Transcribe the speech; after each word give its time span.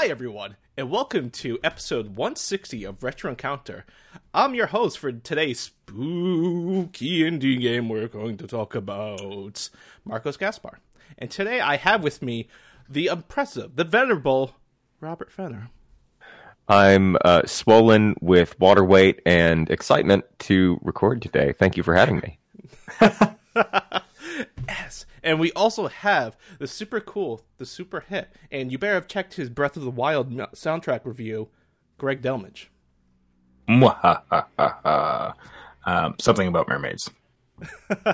Hi, 0.00 0.06
everyone, 0.06 0.56
and 0.78 0.90
welcome 0.90 1.28
to 1.28 1.58
episode 1.62 2.16
160 2.16 2.84
of 2.84 3.02
Retro 3.02 3.28
Encounter. 3.28 3.84
I'm 4.32 4.54
your 4.54 4.68
host 4.68 4.98
for 4.98 5.12
today's 5.12 5.60
spooky 5.60 7.20
indie 7.20 7.60
game 7.60 7.90
we're 7.90 8.08
going 8.08 8.38
to 8.38 8.46
talk 8.46 8.74
about, 8.74 9.68
Marcos 10.06 10.38
Gaspar. 10.38 10.78
And 11.18 11.30
today 11.30 11.60
I 11.60 11.76
have 11.76 12.02
with 12.02 12.22
me 12.22 12.48
the 12.88 13.08
impressive, 13.08 13.76
the 13.76 13.84
venerable 13.84 14.54
Robert 15.02 15.30
Fenner. 15.30 15.68
I'm 16.66 17.18
uh, 17.22 17.42
swollen 17.44 18.14
with 18.22 18.58
water 18.58 18.86
weight 18.86 19.20
and 19.26 19.68
excitement 19.68 20.24
to 20.38 20.80
record 20.80 21.20
today. 21.20 21.52
Thank 21.52 21.76
you 21.76 21.82
for 21.82 21.94
having 21.94 22.20
me. 22.20 22.38
Yes. 24.90 25.06
And 25.22 25.38
we 25.38 25.52
also 25.52 25.86
have 25.86 26.36
the 26.58 26.66
super 26.66 26.98
cool, 26.98 27.44
the 27.58 27.66
super 27.66 28.00
hip, 28.00 28.36
and 28.50 28.72
you 28.72 28.78
better 28.78 28.94
have 28.94 29.06
checked 29.06 29.34
his 29.34 29.48
Breath 29.48 29.76
of 29.76 29.84
the 29.84 29.90
Wild 29.90 30.30
soundtrack 30.30 31.02
review, 31.04 31.48
Greg 31.96 32.22
Delmage. 32.22 32.66
Um, 35.86 36.14
something 36.18 36.48
about 36.48 36.68
mermaids. 36.68 37.08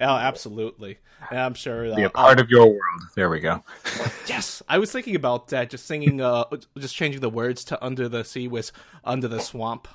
Oh, 0.00 0.16
absolutely. 0.16 0.98
And 1.30 1.38
I'm 1.40 1.54
sure. 1.54 1.84
Be 1.96 2.04
Uh, 2.04 2.08
a 2.08 2.10
part 2.10 2.38
of 2.38 2.48
your 2.50 2.66
world. 2.66 3.02
There 3.16 3.28
we 3.30 3.40
go. 3.40 3.64
yes, 4.26 4.62
I 4.68 4.78
was 4.78 4.92
thinking 4.92 5.16
about 5.16 5.48
that. 5.48 5.70
Just 5.70 5.86
singing, 5.86 6.20
uh, 6.20 6.44
just 6.78 6.94
changing 6.94 7.20
the 7.20 7.30
words 7.30 7.64
to 7.64 7.82
"Under 7.84 8.08
the 8.08 8.24
Sea" 8.24 8.46
was 8.48 8.72
"Under 9.04 9.26
the 9.28 9.40
Swamp," 9.40 9.88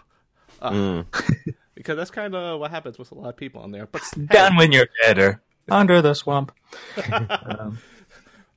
uh, 0.62 1.04
because 1.76 1.98
that's 1.98 2.10
kind 2.12 2.34
of 2.36 2.60
what 2.60 2.72
happens 2.72 2.98
with 2.98 3.12
a 3.12 3.16
lot 3.16 3.30
of 3.30 3.38
people 3.38 3.62
on 3.62 3.72
there. 3.72 3.86
But 3.86 4.02
hey, 4.16 4.26
Down 4.26 4.56
when 4.56 4.72
you're 4.72 4.88
deader. 5.04 5.42
Under 5.70 6.02
the 6.02 6.14
swamp. 6.14 6.52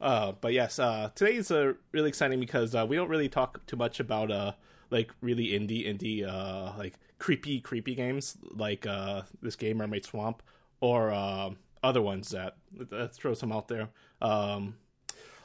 Uh, 0.01 0.31
but 0.41 0.53
yes, 0.53 0.79
uh, 0.79 1.11
today 1.17 1.35
is 1.35 1.51
uh, 1.51 1.73
really 1.91 2.09
exciting 2.09 2.39
because 2.39 2.73
uh, 2.73 2.87
we 2.87 2.95
don't 2.95 3.09
really 3.09 3.29
talk 3.29 3.65
too 3.67 3.75
much 3.77 3.99
about 3.99 4.31
uh, 4.31 4.53
like 4.91 5.11
really 5.21 5.47
indie, 5.49 5.85
indie, 5.89 6.25
uh, 6.25 6.73
like 6.79 6.95
creepy, 7.19 7.59
creepy 7.61 7.97
games 7.97 8.39
like 8.53 8.87
uh, 8.87 9.23
this 9.43 9.57
game 9.57 9.79
Mermaid 9.79 10.05
Swamp 10.05 10.41
or 10.81 11.11
uh, 11.11 11.51
other 11.83 12.01
ones 12.01 12.29
that 12.31 12.57
let's 12.93 13.17
throw 13.19 13.35
some 13.35 13.51
out 13.51 13.67
there. 13.67 13.89
Um, 14.23 14.77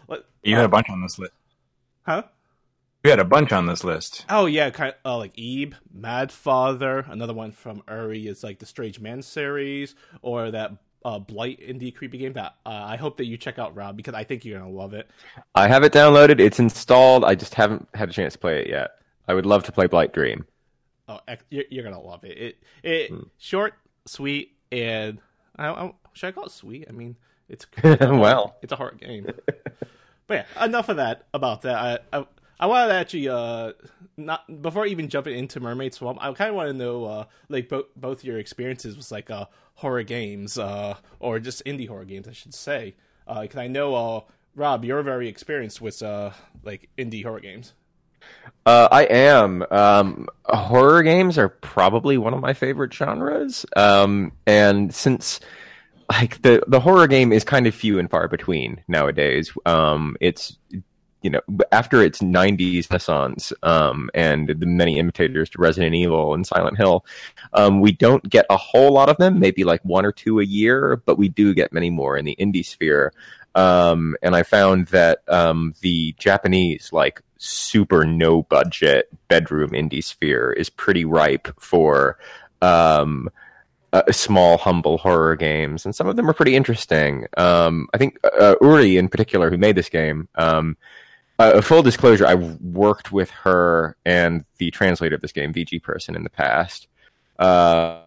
let- 0.08 0.26
You 0.44 0.56
had 0.56 0.66
a 0.66 0.70
bunch 0.70 0.88
on 0.92 1.02
this 1.02 1.18
list. 1.18 1.34
huh? 2.04 2.22
You 3.04 3.10
had 3.10 3.20
a 3.20 3.26
bunch 3.26 3.52
on 3.52 3.66
this 3.66 3.84
list. 3.84 4.24
Oh 4.30 4.46
yeah, 4.46 4.70
kind 4.70 4.94
of 5.04 5.12
uh, 5.14 5.18
like 5.18 5.34
Ib, 5.36 5.74
Mad 5.92 6.32
Father. 6.32 7.00
Another 7.10 7.34
one 7.34 7.52
from 7.54 7.82
Uri 7.90 8.28
is 8.28 8.44
like 8.44 8.60
the 8.60 8.66
Strange 8.68 9.00
Man 9.00 9.24
series, 9.24 9.96
or 10.22 10.52
that 10.52 10.74
uh, 11.06 11.20
Blight 11.20 11.60
indie 11.60 11.94
creepy 11.94 12.18
game 12.18 12.34
that 12.34 12.56
uh, 12.66 12.70
I 12.70 12.96
hope 12.96 13.18
that 13.18 13.26
you 13.26 13.38
check 13.38 13.60
out, 13.60 13.76
Rob, 13.76 13.98
because 13.98 14.14
I 14.14 14.24
think 14.24 14.46
you're 14.46 14.60
gonna 14.60 14.72
love 14.72 14.94
it. 14.94 15.10
I 15.56 15.68
have 15.68 15.84
it 15.84 15.94
downloaded. 15.94 16.40
It's 16.40 16.60
installed. 16.60 17.26
I 17.26 17.36
just 17.36 17.56
haven't 17.56 17.88
had 17.94 18.10
a 18.10 18.14
chance 18.14 18.34
to 18.34 18.40
play 18.40 18.62
it 18.62 18.70
yet. 18.70 18.92
I 19.28 19.34
would 19.34 19.46
love 19.46 19.64
to 19.66 19.72
play 19.72 19.88
Blight 19.88 20.14
Dream. 20.14 20.46
Oh, 21.08 21.20
you're, 21.50 21.66
you're 21.70 21.84
gonna 21.84 22.02
love 22.02 22.24
it. 22.24 22.38
It 22.38 22.58
it 22.84 23.12
short, 23.38 23.74
sweet, 24.06 24.56
and 24.72 25.20
I, 25.58 25.68
I, 25.68 25.94
should 26.14 26.28
I 26.28 26.32
call 26.32 26.46
it 26.46 26.52
sweet? 26.52 26.86
I 26.90 26.92
mean, 26.92 27.16
it's 27.50 27.66
well, 27.84 28.58
it's 28.62 28.72
a 28.72 28.78
hard 28.78 29.00
game. 29.00 29.28
but 30.28 30.46
yeah, 30.56 30.64
enough 30.64 30.90
of 30.90 30.98
that 30.98 31.28
about 31.34 31.64
that. 31.64 32.06
I 32.14 32.18
I, 32.18 32.26
I 32.60 32.66
wanted 32.68 32.88
to 32.88 32.94
actually 32.94 33.30
uh 33.30 33.74
not 34.18 34.62
before 34.62 34.86
even 34.86 35.10
jumping 35.10 35.38
into 35.38 35.60
Mermaid 35.60 35.94
Swamp. 35.94 36.20
I 36.22 36.32
kind 36.34 36.50
of 36.50 36.56
want 36.56 36.70
to 36.70 36.74
know 36.74 37.06
uh 37.06 37.26
like 37.50 37.70
both 37.70 37.86
both 37.96 38.24
your 38.24 38.38
experiences 38.38 38.96
with 38.96 39.12
like 39.12 39.30
uh 39.30 39.46
horror 39.76 40.04
games 40.04 40.58
uh 40.58 40.96
or 41.20 41.40
just 41.40 41.66
indie 41.66 41.88
horror 41.88 42.06
games 42.06 42.28
I 42.28 42.34
should 42.34 42.54
say. 42.54 42.96
Uh, 43.28 43.42
because 43.42 43.58
I 43.60 43.68
know 43.68 43.96
uh 43.96 44.22
Rob, 44.56 44.86
you're 44.86 45.02
very 45.02 45.28
experienced 45.28 45.82
with 45.82 46.02
uh 46.04 46.32
like 46.64 46.90
indie 46.98 47.24
horror 47.24 47.40
games. 47.40 47.74
uh, 48.66 48.88
I 48.92 49.04
am. 49.04 49.66
Um, 49.70 50.28
horror 50.46 51.04
games 51.04 51.38
are 51.38 51.50
probably 51.50 52.18
one 52.18 52.34
of 52.34 52.40
my 52.40 52.54
favorite 52.54 52.94
genres. 52.94 53.66
Um, 53.76 54.32
and 54.48 54.94
since 54.94 55.40
like 56.12 56.42
the 56.42 56.64
the 56.68 56.80
horror 56.80 57.08
game 57.08 57.32
is 57.34 57.44
kind 57.44 57.68
of 57.68 57.74
few 57.76 58.00
and 58.00 58.10
far 58.10 58.28
between 58.28 58.82
nowadays. 58.88 59.52
Um, 59.66 60.16
it's 60.22 60.58
you 61.24 61.30
know 61.30 61.42
after 61.72 62.04
its 62.04 62.20
90s 62.20 62.90
renaissance 62.90 63.54
um, 63.64 64.10
and 64.14 64.50
the 64.50 64.66
many 64.66 65.00
imitators 65.00 65.50
to 65.52 65.62
Resident 65.62 65.96
Evil 65.96 66.34
and 66.34 66.46
Silent 66.46 66.78
Hill, 66.78 67.06
um, 67.54 67.82
we 67.82 67.92
don't 67.92 68.30
get 68.30 68.46
a 68.50 68.58
whole 68.58 68.92
lot 68.92 69.10
of 69.10 69.18
them. 69.18 69.40
Maybe 69.40 69.64
like 69.64 69.84
one 69.84 70.06
or 70.06 70.12
two 70.12 70.40
a 70.40 70.46
year, 70.46 71.02
but 71.06 71.18
we 71.18 71.30
do 71.30 71.54
get 71.54 71.74
many 71.74 71.90
more 71.90 72.18
in 72.18 72.26
the 72.26 72.36
indie 72.40 72.66
sphere. 72.66 73.14
Um, 73.56 74.16
and 74.22 74.36
I 74.36 74.44
found 74.44 74.88
that 74.88 75.20
um, 75.28 75.74
the 75.82 76.16
Japanese 76.20 76.92
like 76.92 77.22
super 77.38 78.06
no 78.06 78.44
budget 78.44 79.10
bedroom 79.28 79.72
indie 79.72 80.04
sphere 80.04 80.52
is 80.52 80.70
pretty 80.70 81.06
ripe 81.06 81.48
for 81.60 82.18
uh, 83.94 84.02
small, 84.12 84.58
humble 84.58 84.98
horror 84.98 85.36
games, 85.36 85.86
and 85.86 85.96
some 85.96 86.08
of 86.08 86.16
them 86.16 86.28
are 86.28 86.34
pretty 86.34 86.56
interesting. 86.56 87.28
Um, 87.38 87.88
I 87.94 88.00
think 88.00 88.18
uh, 88.24 88.56
Uri, 88.60 88.98
in 88.98 89.08
particular, 89.08 89.52
who 89.52 89.58
made 89.58 89.76
this 89.76 89.90
game. 89.90 90.28
Um, 90.36 90.78
uh, 91.40 91.62
full 91.62 91.82
disclosure: 91.82 92.26
I 92.26 92.36
worked 92.36 93.12
with 93.12 93.30
her 93.32 93.96
and 94.06 94.46
the 94.58 94.72
translator 94.72 95.16
of 95.16 95.22
this 95.22 95.32
game, 95.32 95.54
VG 95.54 95.82
Person, 95.82 96.16
in 96.16 96.24
the 96.24 96.30
past. 96.30 96.88
Uh, 97.40 98.02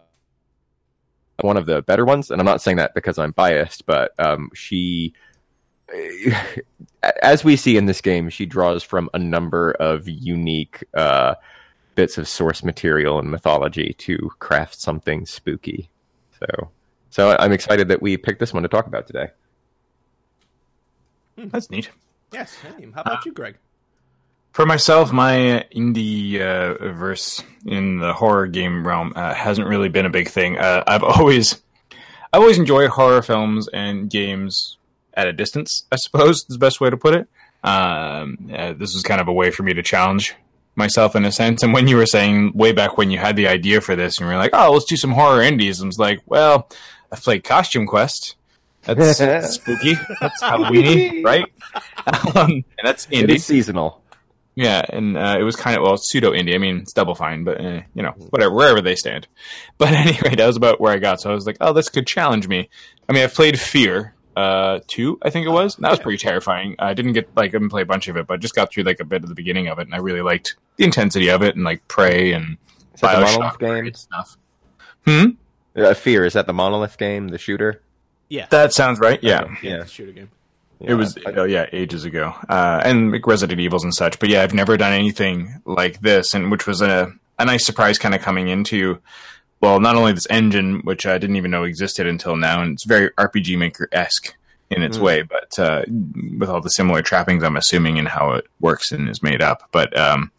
one 1.41 1.57
of 1.57 1.65
the 1.65 1.81
better 1.83 2.05
ones, 2.05 2.31
and 2.31 2.41
I'm 2.41 2.45
not 2.45 2.61
saying 2.61 2.77
that 2.77 2.95
because 2.95 3.17
I'm 3.17 3.31
biased, 3.31 3.85
but 3.85 4.13
um, 4.17 4.49
she, 4.53 5.13
as 7.21 7.43
we 7.43 7.55
see 7.55 7.77
in 7.77 7.85
this 7.85 8.01
game, 8.01 8.29
she 8.29 8.45
draws 8.45 8.81
from 8.81 9.09
a 9.13 9.19
number 9.19 9.71
of 9.71 10.07
unique. 10.07 10.83
Uh, 10.93 11.35
bits 11.97 12.19
of 12.19 12.27
source 12.27 12.63
material 12.63 13.17
and 13.17 13.29
mythology 13.29 13.93
to 13.97 14.31
craft 14.37 14.79
something 14.79 15.25
spooky. 15.25 15.89
So, 16.39 16.69
so 17.09 17.35
I'm 17.39 17.51
excited 17.51 17.87
that 17.87 18.03
we 18.03 18.15
picked 18.17 18.39
this 18.39 18.53
one 18.53 18.61
to 18.61 18.69
talk 18.69 18.85
about 18.85 19.07
today. 19.07 19.29
That's 21.35 21.69
neat. 21.71 21.89
Yes, 22.31 22.57
same. 22.77 22.91
How 22.93 23.01
about 23.01 23.25
you, 23.25 23.31
Greg? 23.31 23.57
For 24.51 24.65
myself, 24.65 25.11
my 25.11 25.65
indie 25.75 26.41
uh, 26.41 26.91
verse 26.93 27.43
in 27.65 27.99
the 27.99 28.13
horror 28.13 28.47
game 28.47 28.85
realm 28.85 29.13
uh, 29.15 29.33
hasn't 29.33 29.67
really 29.67 29.89
been 29.89 30.05
a 30.05 30.09
big 30.09 30.29
thing. 30.29 30.57
Uh, 30.57 30.83
I've 30.87 31.03
always, 31.03 31.61
I've 32.33 32.41
always 32.41 32.57
enjoyed 32.57 32.89
horror 32.89 33.21
films 33.21 33.67
and 33.67 34.09
games 34.09 34.77
at 35.13 35.27
a 35.27 35.33
distance. 35.33 35.85
I 35.91 35.95
suppose 35.97 36.37
is 36.37 36.45
the 36.49 36.57
best 36.57 36.81
way 36.81 36.89
to 36.89 36.97
put 36.97 37.13
it. 37.13 37.27
Um, 37.63 38.51
uh, 38.53 38.73
this 38.73 38.93
was 38.93 39.03
kind 39.03 39.21
of 39.21 39.27
a 39.27 39.33
way 39.33 39.51
for 39.51 39.63
me 39.63 39.73
to 39.73 39.83
challenge 39.83 40.35
myself 40.75 41.15
in 41.15 41.25
a 41.25 41.31
sense. 41.31 41.63
And 41.63 41.73
when 41.73 41.87
you 41.87 41.97
were 41.97 42.05
saying 42.05 42.53
way 42.53 42.71
back 42.71 42.97
when 42.97 43.09
you 43.09 43.17
had 43.17 43.35
the 43.35 43.47
idea 43.47 43.81
for 43.81 43.95
this, 43.95 44.17
and 44.17 44.27
you 44.27 44.33
were 44.33 44.39
like, 44.39 44.51
"Oh, 44.53 44.71
let's 44.71 44.85
do 44.85 44.95
some 44.95 45.11
horror 45.11 45.41
indies," 45.41 45.81
I 45.81 45.85
was 45.85 45.99
like, 45.99 46.21
"Well, 46.25 46.69
I've 47.11 47.21
played 47.21 47.43
Costume 47.43 47.87
Quest." 47.87 48.35
That's 48.95 49.49
spooky. 49.55 49.93
That's 50.21 50.41
Halloweeny, 50.41 51.23
right? 51.23 51.45
um, 52.35 52.51
and 52.51 52.63
that's 52.83 53.05
indie. 53.07 53.35
is 53.35 53.45
seasonal. 53.45 54.01
Yeah, 54.55 54.83
and 54.89 55.17
uh, 55.17 55.37
it 55.39 55.43
was 55.43 55.55
kind 55.55 55.77
of 55.77 55.83
well 55.83 55.97
pseudo 55.97 56.31
indie. 56.31 56.55
I 56.55 56.57
mean, 56.57 56.77
it's 56.79 56.93
Double 56.93 57.13
Fine, 57.13 57.43
but 57.43 57.63
uh, 57.63 57.81
you 57.93 58.01
know, 58.01 58.11
whatever, 58.31 58.53
wherever 58.53 58.81
they 58.81 58.95
stand. 58.95 59.27
But 59.77 59.93
anyway, 59.93 60.35
that 60.35 60.47
was 60.47 60.57
about 60.57 60.81
where 60.81 60.91
I 60.91 60.97
got. 60.97 61.21
So 61.21 61.29
I 61.29 61.33
was 61.33 61.45
like, 61.45 61.57
oh, 61.61 61.71
this 61.71 61.89
could 61.89 62.07
challenge 62.07 62.47
me. 62.47 62.67
I 63.07 63.13
mean, 63.13 63.23
I've 63.23 63.35
played 63.35 63.59
Fear 63.59 64.15
uh, 64.37 64.81
two, 64.85 65.17
I 65.23 65.31
think 65.31 65.47
it 65.47 65.49
was. 65.49 65.75
And 65.75 65.83
that 65.83 65.89
was 65.89 65.99
pretty 65.99 66.19
terrifying. 66.19 66.75
I 66.77 66.93
didn't 66.93 67.13
get 67.13 67.27
like 67.35 67.49
I 67.49 67.51
didn't 67.53 67.69
play 67.69 67.81
a 67.81 67.87
bunch 67.87 68.07
of 68.07 68.17
it, 68.17 68.27
but 68.27 68.35
I 68.35 68.37
just 68.37 68.53
got 68.53 68.71
through 68.71 68.83
like 68.83 68.99
a 68.99 69.03
bit 69.03 69.23
of 69.23 69.29
the 69.29 69.35
beginning 69.35 69.67
of 69.67 69.79
it, 69.79 69.87
and 69.87 69.95
I 69.95 69.97
really 69.97 70.21
liked 70.21 70.55
the 70.75 70.83
intensity 70.83 71.29
of 71.29 71.41
it, 71.41 71.55
and 71.55 71.63
like 71.65 71.87
Prey 71.87 72.33
and 72.33 72.57
Is 72.93 73.01
that 73.01 73.19
the 73.19 73.25
Bioshock 73.25 73.59
Monolith 73.59 73.85
game? 73.85 73.93
stuff. 73.95 74.37
Hmm. 75.05 75.25
Uh, 75.75 75.95
Fear 75.95 76.25
is 76.25 76.33
that 76.33 76.45
the 76.45 76.53
Monolith 76.53 76.99
game, 76.99 77.29
the 77.29 77.39
shooter? 77.39 77.81
Yeah, 78.29 78.47
That 78.49 78.73
sounds 78.73 78.99
right. 78.99 79.21
Yeah. 79.23 79.41
Okay. 79.43 79.53
yeah, 79.69 79.69
yeah. 79.77 79.81
a 79.83 79.87
shooter 79.87 80.11
game. 80.11 80.29
It 80.79 80.93
was 80.93 81.17
oh, 81.25 81.45
yeah, 81.45 81.65
ages 81.73 82.05
ago, 82.05 82.35
uh, 82.49 82.81
and 82.85 83.11
like 83.11 83.25
Resident 83.25 83.59
Evils 83.59 83.83
and 83.83 83.95
such. 83.95 84.19
But 84.19 84.29
yeah, 84.29 84.43
I've 84.43 84.53
never 84.53 84.77
done 84.77 84.93
anything 84.93 85.59
like 85.65 86.01
this, 86.01 86.35
and 86.35 86.51
which 86.51 86.67
was 86.67 86.81
a 86.83 87.11
a 87.39 87.45
nice 87.45 87.65
surprise, 87.65 87.97
kind 87.97 88.13
of 88.13 88.21
coming 88.21 88.47
into. 88.47 88.99
Well, 89.59 89.79
not 89.79 89.95
only 89.95 90.13
this 90.13 90.27
engine, 90.29 90.81
which 90.83 91.07
I 91.07 91.17
didn't 91.17 91.35
even 91.37 91.49
know 91.49 91.63
existed 91.63 92.05
until 92.05 92.35
now, 92.35 92.61
and 92.61 92.73
it's 92.73 92.85
very 92.85 93.09
RPG 93.17 93.57
Maker 93.57 93.89
esque 93.91 94.35
in 94.69 94.83
its 94.83 94.99
Mm. 94.99 95.01
way, 95.01 95.21
but 95.23 95.57
uh, 95.57 95.81
with 96.37 96.47
all 96.49 96.61
the 96.61 96.69
similar 96.69 97.01
trappings, 97.01 97.43
I'm 97.43 97.57
assuming, 97.57 97.97
and 97.97 98.07
how 98.07 98.33
it 98.33 98.45
works 98.59 98.91
and 98.91 99.09
is 99.09 99.23
made 99.23 99.41
up. 99.41 99.67
But 99.71 99.97
um, 99.97 100.31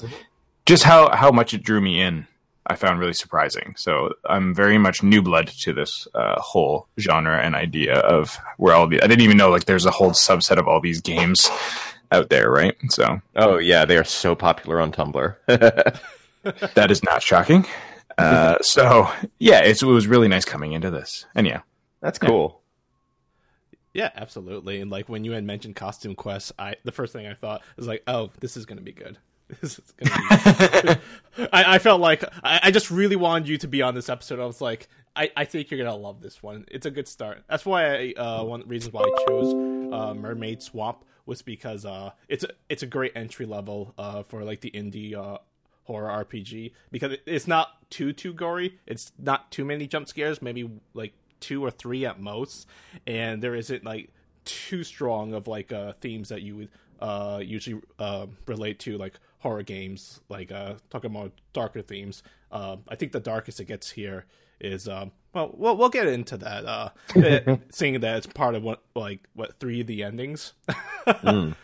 just 0.67 0.85
how 0.85 1.11
how 1.17 1.32
much 1.32 1.52
it 1.52 1.64
drew 1.64 1.81
me 1.81 2.00
in, 2.00 2.29
I 2.68 2.76
found 2.76 3.00
really 3.00 3.14
surprising. 3.14 3.74
So 3.76 4.12
I'm 4.28 4.54
very 4.54 4.78
much 4.78 5.02
new 5.02 5.22
blood 5.22 5.48
to 5.48 5.72
this 5.72 6.06
uh, 6.14 6.40
whole 6.40 6.86
genre 7.00 7.40
and 7.40 7.54
idea 7.54 7.98
of 8.00 8.38
where 8.58 8.74
all 8.74 8.86
the 8.86 9.02
I 9.02 9.06
didn't 9.06 9.22
even 9.22 9.36
know 9.36 9.50
like 9.50 9.64
there's 9.64 9.86
a 9.86 9.90
whole 9.90 10.10
subset 10.10 10.58
of 10.58 10.68
all 10.68 10.80
these 10.80 11.00
games 11.00 11.50
out 12.12 12.28
there, 12.28 12.50
right? 12.50 12.76
So 12.90 13.20
Oh 13.36 13.58
yeah, 13.58 13.84
they 13.84 13.96
are 13.96 14.04
so 14.04 14.34
popular 14.34 14.80
on 14.80 14.92
Tumblr. 14.92 15.36
that 16.74 16.90
is 16.90 17.02
not 17.02 17.22
shocking. 17.22 17.66
Uh, 18.16 18.58
so 18.60 19.10
yeah, 19.38 19.60
it's, 19.60 19.82
it 19.82 19.86
was 19.86 20.06
really 20.06 20.28
nice 20.28 20.44
coming 20.44 20.72
into 20.72 20.90
this, 20.90 21.26
and 21.34 21.46
yeah, 21.46 21.60
That's 22.00 22.18
cool. 22.18 22.60
Yeah, 23.94 24.10
absolutely. 24.14 24.80
And 24.80 24.90
like 24.90 25.08
when 25.08 25.24
you 25.24 25.32
had 25.32 25.44
mentioned 25.44 25.74
costume 25.74 26.14
quests, 26.14 26.52
I 26.58 26.76
the 26.84 26.92
first 26.92 27.12
thing 27.12 27.26
I 27.26 27.34
thought 27.34 27.62
was 27.76 27.86
like, 27.86 28.02
oh, 28.06 28.30
this 28.40 28.56
is 28.56 28.66
gonna 28.66 28.82
be 28.82 28.92
good. 28.92 29.18
Be 29.48 29.68
I, 31.52 31.74
I 31.74 31.78
felt 31.78 32.00
like 32.00 32.24
I, 32.42 32.60
I 32.64 32.70
just 32.70 32.90
really 32.90 33.16
wanted 33.16 33.48
you 33.48 33.58
to 33.58 33.68
be 33.68 33.82
on 33.82 33.94
this 33.94 34.08
episode. 34.08 34.40
I 34.40 34.46
was 34.46 34.60
like, 34.60 34.88
I, 35.16 35.30
I 35.36 35.44
think 35.44 35.70
you're 35.70 35.82
gonna 35.82 35.96
love 35.96 36.20
this 36.20 36.42
one. 36.42 36.64
It's 36.70 36.86
a 36.86 36.90
good 36.90 37.08
start. 37.08 37.42
That's 37.48 37.64
why 37.64 37.86
I 37.86 38.12
uh, 38.16 38.44
one 38.44 38.60
of 38.60 38.66
the 38.66 38.70
reasons 38.70 38.92
why 38.92 39.02
I 39.02 39.24
chose 39.26 39.52
uh, 39.92 40.14
Mermaid 40.14 40.62
Swamp 40.62 41.04
was 41.26 41.42
because 41.42 41.84
uh, 41.84 42.10
it's 42.28 42.44
a 42.44 42.48
it's 42.68 42.82
a 42.82 42.86
great 42.86 43.12
entry 43.14 43.46
level 43.46 43.94
uh, 43.98 44.22
for 44.24 44.44
like 44.44 44.60
the 44.60 44.70
indie 44.70 45.14
uh, 45.14 45.38
horror 45.84 46.24
RPG 46.24 46.72
because 46.90 47.16
it's 47.26 47.46
not 47.46 47.90
too 47.90 48.12
too 48.12 48.32
gory. 48.32 48.78
It's 48.86 49.12
not 49.18 49.50
too 49.50 49.64
many 49.64 49.86
jump 49.86 50.08
scares. 50.08 50.42
Maybe 50.42 50.70
like 50.94 51.14
two 51.40 51.64
or 51.64 51.70
three 51.70 52.04
at 52.06 52.20
most, 52.20 52.66
and 53.06 53.42
there 53.42 53.54
isn't 53.54 53.84
like 53.84 54.10
too 54.44 54.84
strong 54.84 55.34
of 55.34 55.46
like 55.46 55.72
uh, 55.72 55.92
themes 56.00 56.28
that 56.30 56.42
you 56.42 56.56
would 56.56 56.68
uh, 57.00 57.40
usually 57.42 57.80
uh, 57.98 58.26
relate 58.46 58.78
to 58.80 58.98
like 58.98 59.18
horror 59.38 59.62
games. 59.62 60.20
Like 60.29 60.50
uh, 60.52 60.75
talking 60.90 61.11
about 61.11 61.32
darker 61.52 61.82
themes. 61.82 62.23
Uh, 62.50 62.76
I 62.88 62.94
think 62.94 63.12
the 63.12 63.20
darkest 63.20 63.61
it 63.61 63.67
gets 63.67 63.90
here 63.90 64.25
is 64.61 64.88
um, 64.88 65.12
well, 65.32 65.50
we'll 65.56 65.76
we'll 65.76 65.88
get 65.88 66.06
into 66.08 66.37
that. 66.38 66.64
Uh, 66.64 66.88
it- 67.14 67.61
seeing 67.75 68.00
that 68.00 68.17
it's 68.17 68.26
part 68.26 68.55
of 68.55 68.62
what 68.62 68.82
like 68.94 69.20
what 69.35 69.58
three 69.61 69.81
of 69.81 69.87
the 69.87 70.02
endings. 70.02 70.52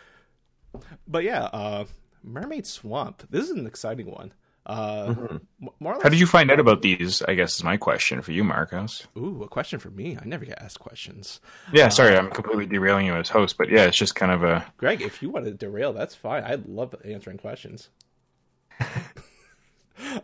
But 1.07 1.23
yeah, 1.23 1.43
uh, 1.45 1.85
Mermaid 2.23 2.65
Swamp. 2.67 3.23
This 3.29 3.45
is 3.45 3.51
an 3.51 3.65
exciting 3.65 4.07
one. 4.11 4.33
Uh, 4.65 5.13
m- 5.17 5.41
more 5.79 5.93
or 5.93 5.95
less, 5.95 6.03
how 6.03 6.09
did 6.09 6.19
you 6.19 6.25
find 6.25 6.49
out 6.49 6.59
about 6.59 6.81
these? 6.81 7.21
I 7.21 7.35
guess 7.35 7.55
is 7.55 7.63
my 7.63 7.77
question 7.77 8.21
for 8.21 8.31
you, 8.31 8.43
Marcos. 8.43 9.05
Ooh, 9.17 9.43
a 9.43 9.47
question 9.47 9.79
for 9.79 9.91
me. 9.91 10.17
I 10.19 10.25
never 10.25 10.43
get 10.45 10.59
asked 10.61 10.79
questions. 10.79 11.39
Yeah, 11.71 11.89
sorry, 11.89 12.17
I'm 12.17 12.31
completely 12.31 12.65
derailing 12.65 13.05
you 13.05 13.13
as 13.13 13.29
host, 13.29 13.57
but 13.57 13.69
yeah, 13.69 13.83
it's 13.85 13.97
just 13.97 14.15
kind 14.15 14.31
of 14.31 14.43
a 14.43 14.65
Greg, 14.77 15.01
if 15.01 15.21
you 15.21 15.29
want 15.29 15.45
to 15.45 15.51
derail, 15.51 15.93
that's 15.93 16.15
fine. 16.15 16.43
I 16.43 16.55
love 16.67 16.95
answering 17.05 17.37
questions. 17.37 17.89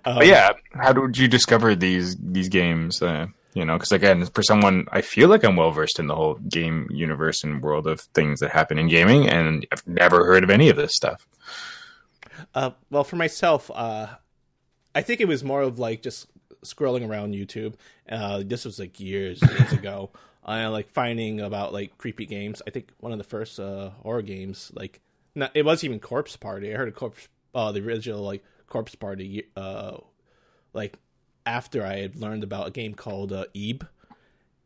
But 0.04 0.26
yeah, 0.26 0.52
how 0.74 0.92
did 0.94 1.18
you 1.18 1.28
discover 1.28 1.76
these 1.76 2.18
these 2.18 2.50
games? 2.50 3.02
Uh, 3.02 3.28
you 3.54 3.66
know, 3.66 3.78
because 3.78 3.92
again, 3.92 4.26
for 4.26 4.44
someone, 4.44 4.86
I 4.92 5.02
feel 5.02 5.30
like 5.30 5.44
I'm 5.44 5.56
well 5.56 5.72
versed 5.72 6.00
in 6.00 6.08
the 6.08 6.16
whole 6.16 6.36
game 6.36 6.88
universe 6.92 7.44
and 7.44 7.62
world 7.62 7.88
of 7.88 8.02
things 8.14 8.40
that 8.42 8.52
happen 8.52 8.78
in 8.78 8.88
gaming, 8.90 9.30
and 9.30 9.66
I've 9.72 9.86
never 9.88 10.26
heard 10.26 10.44
of 10.44 10.50
any 10.50 10.70
of 10.70 10.76
this 10.76 10.94
stuff. 10.96 11.26
Uh, 12.54 12.72
well, 12.90 13.04
for 13.04 13.16
myself, 13.16 13.72
uh, 13.74 14.08
I 14.94 15.02
think 15.02 15.22
it 15.22 15.28
was 15.28 15.44
more 15.44 15.62
of 15.62 15.80
like 15.80 16.02
just 16.02 16.28
scrolling 16.64 17.08
around 17.08 17.34
YouTube. 17.34 17.76
Uh, 18.10 18.44
this 18.46 18.66
was 18.66 18.80
like 18.80 19.00
years, 19.00 19.42
years 19.42 19.72
ago. 19.74 20.12
I 20.44 20.66
like 20.68 20.90
finding 20.90 21.40
about 21.40 21.74
like 21.74 21.98
creepy 21.98 22.26
games. 22.26 22.62
I 22.66 22.72
think 22.72 22.92
one 23.00 23.12
of 23.12 23.18
the 23.18 23.24
first 23.24 23.60
uh, 23.60 23.92
horror 24.02 24.22
games, 24.22 24.72
like 24.76 25.02
not, 25.36 25.52
it 25.54 25.66
wasn't 25.66 25.86
even 25.86 26.00
Corpse 26.00 26.36
Party. 26.36 26.74
I 26.74 26.78
heard 26.78 26.90
of 26.90 26.96
Corpse, 26.96 27.28
uh, 27.56 27.72
the 27.72 27.86
original 27.86 28.22
like 28.22 28.44
Corpse 28.68 28.96
Party, 28.96 29.46
uh, 29.56 29.98
like 30.74 30.98
after 31.46 31.86
I 31.86 31.98
had 31.98 32.16
learned 32.16 32.44
about 32.44 32.68
a 32.68 32.72
game 32.72 32.94
called 32.94 33.34
uh, 33.34 33.46
Ib, 33.56 33.88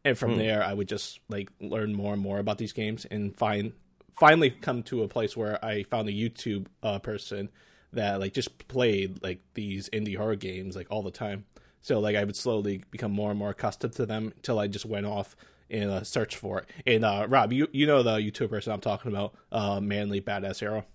and 0.04 0.18
from 0.18 0.38
there 0.38 0.64
I 0.64 0.74
would 0.74 0.88
just 0.88 1.20
like 1.30 1.50
learn 1.60 1.94
more 1.94 2.14
and 2.14 2.22
more 2.22 2.40
about 2.40 2.58
these 2.58 2.74
games 2.74 3.06
and 3.06 3.36
find 3.36 3.74
finally 4.18 4.50
come 4.50 4.84
to 4.84 5.04
a 5.04 5.08
place 5.08 5.36
where 5.36 5.64
I 5.64 5.84
found 5.84 6.08
a 6.08 6.12
YouTube 6.12 6.68
uh, 6.84 7.00
person 7.00 7.50
that 7.96 8.20
like 8.20 8.34
just 8.34 8.68
played 8.68 9.22
like 9.24 9.40
these 9.54 9.90
indie 9.90 10.18
horror 10.18 10.36
games 10.36 10.76
like 10.76 10.88
all 10.90 11.04
the 11.04 11.12
time. 11.12 11.46
So 11.82 12.00
like 12.00 12.16
I 12.16 12.24
would 12.24 12.36
slowly 12.36 12.84
become 12.92 13.12
more 13.12 13.30
and 13.30 13.40
more 13.40 13.50
accustomed 13.50 13.94
to 13.94 14.06
them 14.06 14.34
until 14.36 14.60
I 14.60 14.68
just 14.68 14.86
went 14.86 15.06
off 15.06 15.36
and 15.70 15.90
uh, 15.90 16.04
search 16.04 16.38
for 16.38 16.60
it. 16.60 16.70
And 16.86 17.04
uh, 17.04 17.26
Rob, 17.28 17.52
you 17.54 17.68
you 17.72 17.86
know 17.88 18.04
the 18.04 18.18
YouTube 18.18 18.50
person 18.50 18.74
I'm 18.74 18.82
talking 18.82 19.12
about, 19.12 19.36
uh, 19.52 19.80
Manly 19.80 20.22
Badass 20.22 20.60
Hero. 20.60 20.86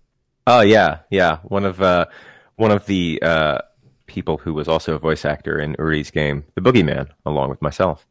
Oh 0.46 0.60
yeah, 0.60 1.00
yeah. 1.10 1.38
One 1.44 1.64
of 1.64 1.80
uh, 1.80 2.06
one 2.56 2.70
of 2.70 2.86
the 2.86 3.20
uh, 3.22 3.58
people 4.06 4.38
who 4.38 4.52
was 4.52 4.68
also 4.68 4.94
a 4.94 4.98
voice 4.98 5.24
actor 5.24 5.58
in 5.58 5.76
Uri's 5.78 6.10
game, 6.10 6.44
The 6.54 6.60
Boogeyman, 6.60 7.08
along 7.24 7.50
with 7.50 7.62
myself. 7.62 8.06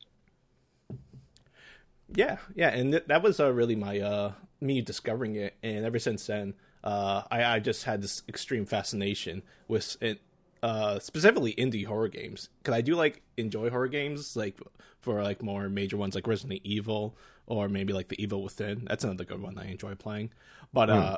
Yeah, 2.16 2.38
yeah, 2.56 2.70
and 2.70 2.92
th- 2.92 3.06
that 3.08 3.22
was 3.22 3.40
uh, 3.40 3.52
really 3.52 3.76
my 3.76 4.00
uh, 4.00 4.32
me 4.62 4.82
discovering 4.82 5.36
it, 5.36 5.56
and 5.62 5.86
ever 5.86 6.00
since 6.00 6.26
then, 6.26 6.56
uh, 6.84 7.24
I, 7.30 7.44
I 7.44 7.60
just 7.60 7.84
had 7.84 8.02
this 8.02 8.24
extreme 8.28 8.66
fascination 8.66 9.44
with 9.68 9.98
it, 10.02 10.22
uh, 10.64 11.00
specifically 11.00 11.54
indie 11.54 11.86
horror 11.86 12.08
games. 12.08 12.50
Because 12.60 12.76
I 12.76 12.82
do 12.82 12.96
like 12.96 13.22
enjoy 13.38 13.70
horror 13.70 13.88
games, 13.88 14.36
like 14.36 14.60
for 15.02 15.22
like 15.24 15.42
more 15.42 15.70
major 15.70 15.98
ones 15.98 16.16
like 16.16 16.28
Resident 16.28 16.62
Evil 16.64 17.16
or 17.48 17.68
maybe 17.68 17.94
like 17.94 18.08
The 18.10 18.22
Evil 18.22 18.44
Within. 18.44 18.86
That's 18.88 19.04
another 19.04 19.24
good 19.24 19.42
one 19.42 19.58
I 19.58 19.72
enjoy 19.72 19.96
playing. 19.96 20.32
But 20.72 20.90
uh, 20.90 21.18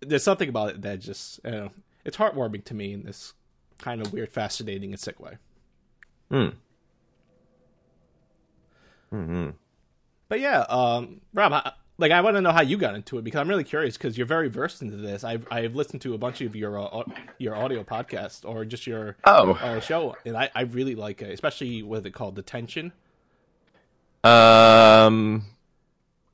there's 0.00 0.22
something 0.22 0.48
about 0.48 0.70
it 0.70 0.82
that 0.82 1.00
just 1.00 1.40
you 1.44 1.50
know, 1.50 1.70
it's 2.04 2.16
heartwarming 2.16 2.64
to 2.66 2.74
me 2.74 2.92
in 2.92 3.02
this 3.02 3.34
kind 3.78 4.00
of 4.00 4.12
weird, 4.12 4.30
fascinating, 4.30 4.92
and 4.92 5.00
sick 5.00 5.18
way. 5.20 5.38
Hmm. 6.30 6.48
But 10.28 10.40
yeah, 10.40 10.60
um, 10.60 11.20
Rob, 11.34 11.52
I, 11.52 11.72
like 11.98 12.10
I 12.12 12.20
want 12.20 12.36
to 12.36 12.40
know 12.40 12.52
how 12.52 12.62
you 12.62 12.76
got 12.76 12.94
into 12.94 13.18
it 13.18 13.24
because 13.24 13.40
I'm 13.40 13.48
really 13.48 13.64
curious 13.64 13.96
because 13.96 14.16
you're 14.18 14.26
very 14.26 14.48
versed 14.48 14.82
into 14.82 14.96
this. 14.96 15.24
I've 15.24 15.46
I've 15.50 15.74
listened 15.74 16.02
to 16.02 16.14
a 16.14 16.18
bunch 16.18 16.40
of 16.40 16.56
your 16.56 16.78
uh, 16.80 17.02
your 17.38 17.54
audio 17.54 17.84
podcast 17.84 18.44
or 18.48 18.64
just 18.64 18.86
your 18.86 19.16
Oh. 19.24 19.52
uh, 19.52 19.80
show, 19.80 20.16
and 20.24 20.36
I, 20.36 20.50
I 20.54 20.62
really 20.62 20.94
like 20.94 21.22
it, 21.22 21.30
especially 21.32 21.82
what 21.82 22.04
it 22.06 22.10
called 22.12 22.34
detention. 22.34 22.92
Um. 24.24 25.44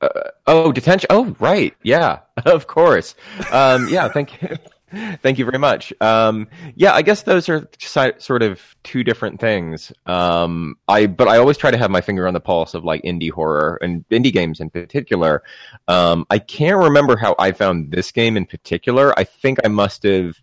uh, 0.01 0.07
oh, 0.47 0.71
detention. 0.71 1.07
Oh, 1.09 1.35
right. 1.39 1.75
Yeah, 1.83 2.19
of 2.45 2.67
course. 2.67 3.15
Um, 3.51 3.87
yeah. 3.89 4.07
Thank 4.09 4.41
you. 4.41 4.57
Thank 5.21 5.37
you 5.37 5.45
very 5.45 5.59
much. 5.59 5.93
Um, 6.01 6.47
yeah, 6.75 6.93
I 6.93 7.01
guess 7.01 7.23
those 7.23 7.47
are 7.49 7.69
si- 7.79 8.19
sort 8.19 8.41
of 8.41 8.61
two 8.83 9.03
different 9.03 9.39
things. 9.39 9.91
Um, 10.05 10.75
I 10.87 11.05
but 11.05 11.27
I 11.27 11.37
always 11.37 11.57
try 11.57 11.71
to 11.71 11.77
have 11.77 11.91
my 11.91 12.01
finger 12.01 12.27
on 12.27 12.33
the 12.33 12.39
pulse 12.39 12.73
of 12.73 12.83
like 12.83 13.03
indie 13.03 13.31
horror 13.31 13.77
and 13.81 14.07
indie 14.09 14.33
games 14.33 14.59
in 14.59 14.69
particular. 14.69 15.43
Um, 15.87 16.25
I 16.29 16.39
can't 16.39 16.77
remember 16.77 17.17
how 17.17 17.35
I 17.37 17.51
found 17.51 17.91
this 17.91 18.11
game 18.11 18.35
in 18.35 18.45
particular. 18.45 19.17
I 19.17 19.23
think 19.23 19.59
I 19.63 19.67
must 19.67 20.03
have. 20.03 20.37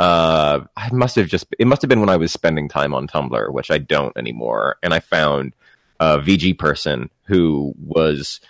Uh, 0.00 0.60
I 0.76 0.90
must 0.92 1.16
have 1.16 1.28
just. 1.28 1.46
It 1.58 1.66
must 1.66 1.82
have 1.82 1.88
been 1.88 2.00
when 2.00 2.08
I 2.08 2.16
was 2.16 2.32
spending 2.32 2.68
time 2.68 2.94
on 2.94 3.06
Tumblr, 3.06 3.52
which 3.52 3.70
I 3.70 3.78
don't 3.78 4.16
anymore, 4.16 4.76
and 4.82 4.94
I 4.94 5.00
found 5.00 5.54
a 6.00 6.18
VG 6.18 6.58
person 6.58 7.10
who 7.26 7.74
was 7.78 8.40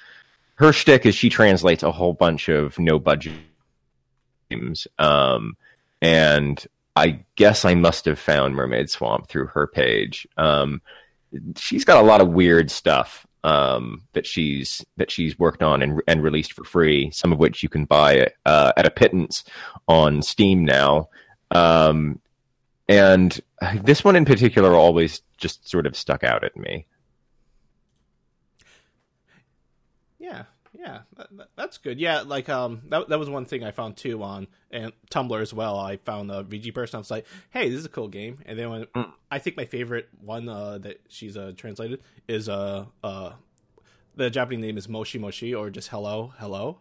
her 0.55 0.73
shtick 0.73 1.05
is 1.05 1.15
she 1.15 1.29
translates 1.29 1.83
a 1.83 1.91
whole 1.91 2.13
bunch 2.13 2.49
of 2.49 2.79
no 2.79 2.99
budget 2.99 3.35
Um, 4.99 5.57
and 6.01 6.65
I 6.97 7.25
guess 7.37 7.65
I 7.65 7.75
must 7.75 8.05
have 8.05 8.19
found 8.19 8.55
Mermaid 8.55 8.91
Swamp 8.91 9.29
through 9.29 9.47
her 9.47 9.67
page. 9.67 10.27
Um, 10.37 10.83
she's 11.57 11.85
got 11.85 12.03
a 12.03 12.07
lot 12.07 12.21
of 12.21 12.29
weird 12.29 12.71
stuff 12.71 13.27
um, 13.45 14.03
that 14.13 14.27
she's 14.27 14.85
that 14.97 15.11
she's 15.11 15.39
worked 15.39 15.63
on 15.63 15.83
and 15.83 16.03
and 16.07 16.23
released 16.23 16.53
for 16.53 16.65
free. 16.65 17.11
Some 17.11 17.33
of 17.33 17.39
which 17.39 17.63
you 17.63 17.69
can 17.69 17.85
buy 17.85 18.31
uh, 18.47 18.73
at 18.77 18.87
a 18.87 18.91
pittance 18.91 19.45
on 19.89 20.23
Steam 20.23 20.65
now. 20.65 21.09
Um, 21.51 22.21
and 22.89 23.41
this 23.83 24.05
one 24.05 24.17
in 24.17 24.25
particular 24.25 24.75
always 24.75 25.23
just 25.39 25.69
sort 25.69 25.87
of 25.87 25.97
stuck 25.97 26.25
out 26.25 26.45
at 26.45 26.57
me. 26.57 26.87
Yeah, 30.83 31.03
that, 31.17 31.37
that- 31.37 31.49
that's 31.57 31.79
good. 31.79 32.01
Yeah, 32.01 32.23
like 32.23 32.49
um, 32.49 32.83
that 32.89 33.09
that 33.09 33.19
was 33.19 33.31
one 33.31 33.45
thing 33.45 33.63
I 33.63 33.71
found 33.71 33.97
too 33.97 34.23
on 34.23 34.49
and 34.71 34.93
Tumblr 35.13 35.41
as 35.41 35.55
well. 35.55 35.79
I 35.79 35.97
found 35.99 36.31
a 36.31 36.43
VG 36.43 36.75
person. 36.75 36.97
I 36.97 36.99
was 36.99 37.11
like, 37.11 37.25
hey, 37.51 37.69
this 37.71 37.79
is 37.79 37.85
a 37.85 37.89
cool 37.91 38.09
game. 38.09 38.39
And 38.47 38.59
then 38.59 38.69
when 38.71 38.87
I 39.31 39.39
think 39.39 39.57
my 39.57 39.65
favorite 39.65 40.09
one 40.21 40.49
uh, 40.49 40.79
that 40.79 41.01
she's 41.09 41.37
uh, 41.37 41.53
translated 41.57 42.01
is 42.27 42.49
uh 42.49 42.87
uh 43.05 43.33
the 44.17 44.29
Japanese 44.29 44.61
name 44.65 44.77
is 44.77 44.89
Moshi 44.89 45.19
Moshi 45.19 45.55
or 45.55 45.71
just 45.71 45.89
Hello 45.89 46.33
Hello. 46.39 46.79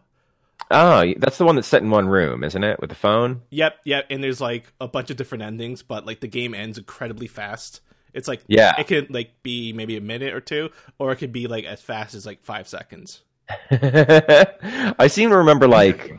Oh, 0.70 1.04
that's 1.18 1.38
the 1.38 1.44
one 1.44 1.56
that's 1.56 1.68
set 1.68 1.82
in 1.82 1.90
one 1.90 2.08
room, 2.08 2.44
isn't 2.44 2.62
it? 2.64 2.80
With 2.80 2.90
the 2.90 2.96
phone. 2.96 3.42
Yep, 3.50 3.76
yep. 3.84 4.06
And 4.10 4.22
there's 4.22 4.40
like 4.40 4.72
a 4.80 4.88
bunch 4.88 5.10
of 5.10 5.16
different 5.16 5.42
endings, 5.42 5.82
but 5.82 6.06
like 6.06 6.20
the 6.20 6.28
game 6.28 6.54
ends 6.54 6.78
incredibly 6.78 7.26
fast. 7.26 7.80
It's 8.14 8.28
like 8.28 8.42
Yeah. 8.46 8.74
it 8.78 8.86
could 8.86 9.12
like 9.12 9.42
be 9.42 9.72
maybe 9.72 9.96
a 9.96 10.00
minute 10.00 10.34
or 10.34 10.40
two, 10.40 10.70
or 10.98 11.12
it 11.12 11.16
could 11.16 11.32
be 11.32 11.46
like 11.46 11.64
as 11.64 11.80
fast 11.80 12.14
as 12.14 12.26
like 12.26 12.44
five 12.44 12.68
seconds. 12.68 13.22
I 13.70 15.06
seem 15.08 15.30
to 15.30 15.36
remember 15.36 15.68
like 15.68 16.18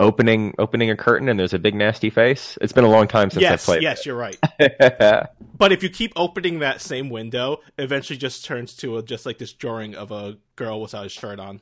opening 0.00 0.54
opening 0.58 0.90
a 0.90 0.96
curtain 0.96 1.28
and 1.28 1.38
there's 1.38 1.54
a 1.54 1.58
big 1.58 1.74
nasty 1.74 2.10
face. 2.10 2.56
It's 2.60 2.72
been 2.72 2.84
a 2.84 2.90
long 2.90 3.08
time 3.08 3.30
since 3.30 3.42
yes, 3.42 3.64
I 3.68 3.72
played. 3.72 3.82
yes, 3.82 4.06
you're 4.06 4.16
right. 4.16 4.36
But 5.58 5.72
if 5.72 5.82
you 5.82 5.88
keep 5.88 6.12
opening 6.14 6.60
that 6.60 6.80
same 6.80 7.10
window, 7.10 7.54
it 7.76 7.82
eventually 7.82 8.16
just 8.16 8.44
turns 8.44 8.76
to 8.76 8.96
a, 8.98 9.02
just 9.02 9.26
like 9.26 9.38
this 9.38 9.52
drawing 9.52 9.96
of 9.96 10.12
a 10.12 10.38
girl 10.54 10.80
without 10.80 11.06
a 11.06 11.08
shirt 11.08 11.40
on. 11.40 11.60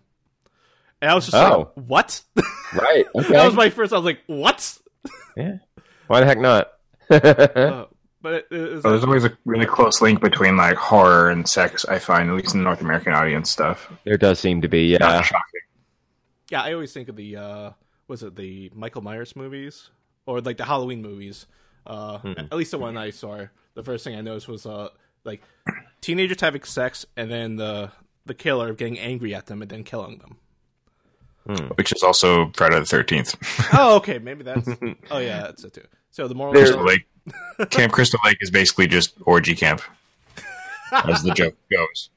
And 1.01 1.11
I 1.11 1.15
was 1.15 1.25
just 1.25 1.35
Oh. 1.37 1.73
like, 1.75 1.87
"What?" 1.89 2.21
right. 2.75 3.07
Okay. 3.15 3.33
that 3.33 3.47
was 3.47 3.55
my 3.55 3.71
first. 3.71 3.95
I 3.95 3.97
was 3.97 4.05
like, 4.05 4.21
"What?" 4.27 4.77
yeah. 5.35 5.57
Why 6.09 6.21
the 6.21 6.27
heck 6.27 6.39
not? 6.39 6.73
Uh, 7.11 7.87
but 8.27 8.35
it, 8.35 8.47
it 8.51 8.71
was 8.73 8.83
So 8.83 8.91
there's 8.91 9.05
always 9.05 9.25
a 9.25 9.39
really 9.45 9.67
close 9.67 10.01
link 10.03 10.21
between 10.21 10.57
like 10.57 10.75
horror 10.77 11.31
and 11.31 11.49
sex. 11.49 11.85
I 11.85 12.01
find, 12.01 12.29
at 12.29 12.35
least 12.35 12.55
in 12.55 12.61
the 12.61 12.65
North 12.65 12.81
American 12.81 13.13
audience 13.13 13.51
stuff. 13.51 13.89
there 14.05 14.17
does 14.17 14.41
seem 14.41 14.63
to 14.63 14.69
be. 14.69 14.93
Not 14.99 15.01
Yeah. 15.01 15.23
shocking. 15.23 15.61
yeah. 16.51 16.63
I 16.63 16.73
always 16.73 16.93
think 16.93 17.09
of 17.09 17.15
the 17.15 17.37
uh, 17.37 17.71
was 18.09 18.25
it 18.25 18.35
the 18.35 18.73
Michael 18.75 19.03
Myers 19.03 19.37
movies 19.37 19.91
or 20.27 20.41
like 20.41 20.57
the 20.57 20.65
Halloween 20.65 21.03
movies? 21.03 21.47
Uh, 21.87 22.19
At 22.37 22.53
least 22.55 22.73
the 22.73 22.79
one 22.79 22.97
I 22.97 23.11
saw. 23.11 23.47
The 23.75 23.85
first 23.85 24.03
thing 24.03 24.17
I 24.17 24.21
noticed 24.21 24.49
was 24.49 24.67
uh, 24.67 24.89
like 25.23 25.41
teenagers 26.01 26.41
having 26.41 26.65
sex 26.65 27.07
and 27.17 27.31
then 27.31 27.55
the 27.57 27.93
the 28.25 28.35
killer 28.35 28.73
getting 28.75 28.99
angry 28.99 29.37
at 29.37 29.47
them 29.47 29.63
and 29.63 29.71
then 29.71 29.85
killing 29.85 30.19
them. 30.19 30.39
Which 31.77 31.93
is 31.93 32.03
also 32.03 32.51
Friday 32.57 32.81
the 32.81 32.85
Thirteenth. 32.85 33.37
Oh, 33.73 33.97
okay, 33.99 34.19
maybe 34.29 34.43
that's. 34.43 34.69
oh, 35.13 35.19
yeah, 35.19 35.43
that's 35.43 35.63
it 35.63 35.75
too. 35.75 35.87
So 36.11 36.27
the 36.27 36.35
moral. 36.35 36.53
There's- 36.53 36.71
of 36.71 36.79
the- 36.81 36.83
Crystal 36.83 36.95
Lake, 36.97 37.07
Camp 37.71 37.93
Crystal 37.93 38.21
Lake 38.25 38.39
is 38.41 38.51
basically 38.51 38.87
just 38.87 39.15
orgy 39.23 39.55
camp, 39.55 39.81
as 40.93 41.23
the 41.23 41.33
joke 41.35 41.57
goes. 41.71 42.11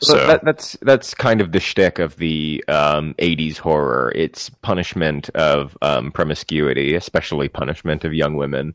So 0.00 0.14
So 0.16 0.26
that, 0.26 0.44
that's 0.44 0.76
that's 0.82 1.14
kind 1.14 1.40
of 1.40 1.52
the 1.52 1.60
shtick 1.60 1.98
of 1.98 2.16
the 2.16 2.62
um, 2.68 3.14
'80s 3.18 3.56
horror. 3.56 4.12
It's 4.14 4.50
punishment 4.50 5.30
of 5.30 5.76
um, 5.82 6.12
promiscuity, 6.12 6.94
especially 6.94 7.48
punishment 7.48 8.04
of 8.04 8.12
young 8.12 8.36
women. 8.36 8.74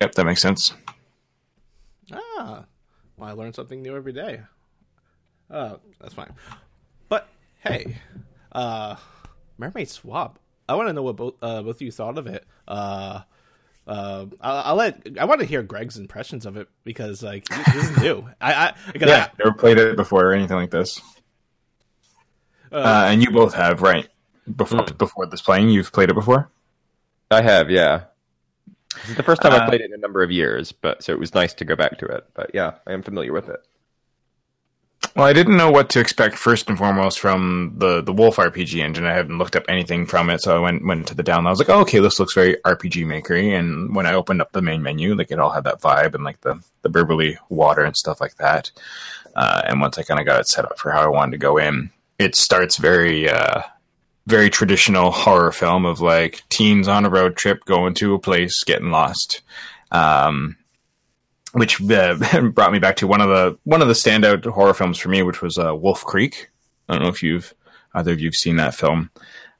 yep, 0.00 0.12
that 0.12 0.24
makes 0.24 0.42
sense. 0.42 0.72
Ah, 2.12 2.64
well, 3.16 3.28
I 3.28 3.32
learn 3.32 3.52
something 3.52 3.82
new 3.82 3.96
every 3.96 4.12
day. 4.12 4.40
Uh, 5.50 5.76
that's 6.00 6.14
fine. 6.14 6.32
But 7.08 7.28
hey, 7.60 7.96
uh, 8.52 8.96
Mermaid 9.58 9.88
Swamp. 9.88 10.38
I 10.68 10.74
want 10.74 10.88
to 10.88 10.92
know 10.92 11.02
what 11.02 11.16
both 11.16 11.34
uh, 11.42 11.62
both 11.62 11.76
of 11.76 11.82
you 11.82 11.90
thought 11.90 12.18
of 12.18 12.26
it. 12.26 12.44
Uh, 12.68 13.22
uh, 13.90 14.26
I'll, 14.40 14.62
I'll 14.66 14.74
let. 14.76 15.06
I 15.18 15.24
want 15.24 15.40
to 15.40 15.46
hear 15.46 15.62
Greg's 15.62 15.98
impressions 15.98 16.46
of 16.46 16.56
it 16.56 16.68
because 16.84 17.22
like 17.22 17.44
this 17.48 17.90
is 17.90 17.98
new. 18.02 18.28
I, 18.40 18.54
I, 18.54 18.74
because 18.92 19.08
Yeah, 19.08 19.28
never 19.38 19.52
played 19.56 19.78
it 19.78 19.96
before 19.96 20.26
or 20.26 20.32
anything 20.32 20.56
like 20.56 20.70
this. 20.70 21.00
I, 22.72 22.76
Uh, 22.76 23.04
and 23.10 23.22
you 23.22 23.30
both 23.30 23.54
have, 23.54 23.82
right? 23.82 24.08
Before 24.56 24.84
before 24.84 25.26
this 25.26 25.42
playing, 25.42 25.70
you've 25.70 25.92
played 25.92 26.10
it 26.10 26.14
before. 26.14 26.50
I 27.30 27.42
have, 27.42 27.70
yeah. 27.70 28.04
This 29.02 29.10
is 29.10 29.16
the 29.16 29.22
first 29.22 29.42
time 29.42 29.52
I've 29.52 29.62
Uh, 29.62 29.68
played 29.68 29.80
it 29.80 29.86
in 29.90 29.94
a 29.94 29.98
number 29.98 30.22
of 30.22 30.30
years, 30.30 30.72
but 30.72 31.02
so 31.02 31.12
it 31.12 31.18
was 31.18 31.34
nice 31.34 31.54
to 31.54 31.64
go 31.64 31.76
back 31.76 31.98
to 31.98 32.06
it. 32.06 32.26
But 32.34 32.50
yeah, 32.54 32.74
I 32.86 32.92
am 32.92 33.02
familiar 33.02 33.32
with 33.32 33.48
it. 33.48 33.60
Well, 35.16 35.26
I 35.26 35.32
didn't 35.32 35.56
know 35.56 35.70
what 35.70 35.88
to 35.90 36.00
expect 36.00 36.36
first 36.36 36.68
and 36.68 36.78
foremost 36.78 37.18
from 37.18 37.74
the 37.76 38.00
the 38.00 38.12
Wolf 38.12 38.36
RPG 38.36 38.80
engine. 38.80 39.06
I 39.06 39.14
hadn't 39.14 39.38
looked 39.38 39.56
up 39.56 39.64
anything 39.68 40.06
from 40.06 40.30
it, 40.30 40.40
so 40.42 40.56
I 40.56 40.60
went 40.60 40.86
went 40.86 41.08
to 41.08 41.14
the 41.14 41.24
download. 41.24 41.46
I 41.46 41.50
was 41.50 41.58
like, 41.58 41.68
oh, 41.68 41.80
okay, 41.80 41.98
this 41.98 42.20
looks 42.20 42.34
very 42.34 42.56
RPG 42.64 43.06
makery. 43.06 43.58
And 43.58 43.94
when 43.94 44.06
I 44.06 44.14
opened 44.14 44.40
up 44.40 44.52
the 44.52 44.62
main 44.62 44.82
menu, 44.82 45.14
like 45.14 45.30
it 45.30 45.38
all 45.38 45.50
had 45.50 45.64
that 45.64 45.80
vibe 45.80 46.14
and 46.14 46.22
like 46.22 46.40
the 46.42 46.62
the 46.82 46.90
burbly 46.90 47.36
water 47.48 47.82
and 47.82 47.96
stuff 47.96 48.20
like 48.20 48.36
that. 48.36 48.70
Uh, 49.34 49.62
and 49.66 49.80
once 49.80 49.98
I 49.98 50.02
kind 50.02 50.20
of 50.20 50.26
got 50.26 50.40
it 50.40 50.48
set 50.48 50.64
up 50.64 50.78
for 50.78 50.90
how 50.90 51.02
I 51.02 51.08
wanted 51.08 51.32
to 51.32 51.38
go 51.38 51.56
in, 51.56 51.90
it 52.18 52.36
starts 52.36 52.76
very 52.76 53.28
uh, 53.28 53.62
very 54.26 54.50
traditional 54.50 55.10
horror 55.10 55.50
film 55.50 55.86
of 55.86 56.00
like 56.00 56.42
teens 56.50 56.88
on 56.88 57.04
a 57.04 57.10
road 57.10 57.36
trip 57.36 57.64
going 57.64 57.94
to 57.94 58.14
a 58.14 58.18
place 58.18 58.62
getting 58.64 58.90
lost. 58.90 59.42
Um, 59.90 60.56
which 61.52 61.80
uh, 61.90 62.14
brought 62.54 62.72
me 62.72 62.78
back 62.78 62.96
to 62.96 63.06
one 63.06 63.20
of 63.20 63.28
the 63.28 63.58
one 63.64 63.82
of 63.82 63.88
the 63.88 63.94
standout 63.94 64.44
horror 64.46 64.74
films 64.74 64.98
for 64.98 65.08
me, 65.08 65.22
which 65.22 65.42
was 65.42 65.58
uh, 65.58 65.74
Wolf 65.74 66.04
Creek. 66.04 66.50
I 66.88 66.94
don't 66.94 67.02
know 67.02 67.08
if 67.08 67.22
you've 67.22 67.54
either 67.94 68.12
of 68.12 68.20
you've 68.20 68.34
seen 68.34 68.56
that 68.56 68.74
film, 68.74 69.10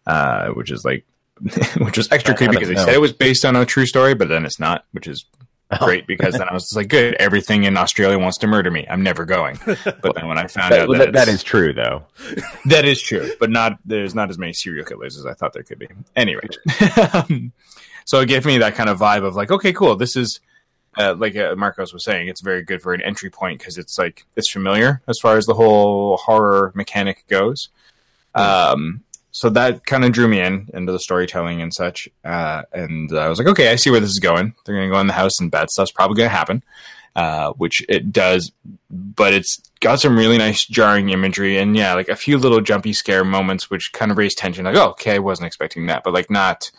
uh, 0.06 0.48
which 0.48 0.70
is 0.70 0.84
like 0.84 1.04
which 1.78 1.96
was 1.96 2.10
extra 2.12 2.34
creepy 2.36 2.52
because 2.54 2.68
they 2.68 2.76
said 2.76 2.94
it 2.94 3.00
was 3.00 3.12
based 3.12 3.44
on 3.44 3.56
a 3.56 3.64
true 3.64 3.86
story, 3.86 4.14
but 4.14 4.28
then 4.28 4.44
it's 4.44 4.60
not, 4.60 4.84
which 4.92 5.06
is 5.06 5.24
great 5.78 6.06
because 6.06 6.34
then 6.34 6.48
I 6.48 6.52
was 6.52 6.64
just 6.64 6.76
like, 6.76 6.88
good, 6.88 7.14
everything 7.14 7.62
in 7.64 7.76
Australia 7.76 8.18
wants 8.18 8.38
to 8.38 8.46
murder 8.46 8.70
me. 8.70 8.86
I'm 8.90 9.02
never 9.02 9.24
going. 9.24 9.58
But 9.64 10.14
then 10.16 10.26
when 10.26 10.36
I 10.36 10.48
found 10.48 10.72
That, 10.72 10.80
out 10.80 10.88
that, 10.90 11.12
that, 11.12 11.26
that 11.26 11.40
true, 11.44 11.72
though. 11.72 12.02
that 12.66 12.84
is 12.84 13.00
true, 13.00 13.30
but 13.38 13.50
not 13.50 13.78
there's 13.84 14.14
not 14.14 14.30
as 14.30 14.38
many 14.38 14.52
serial 14.52 14.84
killers 14.84 15.16
as 15.16 15.26
I 15.26 15.34
thought 15.34 15.52
there 15.52 15.62
could 15.62 15.78
be. 15.78 15.88
Anyway, 16.16 16.42
so 18.04 18.20
it 18.20 18.26
gave 18.26 18.44
me 18.44 18.58
that 18.58 18.74
kind 18.74 18.90
of 18.90 18.98
vibe 18.98 19.24
of 19.24 19.36
like, 19.36 19.50
okay, 19.50 19.72
cool. 19.72 19.96
This 19.96 20.16
is 20.16 20.40
uh, 20.98 21.14
like 21.16 21.36
uh, 21.36 21.54
Marcos 21.56 21.92
was 21.92 22.04
saying, 22.04 22.28
it's 22.28 22.40
very 22.40 22.62
good 22.62 22.82
for 22.82 22.92
an 22.92 23.02
entry 23.02 23.30
point 23.30 23.58
because 23.58 23.78
it's 23.78 23.98
like 23.98 24.26
it's 24.36 24.50
familiar 24.50 25.02
as 25.06 25.18
far 25.18 25.36
as 25.36 25.46
the 25.46 25.54
whole 25.54 26.16
horror 26.16 26.72
mechanic 26.74 27.24
goes. 27.28 27.68
Um, 28.34 29.02
so 29.32 29.48
that 29.50 29.86
kind 29.86 30.04
of 30.04 30.12
drew 30.12 30.26
me 30.26 30.40
in 30.40 30.68
into 30.74 30.92
the 30.92 30.98
storytelling 30.98 31.62
and 31.62 31.72
such. 31.72 32.08
Uh, 32.24 32.62
and 32.72 33.16
I 33.16 33.28
was 33.28 33.38
like, 33.38 33.48
okay, 33.48 33.70
I 33.70 33.76
see 33.76 33.90
where 33.90 34.00
this 34.00 34.10
is 34.10 34.18
going. 34.18 34.54
They're 34.64 34.74
going 34.74 34.88
to 34.88 34.94
go 34.94 35.00
in 35.00 35.06
the 35.06 35.12
house 35.12 35.40
and 35.40 35.50
bad 35.50 35.70
stuff's 35.70 35.92
probably 35.92 36.16
going 36.16 36.28
to 36.28 36.36
happen, 36.36 36.64
uh, 37.14 37.52
which 37.52 37.84
it 37.88 38.12
does. 38.12 38.50
But 38.90 39.32
it's 39.32 39.60
got 39.80 40.00
some 40.00 40.16
really 40.16 40.38
nice 40.38 40.64
jarring 40.64 41.10
imagery 41.10 41.58
and 41.58 41.76
yeah, 41.76 41.94
like 41.94 42.08
a 42.08 42.16
few 42.16 42.38
little 42.38 42.60
jumpy 42.60 42.92
scare 42.92 43.24
moments, 43.24 43.70
which 43.70 43.92
kind 43.92 44.10
of 44.10 44.18
raise 44.18 44.34
tension. 44.34 44.64
Like, 44.64 44.76
oh, 44.76 44.90
okay, 44.90 45.14
I 45.14 45.18
wasn't 45.18 45.46
expecting 45.46 45.86
that, 45.86 46.02
but 46.02 46.12
like 46.12 46.30
not 46.30 46.70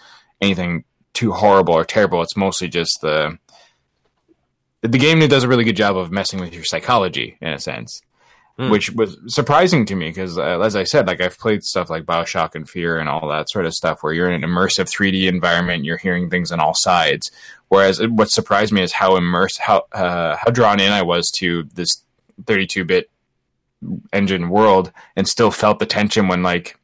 anything 0.42 0.84
too 1.14 1.32
horrible 1.32 1.74
or 1.74 1.86
terrible. 1.86 2.22
It's 2.22 2.38
mostly 2.38 2.68
just 2.68 3.00
the 3.02 3.38
the 4.82 4.98
game 4.98 5.20
does 5.28 5.44
a 5.44 5.48
really 5.48 5.64
good 5.64 5.76
job 5.76 5.98
of 5.98 6.12
messing 6.12 6.40
with 6.40 6.54
your 6.54 6.64
psychology 6.64 7.38
in 7.42 7.54
a 7.54 7.60
sense 7.60 8.02
Hmm. 8.62 8.70
which 8.70 8.92
was 8.92 9.18
surprising 9.28 9.86
to 9.86 9.96
me 9.96 10.10
because 10.10 10.38
uh, 10.38 10.60
as 10.60 10.76
i 10.76 10.84
said 10.84 11.08
like 11.08 11.22
i've 11.22 11.40
played 11.40 11.64
stuff 11.64 11.90
like 11.90 12.04
bioshock 12.04 12.54
and 12.54 12.70
fear 12.70 13.00
and 13.00 13.08
all 13.08 13.30
that 13.30 13.50
sort 13.50 13.66
of 13.66 13.74
stuff 13.74 14.04
where 14.04 14.12
you're 14.12 14.30
in 14.30 14.44
an 14.44 14.50
immersive 14.50 14.88
3d 14.88 15.26
environment 15.28 15.86
you're 15.86 15.98
hearing 15.98 16.30
things 16.30 16.52
on 16.52 16.60
all 16.60 16.74
sides 16.76 17.32
whereas 17.70 18.06
what 18.10 18.30
surprised 18.30 18.74
me 18.74 18.82
is 18.82 18.92
how 18.92 19.16
immersed 19.16 19.60
how 19.62 19.86
uh, 19.94 20.36
how 20.36 20.52
drawn 20.52 20.82
in 20.82 20.92
i 20.92 21.02
was 21.02 21.32
to 21.32 21.64
this 21.76 22.04
32-bit 22.44 23.10
engine 24.12 24.50
world 24.50 24.92
and 25.16 25.30
still 25.30 25.50
felt 25.50 25.80
the 25.80 25.86
tension 25.86 26.28
when 26.28 26.44
like 26.44 26.78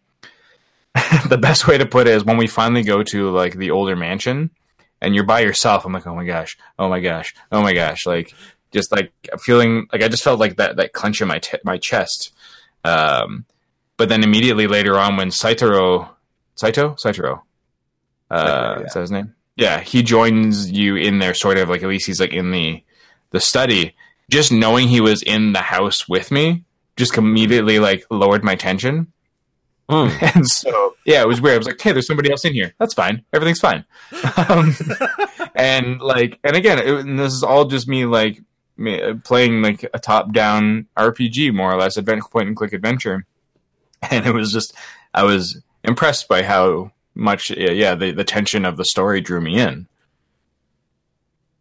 the 1.30 1.38
best 1.38 1.68
way 1.68 1.78
to 1.78 1.86
put 1.86 2.08
it 2.08 2.16
is 2.16 2.24
when 2.24 2.38
we 2.38 2.48
finally 2.48 2.82
go 2.82 3.04
to 3.04 3.30
like 3.30 3.56
the 3.58 3.72
older 3.72 3.96
mansion 3.96 4.50
and 5.02 5.14
you're 5.16 5.24
by 5.24 5.40
yourself 5.40 5.86
i'm 5.86 5.94
like 5.94 6.08
oh 6.08 6.16
my 6.16 6.26
gosh 6.26 6.58
oh 6.80 6.90
my 6.90 7.00
gosh 7.00 7.34
oh 7.52 7.62
my 7.62 7.74
gosh. 7.74 8.06
Like 8.06 8.34
just 8.72 8.92
like 8.92 9.12
feeling 9.40 9.88
like 9.94 10.04
i 10.04 10.08
just 10.08 10.24
felt 10.24 10.40
like 10.40 10.58
that 10.58 10.76
that 10.76 10.94
clench 10.94 11.22
in 11.22 11.28
my 11.28 11.40
t- 11.40 11.58
my 11.64 11.78
chest. 11.78 12.34
Um 12.84 13.46
but 13.98 14.10
then 14.10 14.24
immediately 14.24 14.68
later 14.68 14.98
on 14.98 15.18
when 15.18 15.30
saitaro 15.30 16.10
saito? 16.56 16.96
Saitaro. 16.96 17.44
Uh 18.30 18.46
Saitaro, 18.46 18.80
yeah. 18.80 18.86
is 18.86 18.94
that 18.94 19.02
his 19.02 19.12
name? 19.12 19.36
Yeah 19.56 19.80
he 19.80 20.04
joins 20.04 20.72
you 20.72 20.96
in 20.96 21.20
there 21.20 21.34
sort 21.34 21.58
of 21.58 21.70
like 21.70 21.84
at 21.84 21.90
least 21.90 22.08
he's 22.08 22.20
like 22.20 22.34
in 22.34 22.52
the 22.52 22.84
the 23.32 23.40
study. 23.40 23.96
Just 24.30 24.52
knowing 24.52 24.90
he 24.90 25.00
was 25.00 25.22
in 25.24 25.54
the 25.54 25.62
house 25.62 26.08
with 26.10 26.32
me 26.32 26.66
just 26.98 27.18
immediately 27.18 27.80
like 27.80 28.04
lowered 28.10 28.44
my 28.44 28.56
tension 28.56 29.14
Hmm. 29.90 30.10
and 30.22 30.46
so 30.46 30.96
yeah 31.06 31.22
it 31.22 31.28
was 31.28 31.42
weird. 31.42 31.56
I 31.56 31.58
was 31.60 31.68
like 31.68 31.82
hey 31.82 31.92
there's 31.92 32.08
somebody 32.08 32.32
else 32.32 32.46
in 32.46 32.54
here. 32.54 32.74
That's 32.80 32.94
fine. 32.94 33.24
Everything's 33.34 33.60
fine. 33.60 33.86
Um, 34.50 34.76
and 35.56 36.00
like 36.00 36.40
and 36.44 36.56
again 36.56 36.80
it, 36.80 36.88
and 36.88 37.20
this 37.20 37.34
is 37.34 37.44
all 37.44 37.66
just 37.66 37.88
me 37.88 38.06
like 38.06 38.42
me, 38.78 39.02
uh, 39.02 39.16
playing 39.24 39.62
like 39.62 39.84
a 39.94 40.00
top 40.00 40.32
down 40.32 40.88
rpg 40.98 41.54
more 41.54 41.72
or 41.72 41.78
less 41.78 41.98
adventure 41.98 42.28
point 42.32 42.48
and 42.48 42.56
click 42.56 42.74
adventure. 42.74 43.26
And 44.12 44.26
it 44.26 44.34
was 44.34 44.52
just 44.52 44.74
i 45.14 45.24
was 45.24 45.62
impressed 45.84 46.28
by 46.28 46.44
how 46.44 46.92
much 47.16 47.50
yeah, 47.50 47.72
yeah 47.72 47.96
the, 47.96 48.12
the 48.12 48.24
tension 48.24 48.64
of 48.66 48.78
the 48.78 48.86
story 48.86 49.22
drew 49.22 49.42
me 49.42 49.60
in 49.60 49.88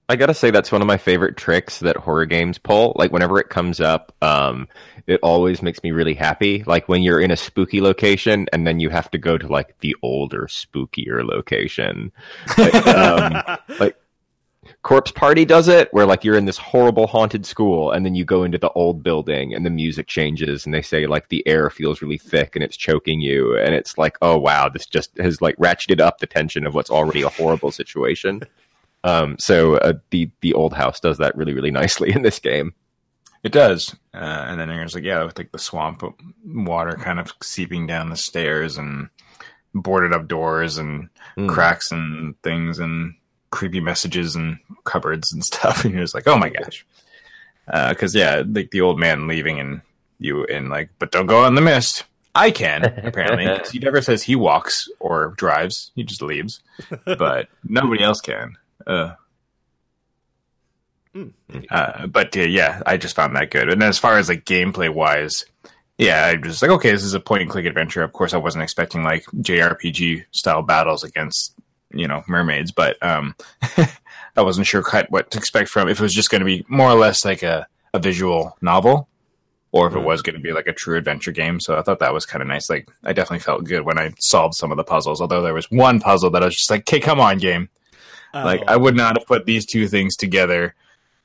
I 0.09 0.15
gotta 0.15 0.35
say 0.35 0.53
that's 0.53 0.71
one 0.71 0.83
of 0.83 0.87
my 0.87 0.99
favorite 0.99 1.37
tricks 1.37 1.81
that 1.81 1.97
horror 1.97 2.27
games 2.27 2.59
pull. 2.59 2.93
Like 2.97 3.11
whenever 3.11 3.41
it 3.41 3.49
comes 3.49 3.81
up, 3.81 4.15
um, 4.23 4.69
it 5.09 5.19
always 5.23 5.63
makes 5.63 5.83
me 5.83 5.91
really 5.91 6.15
happy. 6.15 6.63
Like 6.65 6.89
when 6.89 7.03
you're 7.03 7.21
in 7.21 7.33
a 7.33 7.37
spooky 7.37 7.81
location 7.81 8.47
and 8.53 8.67
then 8.67 8.79
you 8.79 8.89
have 8.91 9.11
to 9.11 9.19
go 9.19 9.37
to 9.37 9.49
like 9.49 9.79
the 9.81 9.97
older, 10.03 10.47
spookier 10.49 11.25
location. 11.25 12.13
Like, 12.57 12.87
um, 12.87 13.57
like 13.81 13.97
Corpse 14.83 15.11
Party 15.11 15.45
does 15.45 15.67
it, 15.67 15.93
where 15.93 16.07
like 16.07 16.23
you're 16.23 16.37
in 16.37 16.45
this 16.45 16.59
horrible 16.59 17.09
haunted 17.09 17.45
school 17.45 17.91
and 17.91 18.07
then 18.07 18.15
you 18.15 18.25
go 18.25 18.45
into 18.45 18.59
the 18.59 18.71
old 18.71 19.03
building 19.03 19.55
and 19.55 19.67
the 19.67 19.71
music 19.71 20.07
changes 20.07 20.65
and 20.65 20.73
they 20.73 20.83
say 20.83 21.09
like 21.09 21.29
the 21.29 21.45
air 21.49 21.69
feels 21.69 22.01
really 22.01 22.19
thick 22.19 22.55
and 22.55 22.63
it's 22.63 22.77
choking 22.77 23.21
you 23.21 23.59
and 23.59 23.75
it's 23.75 23.99
like, 23.99 24.17
oh 24.23 24.39
wow, 24.39 24.69
this 24.69 24.87
just 24.87 25.17
has 25.19 25.43
like 25.43 25.57
ratcheted 25.57 26.01
up 26.01 26.19
the 26.19 26.27
tension 26.29 26.65
of 26.65 26.75
what's 26.75 26.91
already 26.91 27.23
a 27.23 27.29
horrible 27.29 27.73
situation. 27.73 28.43
Um, 29.07 29.37
so 29.39 29.77
uh, 29.77 29.95
the 30.11 30.31
the 30.41 30.53
old 30.55 30.73
house 30.75 30.99
does 31.01 31.19
that 31.19 31.37
really 31.37 31.55
really 31.55 31.71
nicely 31.83 32.13
in 32.13 32.23
this 32.23 32.39
game. 32.39 32.75
It 33.43 33.53
does, 33.53 33.95
uh, 34.13 34.19
and 34.49 34.59
then 34.59 34.69
there's 34.69 34.95
like 34.95 35.05
yeah, 35.05 35.23
with 35.23 35.39
like 35.39 35.53
the 35.53 35.59
swamp 35.59 36.03
water 36.45 36.97
kind 36.97 37.21
of 37.21 37.33
seeping 37.43 37.87
down 37.87 38.11
the 38.11 38.17
stairs 38.17 38.77
and 38.77 39.09
boarded 39.75 40.13
up 40.13 40.27
doors 40.29 40.79
and 40.79 41.09
Mm. 41.39 41.51
cracks 41.51 41.93
and 41.93 42.35
things 42.43 42.79
and 42.79 43.15
creepy 43.51 43.79
messages 43.79 44.35
and 44.35 44.59
cupboards 44.85 45.33
and 45.35 45.45
stuff, 45.53 45.85
and 45.85 45.93
you're 45.93 46.03
just 46.03 46.15
like, 46.15 46.27
oh 46.27 46.39
my 46.39 46.49
gosh, 46.49 46.85
because 47.91 48.15
yeah, 48.15 48.43
like 48.51 48.71
the 48.71 48.81
old 48.81 48.99
man 48.99 49.29
leaving 49.29 49.61
and 49.61 49.83
you 50.19 50.45
in 50.45 50.69
like, 50.71 50.89
but 50.99 51.13
don't 51.13 51.27
go 51.27 51.43
out 51.45 51.49
in 51.49 51.55
the 51.55 51.61
mist. 51.61 52.05
I 52.35 52.51
can 52.51 52.85
apparently. 52.85 53.47
he 53.71 53.79
never 53.79 54.01
says 54.03 54.23
he 54.23 54.35
walks 54.35 54.89
or 54.99 55.35
drives; 55.37 55.93
he 55.95 56.03
just 56.05 56.23
leaves. 56.23 56.61
But 57.05 57.49
nobody 57.63 58.03
else 58.03 58.21
can. 58.23 58.57
Uh, 58.87 59.15
Mm. 61.15 61.33
uh, 61.71 62.07
but 62.09 62.37
uh, 62.37 62.41
yeah, 62.43 62.83
I 62.85 62.99
just 62.99 63.17
found 63.17 63.35
that 63.37 63.51
good. 63.51 63.71
And 63.71 63.83
as 63.83 63.99
far 63.99 64.19
as 64.19 64.29
like 64.29 64.45
gameplay 64.45 64.93
wise, 64.93 65.47
yeah, 65.97 66.27
I 66.27 66.47
was 66.47 66.61
like, 66.61 66.71
okay, 66.73 66.91
this 66.91 67.05
is 67.05 67.15
a 67.15 67.21
point 67.21 67.41
and 67.41 67.51
click 67.51 67.65
adventure. 67.65 68.03
Of 68.03 68.13
course, 68.13 68.35
I 68.35 68.37
wasn't 68.37 68.65
expecting 68.65 69.03
like 69.03 69.25
JRPG 69.37 70.27
style 70.33 70.61
battles 70.61 71.05
against 71.05 71.55
you 71.91 72.07
know 72.07 72.23
mermaids, 72.29 72.71
but 72.71 73.03
um, 73.03 73.35
I 74.37 74.43
wasn't 74.43 74.67
sure 74.67 74.83
quite 74.83 75.11
what 75.11 75.31
to 75.31 75.39
expect 75.39 75.71
from 75.71 75.89
if 75.89 75.99
it 75.99 76.03
was 76.03 76.13
just 76.13 76.29
going 76.29 76.41
to 76.41 76.45
be 76.45 76.67
more 76.69 76.91
or 76.91 76.99
less 76.99 77.25
like 77.25 77.43
a, 77.43 77.67
a 77.95 77.99
visual 77.99 78.57
novel. 78.61 79.09
Or 79.73 79.89
if 79.89 79.95
it 79.95 79.99
Mm. 79.99 80.05
was 80.05 80.21
going 80.23 80.37
to 80.37 80.41
be 80.43 80.53
like 80.53 80.67
a 80.67 80.73
true 80.75 80.97
adventure 80.99 81.33
game, 81.33 81.61
so 81.61 81.79
I 81.79 81.83
thought 81.83 81.99
that 82.01 82.13
was 82.15 82.25
kind 82.27 82.41
of 82.43 82.49
nice. 82.49 82.69
Like, 82.71 82.89
I 83.05 83.13
definitely 83.15 83.41
felt 83.41 83.65
good 83.65 83.83
when 83.87 83.99
I 83.99 84.13
solved 84.19 84.55
some 84.55 84.71
of 84.71 84.77
the 84.77 84.85
puzzles. 84.85 85.21
Although 85.21 85.43
there 85.43 85.53
was 85.55 85.71
one 85.71 85.99
puzzle 86.01 86.31
that 86.31 86.43
I 86.43 86.47
was 86.47 86.57
just 86.57 86.71
like, 86.71 86.83
"Okay, 86.83 87.01
come 87.01 87.21
on, 87.21 87.39
game." 87.39 87.69
Like 88.45 88.61
Oh. 88.63 88.73
I 88.73 88.77
would 88.77 88.97
not 88.97 89.17
have 89.19 89.27
put 89.27 89.47
these 89.47 89.65
two 89.67 89.89
things 89.89 90.17
together 90.17 90.75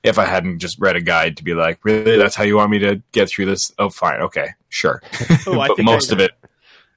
if 0.04 0.18
I 0.18 0.26
hadn't 0.26 0.60
just 0.60 0.80
read 0.80 0.96
a 0.96 1.02
guide 1.02 1.38
to 1.38 1.44
be 1.44 1.54
like, 1.54 1.80
really, 1.84 2.18
that's 2.18 2.36
how 2.36 2.44
you 2.44 2.56
want 2.56 2.72
me 2.72 2.80
to 2.80 3.02
get 3.12 3.30
through 3.30 3.46
this? 3.46 3.72
Oh, 3.78 3.90
fine, 3.90 4.20
okay, 4.22 4.50
sure. 4.70 5.02
Oh, 5.48 5.60
I 5.60 5.68
but 5.68 5.84
most 5.84 6.12
of 6.12 6.20
it, 6.20 6.32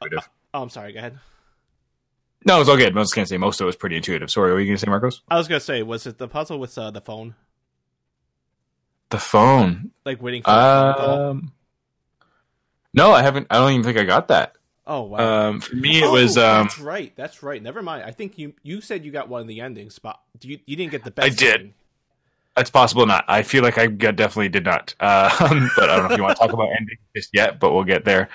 intuitive. 0.00 0.28
Oh, 0.54 0.62
I'm 0.62 0.71
sorry. 0.71 0.92
Go 0.92 1.00
ahead. 1.00 1.18
no, 2.47 2.61
it's 2.61 2.71
all 2.71 2.76
good. 2.76 2.97
I 2.97 2.99
was 2.99 3.12
gonna 3.12 3.26
say 3.26 3.37
most 3.38 3.61
of 3.61 3.64
it 3.64 3.66
was 3.66 3.76
pretty 3.76 3.97
intuitive. 3.97 4.30
Sorry, 4.30 4.50
what 4.50 4.54
were 4.54 4.61
you 4.61 4.66
gonna 4.68 4.78
say, 4.78 4.87
Marcos? 4.88 5.21
I 5.28 5.37
was 5.37 5.49
gonna 5.49 5.61
say, 5.61 5.83
was 5.83 6.06
it 6.06 6.16
the 6.18 6.28
puzzle 6.28 6.59
with 6.59 6.76
uh, 6.78 6.90
the 6.90 7.00
phone, 7.02 7.35
The 9.11 9.18
phone. 9.18 9.90
like 10.06 10.23
waiting 10.23 10.42
for 10.42 10.50
the 10.50 10.56
phone 10.56 10.94
call? 10.94 11.30
Um, 11.30 11.52
no, 12.94 13.12
I 13.12 13.23
haven't. 13.23 13.49
I 13.50 13.56
don't 13.59 13.73
even 13.73 13.83
think 13.85 13.99
I 13.99 14.04
got 14.04 14.28
that. 14.28 14.54
Oh 14.87 15.03
wow. 15.03 15.49
Um, 15.49 15.61
for 15.61 15.75
me, 15.76 15.99
it 15.99 16.05
Oh, 16.05 16.12
was. 16.12 16.37
Um, 16.37 16.64
that's 16.64 16.79
right. 16.79 17.12
That's 17.17 17.43
right. 17.43 17.62
Never 17.62 17.81
mind. 17.83 18.05
I 18.05 18.11
think 18.11 18.38
you 18.38 18.53
you 18.62 18.81
said 18.81 19.05
you 19.05 19.11
got 19.12 19.29
one 19.29 19.41
of 19.41 19.47
the 19.49 19.61
endings, 19.61 19.99
but 19.99 20.19
you 20.43 20.59
you 20.67 20.76
didn't 20.76 20.91
get 20.93 21.05
the 21.05 21.11
best. 21.11 21.26
I 21.26 21.29
did. 21.35 21.55
ending. 21.55 21.75
It's 22.57 22.71
possible 22.71 23.05
not. 23.07 23.25
I 23.26 23.43
feel 23.43 23.64
like 23.64 23.79
I 23.79 23.87
definitely 23.88 24.49
did 24.50 24.64
not. 24.64 24.95
Uh, 25.00 25.29
but 25.76 25.91
I 25.91 25.97
don't 25.97 26.07
know 26.07 26.12
if 26.12 26.17
you 26.19 26.23
want 26.23 26.37
to 26.37 26.41
talk 26.45 26.53
about 26.53 26.69
ending 26.79 26.99
just 27.17 27.31
yet, 27.33 27.59
but 27.59 27.73
we'll 27.73 27.83
get 27.85 28.05
there. 28.05 28.29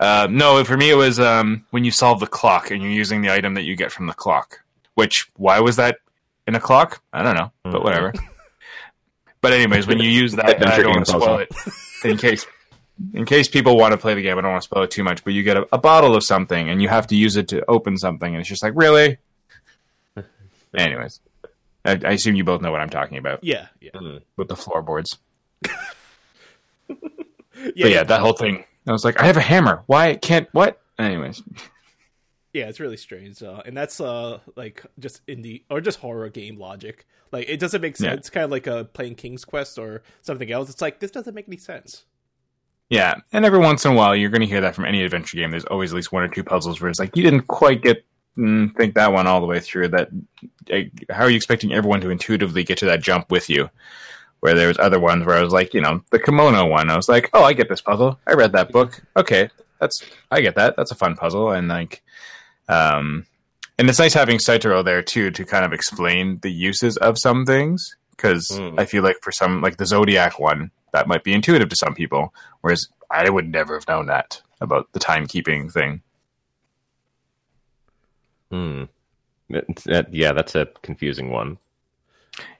Uh, 0.00 0.26
no, 0.30 0.62
for 0.64 0.76
me, 0.78 0.90
it 0.90 0.94
was 0.94 1.18
um, 1.20 1.66
when 1.70 1.84
you 1.84 1.90
solve 1.90 2.20
the 2.20 2.26
clock 2.26 2.70
and 2.70 2.82
you're 2.82 2.90
using 2.92 3.20
the 3.22 3.30
item 3.32 3.54
that 3.54 3.62
you 3.64 3.76
get 3.76 3.92
from 3.92 4.06
the 4.06 4.14
clock. 4.14 4.60
Which, 4.94 5.28
why 5.36 5.60
was 5.60 5.76
that 5.76 5.98
in 6.46 6.54
a 6.54 6.60
clock? 6.60 7.02
I 7.12 7.22
don't 7.22 7.34
know, 7.34 7.52
but 7.64 7.74
Mhm. 7.80 7.84
whatever. 7.84 8.12
but 9.42 9.52
anyways, 9.52 9.86
when 9.86 9.98
you 9.98 10.08
use 10.08 10.32
that, 10.36 10.66
I 10.66 10.78
don't 10.82 10.90
want 10.94 11.06
to 11.06 11.12
spoil 11.12 11.38
it 11.40 11.50
in 12.04 12.16
case. 12.16 12.46
In 13.12 13.26
case 13.26 13.46
people 13.48 13.76
want 13.76 13.92
to 13.92 13.98
play 13.98 14.14
the 14.14 14.22
game, 14.22 14.38
I 14.38 14.40
don't 14.40 14.52
want 14.52 14.62
to 14.62 14.66
spoil 14.66 14.84
it 14.84 14.90
too 14.90 15.04
much. 15.04 15.22
But 15.22 15.34
you 15.34 15.42
get 15.42 15.56
a, 15.58 15.68
a 15.72 15.78
bottle 15.78 16.16
of 16.16 16.24
something, 16.24 16.68
and 16.70 16.80
you 16.80 16.88
have 16.88 17.06
to 17.08 17.16
use 17.16 17.36
it 17.36 17.48
to 17.48 17.64
open 17.68 17.98
something, 17.98 18.32
and 18.34 18.40
it's 18.40 18.48
just 18.48 18.62
like, 18.62 18.72
really? 18.74 19.18
Anyways, 20.76 21.20
I, 21.84 22.00
I 22.04 22.12
assume 22.12 22.36
you 22.36 22.44
both 22.44 22.62
know 22.62 22.70
what 22.70 22.80
I'm 22.80 22.88
talking 22.90 23.18
about 23.18 23.44
Yeah. 23.44 23.66
Yeah. 23.80 23.90
Mm. 23.94 24.22
with 24.36 24.48
the 24.48 24.56
floorboards. 24.56 25.18
Yeah. 27.74 27.84
But 27.84 27.90
yeah, 27.90 28.04
that 28.04 28.20
whole 28.20 28.34
thing. 28.34 28.64
I 28.86 28.92
was 28.92 29.04
like, 29.04 29.20
I 29.20 29.24
have 29.26 29.36
a 29.36 29.40
hammer. 29.40 29.82
Why 29.86 30.14
can't 30.16 30.48
what? 30.52 30.80
Anyways, 30.98 31.42
Yeah, 32.52 32.68
it's 32.68 32.80
really 32.80 32.96
strange, 32.96 33.42
uh, 33.42 33.62
and 33.66 33.76
that's 33.76 34.00
uh 34.00 34.38
like 34.56 34.84
just 34.98 35.26
indie 35.26 35.62
or 35.70 35.80
just 35.80 35.98
horror 35.98 36.28
game 36.28 36.58
logic. 36.58 37.06
Like 37.32 37.48
it 37.48 37.58
doesn't 37.58 37.80
make 37.80 37.96
sense. 37.96 38.06
Yeah. 38.06 38.14
It's 38.14 38.30
kind 38.30 38.44
of 38.44 38.50
like 38.50 38.68
uh, 38.68 38.84
playing 38.84 39.16
King's 39.16 39.44
Quest 39.44 39.78
or 39.78 40.02
something 40.22 40.50
else. 40.50 40.70
It's 40.70 40.80
like 40.82 41.00
this 41.00 41.10
doesn't 41.10 41.34
make 41.34 41.48
any 41.48 41.56
sense. 41.56 42.04
Yeah. 42.88 43.14
And 43.32 43.44
every 43.44 43.58
once 43.58 43.84
in 43.84 43.92
a 43.92 43.94
while, 43.94 44.14
you're 44.14 44.30
going 44.30 44.40
to 44.42 44.46
hear 44.46 44.60
that 44.60 44.74
from 44.74 44.84
any 44.84 45.02
adventure 45.02 45.36
game. 45.36 45.50
There's 45.50 45.64
always 45.64 45.92
at 45.92 45.96
least 45.96 46.12
one 46.12 46.22
or 46.22 46.28
two 46.28 46.44
puzzles 46.44 46.80
where 46.80 46.88
it's 46.90 46.98
like 47.00 47.16
you 47.16 47.22
didn't 47.22 47.46
quite 47.48 47.82
get 47.82 48.04
mm, 48.36 48.74
think 48.76 48.94
that 48.94 49.12
one 49.12 49.26
all 49.26 49.40
the 49.40 49.46
way 49.46 49.60
through. 49.60 49.88
That 49.88 50.08
eh, 50.70 50.84
how 51.10 51.24
are 51.24 51.30
you 51.30 51.36
expecting 51.36 51.72
everyone 51.72 52.00
to 52.02 52.10
intuitively 52.10 52.64
get 52.64 52.78
to 52.78 52.86
that 52.86 53.02
jump 53.02 53.30
with 53.30 53.50
you? 53.50 53.70
Where 54.40 54.54
there 54.54 54.68
was 54.68 54.78
other 54.78 55.00
ones 55.00 55.24
where 55.24 55.36
I 55.36 55.42
was 55.42 55.52
like, 55.52 55.74
you 55.74 55.80
know, 55.80 56.02
the 56.10 56.18
kimono 56.18 56.66
one. 56.66 56.90
I 56.90 56.96
was 56.96 57.08
like, 57.08 57.30
oh, 57.32 57.42
I 57.42 57.54
get 57.54 57.68
this 57.68 57.80
puzzle. 57.80 58.20
I 58.26 58.34
read 58.34 58.52
that 58.52 58.70
book. 58.70 59.00
Okay, 59.16 59.48
that's 59.80 60.02
I 60.30 60.40
get 60.40 60.54
that. 60.56 60.76
That's 60.76 60.90
a 60.92 60.96
fun 60.96 61.16
puzzle. 61.16 61.50
And 61.50 61.68
like, 61.68 62.02
um, 62.68 63.26
and 63.78 63.88
it's 63.88 63.98
nice 63.98 64.14
having 64.14 64.38
Saitaro 64.38 64.84
there 64.84 65.02
too 65.02 65.30
to 65.32 65.44
kind 65.44 65.64
of 65.64 65.72
explain 65.72 66.38
the 66.42 66.50
uses 66.52 66.96
of 66.98 67.18
some 67.18 67.44
things 67.46 67.96
because 68.10 68.48
Mm. 68.52 68.78
I 68.78 68.84
feel 68.86 69.02
like 69.02 69.16
for 69.22 69.32
some 69.32 69.60
like 69.60 69.76
the 69.76 69.86
Zodiac 69.86 70.38
one 70.38 70.70
that 70.96 71.06
might 71.08 71.22
be 71.24 71.32
intuitive 71.34 71.68
to 71.68 71.76
some 71.76 71.94
people, 71.94 72.34
whereas 72.62 72.88
I 73.10 73.28
would 73.30 73.48
never 73.50 73.74
have 73.74 73.86
known 73.86 74.06
that 74.06 74.42
about 74.60 74.90
the 74.92 74.98
timekeeping 74.98 75.70
thing. 75.72 76.00
Hmm. 78.50 78.84
That- 79.50 80.12
yeah, 80.12 80.32
that's 80.32 80.54
a 80.54 80.66
confusing 80.82 81.30
one. 81.30 81.58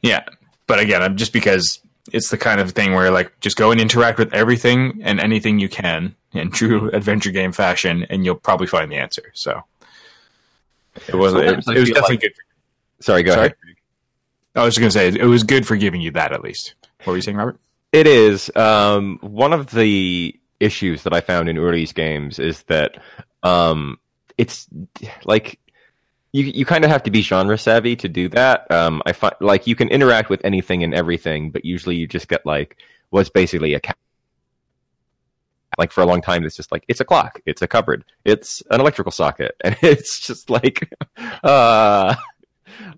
Yeah, 0.03 0.25
but 0.67 0.79
again, 0.79 1.03
I'm 1.03 1.17
just 1.17 1.33
because 1.33 1.81
it's 2.13 2.31
the 2.31 2.39
kind 2.39 2.61
of 2.61 2.71
thing 2.73 2.93
where 2.95 3.11
like 3.11 3.39
just 3.41 3.57
go 3.57 3.71
and 3.73 3.81
interact 3.81 4.19
with 4.19 4.33
everything 4.33 5.01
and 5.03 5.19
anything 5.21 5.59
you 5.59 5.69
can 5.69 6.15
in 6.33 6.51
true 6.51 6.91
adventure 6.93 7.31
game 7.33 7.53
fashion, 7.53 8.07
and 8.11 8.25
you'll 8.25 8.37
probably 8.37 8.67
find 8.67 8.91
the 8.91 8.97
answer. 8.97 9.33
So 9.35 9.63
it 11.09 11.15
was 11.15 11.35
it, 11.35 11.39
Sometimes 11.65 11.69
I 11.69 11.73
it 11.75 11.79
was 11.81 11.89
definitely 11.91 12.13
like- 12.17 12.21
good. 12.21 12.33
Sorry, 13.01 13.23
go 13.23 13.33
Sorry? 13.33 13.47
ahead. 13.47 13.57
I 14.55 14.65
was 14.65 14.75
just 14.75 14.81
gonna 14.81 14.91
say 14.91 15.09
it 15.21 15.27
was 15.27 15.43
good 15.43 15.67
for 15.67 15.77
giving 15.77 16.01
you 16.01 16.11
that 16.13 16.33
at 16.33 16.43
least. 16.43 16.75
What 17.05 17.09
were 17.13 17.17
you 17.17 17.23
saying, 17.23 17.37
Robert? 17.37 17.59
It 17.97 18.07
is. 18.07 18.51
Um, 18.55 19.19
one 19.23 19.55
of 19.55 19.71
the 19.71 20.39
issues 20.61 21.03
that 21.05 21.15
I 21.15 21.23
found 21.23 21.49
in 21.49 21.57
Uri's 21.57 21.93
games 21.95 22.39
is 22.39 22.63
that 22.65 22.99
um, 23.43 23.99
it's 24.37 24.69
like 25.25 25.59
you 26.33 26.45
you 26.45 26.67
kind 26.67 26.85
of 26.85 26.91
have 26.91 27.03
to 27.05 27.11
be 27.11 27.23
genre 27.23 27.57
savvy 27.57 27.97
to 27.97 28.07
do 28.09 28.29
that. 28.29 28.71
Um, 28.71 29.01
I 29.07 29.13
find 29.13 29.33
like 29.41 29.67
you 29.67 29.75
can 29.75 29.89
interact 29.89 30.29
with 30.29 30.45
anything 30.45 30.85
and 30.85 30.93
everything, 30.93 31.51
but 31.51 31.65
usually 31.65 31.97
you 31.97 32.07
just 32.07 32.29
get 32.29 32.45
like 32.45 32.77
what's 33.09 33.31
basically 33.31 33.73
a 33.73 33.81
cat. 33.81 33.97
like 35.79 35.91
for 35.91 36.03
a 36.03 36.07
long 36.07 36.21
time 36.21 36.45
it's 36.45 36.57
just 36.57 36.71
like 36.73 36.85
it's 36.89 37.01
a 37.01 37.05
clock, 37.07 37.41
it's 37.47 37.63
a 37.63 37.67
cupboard, 37.67 38.05
it's 38.27 38.63
an 38.71 38.79
electrical 38.81 39.11
socket, 39.13 39.57
and 39.65 39.75
it's 39.81 40.21
just 40.21 40.51
like 40.51 40.87
uh 41.45 42.15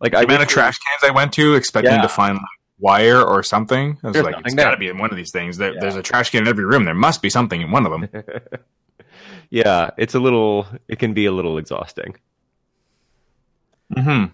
like 0.00 0.10
The 0.10 0.18
I 0.18 0.22
amount 0.22 0.42
of 0.42 0.48
trash 0.48 0.76
cans 0.78 1.08
I 1.08 1.14
went 1.14 1.32
to 1.34 1.54
expecting 1.54 1.92
Yeah. 1.92 2.02
to 2.02 2.08
find 2.08 2.34
like, 2.34 2.57
wire 2.78 3.20
or 3.22 3.42
something. 3.42 3.98
I 4.02 4.06
was 4.08 4.14
There's 4.14 4.24
like, 4.24 4.36
it's 4.44 4.54
got 4.54 4.70
to 4.70 4.76
be 4.76 4.88
in 4.88 4.98
one 4.98 5.10
of 5.10 5.16
these 5.16 5.30
things. 5.32 5.56
There, 5.56 5.72
Yeah. 5.74 5.80
There's 5.80 5.96
a 5.96 6.02
trash 6.02 6.30
can 6.30 6.42
in 6.42 6.48
every 6.48 6.64
room. 6.64 6.84
There 6.84 6.94
must 6.94 7.22
be 7.22 7.30
something 7.30 7.60
in 7.60 7.70
one 7.70 7.86
of 7.86 7.92
them. 7.92 8.08
yeah, 9.50 9.90
it's 9.98 10.14
a 10.14 10.20
little 10.20 10.66
it 10.88 10.98
can 10.98 11.14
be 11.14 11.26
a 11.26 11.32
little 11.32 11.58
exhausting. 11.58 12.16
hmm 13.94 14.24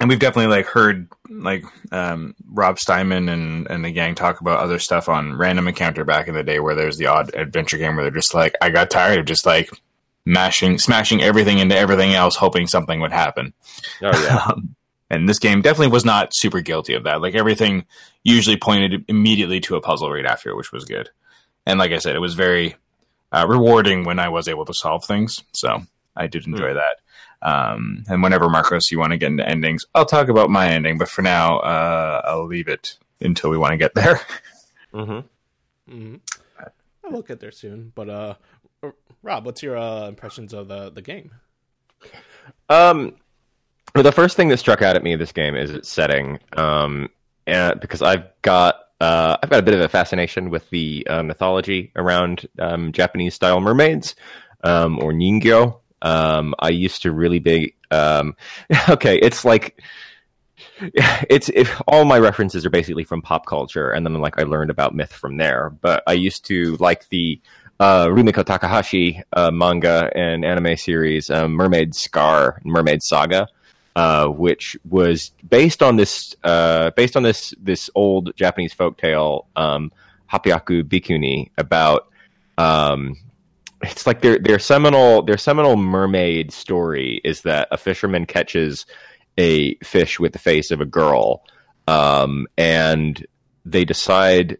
And 0.00 0.08
we've 0.08 0.18
definitely 0.18 0.54
like 0.54 0.66
heard 0.66 1.08
like 1.30 1.64
um, 1.92 2.34
Rob 2.50 2.78
Steinman 2.78 3.28
and 3.28 3.66
and 3.70 3.84
the 3.84 3.90
gang 3.92 4.14
talk 4.14 4.40
about 4.40 4.60
other 4.60 4.78
stuff 4.78 5.08
on 5.08 5.34
Random 5.36 5.68
Encounter 5.68 6.04
back 6.04 6.28
in 6.28 6.34
the 6.34 6.42
day, 6.42 6.60
where 6.60 6.74
there's 6.74 6.98
the 6.98 7.06
odd 7.06 7.34
adventure 7.34 7.78
game 7.78 7.96
where 7.96 8.04
they're 8.04 8.10
just 8.10 8.34
like, 8.34 8.54
I 8.60 8.70
got 8.70 8.90
tired 8.90 9.18
of 9.20 9.24
just 9.26 9.46
like 9.46 9.70
mashing, 10.26 10.78
smashing 10.78 11.22
everything 11.22 11.58
into 11.58 11.76
everything 11.76 12.12
else, 12.14 12.36
hoping 12.36 12.66
something 12.66 13.00
would 13.00 13.12
happen. 13.12 13.52
Oh 14.02 14.10
yeah. 14.24 14.44
Um, 14.52 14.74
and 15.10 15.28
this 15.28 15.38
game 15.38 15.62
definitely 15.62 15.92
was 15.92 16.04
not 16.04 16.34
super 16.34 16.60
guilty 16.60 16.94
of 16.94 17.04
that. 17.04 17.20
Like 17.20 17.34
everything 17.34 17.84
usually 18.22 18.56
pointed 18.56 19.04
immediately 19.08 19.60
to 19.60 19.76
a 19.76 19.80
puzzle 19.80 20.10
right 20.10 20.26
after, 20.26 20.56
which 20.56 20.72
was 20.72 20.84
good. 20.84 21.10
And 21.66 21.78
like 21.78 21.92
I 21.92 21.98
said, 21.98 22.16
it 22.16 22.20
was 22.20 22.34
very 22.34 22.76
uh, 23.32 23.46
rewarding 23.48 24.04
when 24.04 24.18
I 24.18 24.28
was 24.28 24.48
able 24.48 24.64
to 24.64 24.74
solve 24.74 25.04
things. 25.04 25.42
So 25.52 25.82
I 26.16 26.26
did 26.26 26.46
enjoy 26.46 26.74
that. 26.74 26.96
Um, 27.42 28.04
and 28.08 28.22
whenever 28.22 28.48
Marcos, 28.48 28.90
you 28.90 28.98
want 28.98 29.12
to 29.12 29.18
get 29.18 29.30
into 29.30 29.46
endings, 29.48 29.84
I'll 29.94 30.06
talk 30.06 30.28
about 30.28 30.48
my 30.50 30.68
ending. 30.68 30.98
But 30.98 31.08
for 31.08 31.22
now, 31.22 31.58
uh, 31.58 32.22
I'll 32.24 32.46
leave 32.46 32.68
it 32.68 32.96
until 33.20 33.50
we 33.50 33.58
want 33.58 33.72
to 33.72 33.76
get 33.76 33.94
there. 33.94 34.20
hmm 34.92 35.20
hmm 35.88 36.16
We'll 37.02 37.22
get 37.22 37.40
there 37.40 37.52
soon. 37.52 37.92
But 37.94 38.08
uh, 38.08 38.34
Rob, 39.22 39.44
what's 39.44 39.62
your 39.62 39.76
uh, 39.76 40.08
impressions 40.08 40.54
of 40.54 40.68
the 40.68 40.90
the 40.90 41.02
game? 41.02 41.32
Um, 42.68 43.16
the 44.02 44.12
first 44.12 44.36
thing 44.36 44.48
that 44.48 44.58
struck 44.58 44.82
out 44.82 44.96
at 44.96 45.02
me 45.02 45.16
this 45.16 45.32
game 45.32 45.54
is 45.54 45.70
its 45.70 45.88
setting. 45.88 46.40
Um, 46.56 47.08
and 47.46 47.80
because 47.80 48.02
I've 48.02 48.24
got 48.42 48.76
uh, 49.00 49.36
I've 49.42 49.50
got 49.50 49.58
a 49.58 49.62
bit 49.62 49.74
of 49.74 49.80
a 49.80 49.88
fascination 49.88 50.50
with 50.50 50.68
the 50.70 51.06
uh, 51.08 51.22
mythology 51.22 51.92
around 51.94 52.46
um, 52.58 52.92
Japanese 52.92 53.34
style 53.34 53.60
mermaids, 53.60 54.14
um, 54.62 54.98
or 55.02 55.12
ningyo. 55.12 55.80
Um, 56.00 56.54
I 56.58 56.70
used 56.70 57.02
to 57.02 57.12
really 57.12 57.38
be 57.38 57.74
um, 57.90 58.36
okay. 58.88 59.16
It's 59.18 59.44
like 59.44 59.80
it's 60.80 61.48
it, 61.50 61.68
all 61.86 62.04
my 62.04 62.18
references 62.18 62.64
are 62.64 62.70
basically 62.70 63.04
from 63.04 63.22
pop 63.22 63.46
culture, 63.46 63.90
and 63.90 64.06
then 64.06 64.14
like 64.14 64.38
I 64.38 64.44
learned 64.44 64.70
about 64.70 64.94
myth 64.94 65.12
from 65.12 65.36
there. 65.36 65.70
But 65.70 66.02
I 66.06 66.12
used 66.12 66.46
to 66.46 66.76
like 66.76 67.08
the 67.08 67.40
uh, 67.80 68.06
Rumiko 68.06 68.44
Takahashi 68.44 69.22
uh, 69.32 69.50
manga 69.50 70.10
and 70.14 70.44
anime 70.44 70.76
series, 70.76 71.30
um, 71.30 71.52
Mermaid 71.52 71.94
Scar, 71.94 72.60
Mermaid 72.64 73.02
Saga, 73.02 73.48
uh, 73.96 74.26
which 74.26 74.76
was 74.88 75.30
based 75.48 75.82
on 75.82 75.96
this 75.96 76.34
uh, 76.44 76.90
based 76.90 77.16
on 77.16 77.22
this 77.22 77.54
this 77.60 77.90
old 77.94 78.34
Japanese 78.36 78.74
folktale, 78.74 79.46
um, 79.56 79.92
Happyaku 80.32 80.82
Bikuni, 80.82 81.50
about 81.56 82.08
um, 82.58 83.16
it's 83.82 84.06
like 84.06 84.20
their 84.20 84.38
their 84.38 84.58
seminal 84.58 85.22
their 85.22 85.38
seminal 85.38 85.76
mermaid 85.76 86.52
story 86.52 87.20
is 87.24 87.42
that 87.42 87.68
a 87.70 87.76
fisherman 87.76 88.26
catches 88.26 88.86
a 89.38 89.74
fish 89.76 90.18
with 90.18 90.32
the 90.32 90.38
face 90.38 90.70
of 90.70 90.80
a 90.80 90.86
girl, 90.86 91.44
um, 91.86 92.46
and 92.56 93.26
they 93.64 93.84
decide 93.84 94.58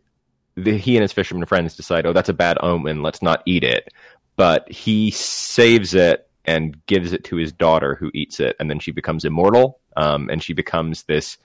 the, 0.56 0.76
he 0.78 0.96
and 0.96 1.02
his 1.02 1.12
fisherman 1.12 1.46
friends 1.46 1.76
decide, 1.76 2.06
oh, 2.06 2.12
that's 2.12 2.28
a 2.28 2.34
bad 2.34 2.58
omen. 2.60 3.02
Let's 3.02 3.22
not 3.22 3.42
eat 3.46 3.64
it. 3.64 3.92
But 4.36 4.70
he 4.70 5.10
saves 5.10 5.94
it 5.94 6.28
and 6.44 6.84
gives 6.86 7.12
it 7.12 7.24
to 7.24 7.36
his 7.36 7.52
daughter, 7.52 7.94
who 7.94 8.10
eats 8.14 8.40
it, 8.40 8.56
and 8.60 8.68
then 8.68 8.78
she 8.78 8.90
becomes 8.90 9.24
immortal. 9.24 9.80
Um, 9.96 10.28
and 10.28 10.42
she 10.42 10.52
becomes 10.52 11.04
this. 11.04 11.38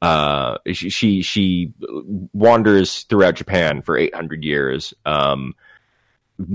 Uh, 0.00 0.58
she, 0.72 0.90
she, 0.90 1.22
she 1.22 1.72
wanders 2.32 3.04
throughout 3.04 3.36
Japan 3.36 3.82
for 3.82 3.96
800 3.96 4.42
years, 4.42 4.92
um, 5.06 5.54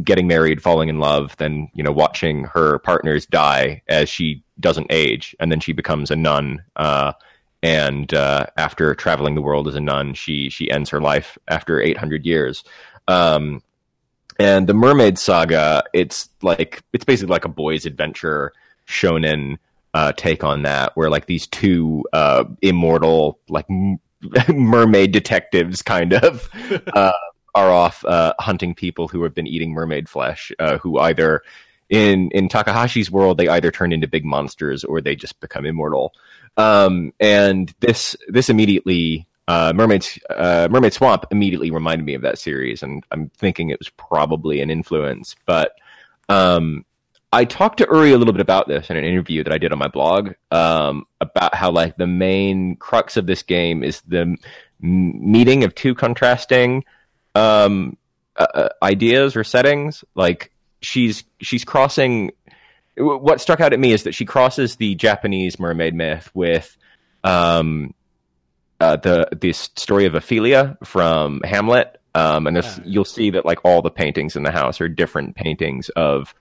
getting 0.04 0.28
married, 0.28 0.62
falling 0.62 0.90
in 0.90 1.00
love, 1.00 1.36
then 1.38 1.70
you 1.74 1.84
know 1.84 1.92
watching 1.92 2.44
her 2.46 2.80
partners 2.80 3.26
die 3.26 3.82
as 3.88 4.10
she 4.10 4.44
doesn't 4.60 4.88
age, 4.90 5.36
and 5.40 5.52
then 5.52 5.60
she 5.60 5.72
becomes 5.72 6.12
a 6.12 6.16
nun. 6.16 6.64
Uh, 6.76 7.14
and 7.64 8.14
uh, 8.14 8.46
after 8.58 8.94
traveling 8.96 9.36
the 9.36 9.42
world 9.42 9.68
as 9.68 9.76
a 9.76 9.82
nun, 9.82 10.14
she 10.14 10.50
she 10.50 10.70
ends 10.70 10.90
her 10.90 11.02
life 11.02 11.38
after 11.48 11.82
800 11.82 12.26
years. 12.26 12.64
Um, 13.08 13.62
and 14.40 14.68
the 14.68 14.74
Mermaid 14.74 15.18
Saga, 15.18 15.84
it's 15.94 16.30
like 16.42 16.84
it's 16.94 17.06
basically 17.06 17.32
like 17.32 17.46
a 17.46 17.50
boy's 17.50 17.86
adventure 17.86 18.54
shonen 18.88 19.58
uh, 19.94 20.12
take 20.14 20.44
on 20.44 20.64
that, 20.64 20.92
where 20.96 21.10
like 21.10 21.26
these 21.26 21.48
two 21.48 22.04
uh, 22.14 22.44
immortal 22.62 23.40
like 23.50 23.66
m- 23.70 24.00
mermaid 24.50 25.12
detectives 25.12 25.82
kind 25.82 26.14
of 26.14 26.50
uh, 26.94 27.14
are 27.56 27.72
off 27.72 28.06
uh, 28.06 28.34
hunting 28.40 28.76
people 28.76 29.08
who 29.08 29.24
have 29.24 29.34
been 29.34 29.48
eating 29.48 29.72
mermaid 29.72 30.08
flesh, 30.08 30.52
uh, 30.60 30.78
who 30.78 31.00
either 31.00 31.42
in 31.90 32.30
in 32.32 32.50
Takahashi's 32.50 33.10
world 33.10 33.38
they 33.38 33.48
either 33.48 33.72
turn 33.72 33.92
into 33.92 34.08
big 34.08 34.26
monsters 34.26 34.84
or 34.84 35.02
they 35.02 35.16
just 35.16 35.40
become 35.40 35.66
immortal. 35.66 36.14
Um, 36.58 37.14
and 37.20 37.74
this 37.80 38.16
this 38.28 38.50
immediately 38.50 39.28
uh, 39.48 39.74
Mermaid 39.76 40.06
uh, 40.30 40.68
Mermaid 40.70 40.94
Swamp 40.94 41.26
immediately 41.32 41.72
reminded 41.72 42.06
me 42.06 42.14
of 42.16 42.22
that 42.24 42.38
series, 42.38 42.84
and 42.84 43.04
I'm 43.12 43.30
thinking 43.30 43.70
it 43.70 43.80
was 43.80 43.90
probably 43.90 44.62
an 44.62 44.70
influence. 44.70 45.36
But 45.46 45.72
um, 46.28 46.86
I 47.32 47.46
talked 47.46 47.78
to 47.78 47.88
Uri 47.90 48.12
a 48.12 48.18
little 48.18 48.34
bit 48.34 48.42
about 48.42 48.68
this 48.68 48.90
in 48.90 48.98
an 48.98 49.06
interview 49.06 49.44
that 49.44 49.54
I 49.54 49.58
did 49.58 49.72
on 49.72 49.80
my 49.80 49.88
blog 49.88 50.34
um, 50.52 51.06
about 51.22 51.56
how 51.56 51.72
like 51.72 51.96
the 51.98 52.08
main 52.08 52.76
crux 52.76 53.16
of 53.16 53.26
this 53.26 53.44
game 53.44 53.84
is 53.84 54.02
the 54.02 54.38
meeting 54.80 55.64
of 55.64 55.74
two 55.76 55.96
contrasting 55.96 56.84
um, 57.34 57.98
uh, 58.36 58.48
uh 58.54 58.70
ideas 58.84 59.36
or 59.36 59.44
settings. 59.44 60.04
Like 60.14 60.52
she's 60.82 61.24
she's 61.42 61.64
crossing 61.64 62.32
what 62.98 63.40
struck 63.40 63.62
out 63.62 63.74
at 63.74 63.80
me 63.80 63.92
is 63.92 64.04
that 64.04 64.16
she 64.16 64.26
crosses 64.26 64.76
the 64.76 64.96
Japanese 64.96 65.60
mermaid 65.60 65.94
myth 65.94 66.32
with 66.34 66.76
um, 67.24 67.94
uh, 68.80 68.96
the 68.98 69.28
the 69.40 69.54
story 69.54 70.06
of 70.06 70.16
Ophelia 70.16 70.78
from 70.84 71.42
Hamlet, 71.44 72.00
um, 72.16 72.48
and 72.48 72.56
this, 72.56 72.80
you'll 72.86 73.06
see 73.06 73.32
that 73.32 73.46
like 73.46 73.60
all 73.64 73.82
the 73.82 73.92
paintings 73.92 74.36
in 74.36 74.44
the 74.44 74.52
house 74.52 74.82
are 74.82 74.90
different 74.90 75.36
paintings 75.36 75.90
of 75.90 76.34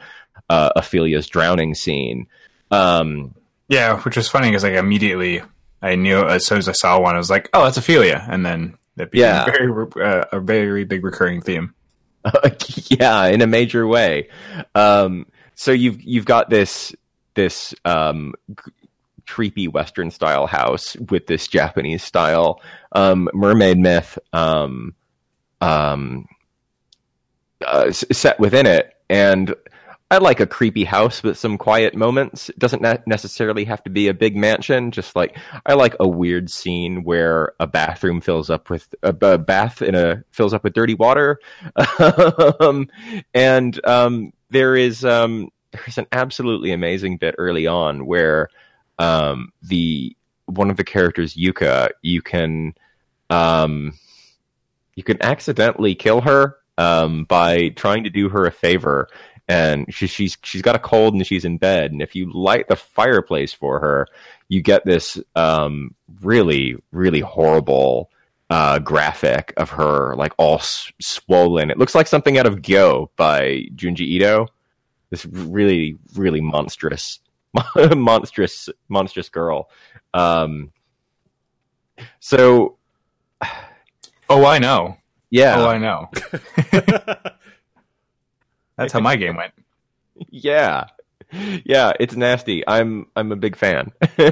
uh, 0.48 0.70
Ophelia's 0.76 1.26
drowning 1.26 1.74
scene. 1.74 2.26
Um, 2.70 3.34
yeah, 3.68 4.00
which 4.00 4.16
was 4.16 4.28
funny 4.28 4.48
because 4.48 4.64
like 4.64 4.74
immediately 4.74 5.42
I 5.82 5.94
knew 5.94 6.18
as 6.26 6.46
soon 6.46 6.58
as 6.58 6.68
I 6.68 6.72
saw 6.72 7.00
one, 7.00 7.14
I 7.14 7.18
was 7.18 7.30
like, 7.30 7.48
"Oh, 7.52 7.64
that's 7.64 7.76
Ophelia," 7.76 8.24
and 8.28 8.44
then 8.44 8.76
that 8.96 9.10
became 9.10 9.26
yeah. 9.26 9.44
very 9.44 9.86
uh, 10.02 10.24
a 10.32 10.40
very 10.40 10.84
big 10.84 11.04
recurring 11.04 11.40
theme. 11.40 11.74
yeah, 12.88 13.26
in 13.26 13.40
a 13.40 13.46
major 13.46 13.86
way. 13.86 14.28
Um, 14.74 15.26
so 15.54 15.72
you've 15.72 16.02
you've 16.02 16.24
got 16.24 16.50
this 16.50 16.94
this 17.34 17.74
um, 17.84 18.34
creepy 19.26 19.68
Western 19.68 20.10
style 20.10 20.46
house 20.46 20.96
with 20.96 21.26
this 21.26 21.48
Japanese 21.48 22.02
style 22.02 22.60
um, 22.92 23.28
mermaid 23.34 23.78
myth 23.78 24.18
um, 24.32 24.94
um, 25.60 26.26
uh, 27.64 27.90
set 27.90 28.38
within 28.38 28.66
it, 28.66 28.94
and 29.08 29.54
I 30.10 30.18
like 30.18 30.38
a 30.38 30.46
creepy 30.46 30.84
house 30.84 31.22
with 31.22 31.36
some 31.36 31.58
quiet 31.58 31.96
moments. 31.96 32.48
It 32.48 32.58
doesn't 32.58 32.80
ne- 32.80 33.02
necessarily 33.06 33.64
have 33.64 33.82
to 33.84 33.90
be 33.90 34.06
a 34.06 34.14
big 34.14 34.36
mansion. 34.36 34.92
Just 34.92 35.16
like 35.16 35.36
I 35.64 35.74
like 35.74 35.96
a 35.98 36.08
weird 36.08 36.48
scene 36.48 37.02
where 37.02 37.54
a 37.58 37.66
bathroom 37.66 38.20
fills 38.20 38.48
up 38.48 38.70
with 38.70 38.94
a, 39.02 39.16
a 39.22 39.38
bath 39.38 39.82
in 39.82 39.96
a 39.96 40.22
fills 40.30 40.54
up 40.54 40.62
with 40.62 40.74
dirty 40.74 40.94
water, 40.94 41.40
um, 42.60 42.88
and 43.34 43.84
um, 43.84 44.32
there 44.50 44.76
is 44.76 45.04
um, 45.04 45.48
there's 45.72 45.98
an 45.98 46.06
absolutely 46.12 46.70
amazing 46.70 47.16
bit 47.16 47.34
early 47.36 47.66
on 47.66 48.06
where 48.06 48.48
um, 48.98 49.52
the 49.62 50.16
one 50.46 50.70
of 50.70 50.76
the 50.76 50.84
characters 50.84 51.34
Yuka 51.34 51.90
you 52.02 52.22
can 52.22 52.74
um, 53.30 53.92
you 54.94 55.02
can 55.02 55.22
accidentally 55.22 55.94
kill 55.94 56.20
her 56.22 56.56
um, 56.78 57.24
by 57.24 57.70
trying 57.70 58.04
to 58.04 58.10
do 58.10 58.28
her 58.28 58.46
a 58.46 58.52
favor. 58.52 59.08
And 59.48 59.86
she, 59.94 60.08
she's 60.08 60.36
she's 60.42 60.62
got 60.62 60.74
a 60.74 60.80
cold 60.80 61.14
and 61.14 61.24
she's 61.24 61.44
in 61.44 61.58
bed. 61.58 61.92
And 61.92 62.02
if 62.02 62.16
you 62.16 62.32
light 62.32 62.66
the 62.68 62.76
fireplace 62.76 63.52
for 63.52 63.78
her 63.78 64.08
you 64.48 64.62
get 64.62 64.84
this 64.84 65.18
um, 65.34 65.94
really 66.22 66.76
really 66.92 67.20
horrible 67.20 68.10
uh, 68.50 68.78
graphic 68.78 69.52
of 69.56 69.70
her 69.70 70.14
like 70.16 70.32
all 70.38 70.56
s- 70.56 70.92
swollen. 71.00 71.70
It 71.70 71.78
looks 71.78 71.94
like 71.94 72.06
something 72.06 72.38
out 72.38 72.46
of 72.46 72.62
Gyo 72.62 73.08
by 73.16 73.66
Junji 73.74 74.00
Ito. 74.00 74.46
This 75.10 75.26
really 75.26 75.96
really 76.14 76.40
monstrous 76.40 77.20
monstrous 77.96 78.68
monstrous 78.88 79.28
girl 79.28 79.70
um, 80.14 80.70
so 82.20 82.76
oh 84.28 84.44
i 84.44 84.58
know 84.58 84.96
yeah 85.30 85.56
oh 85.58 85.68
i 85.68 85.78
know 85.78 86.08
That's 88.76 88.92
how 88.92 89.00
my 89.00 89.16
game 89.16 89.36
went. 89.36 89.52
Yeah. 90.30 90.86
Yeah, 91.64 91.92
it's 91.98 92.14
nasty. 92.14 92.66
I'm 92.66 93.06
I'm 93.16 93.32
a 93.32 93.36
big 93.36 93.56
fan. 93.56 93.92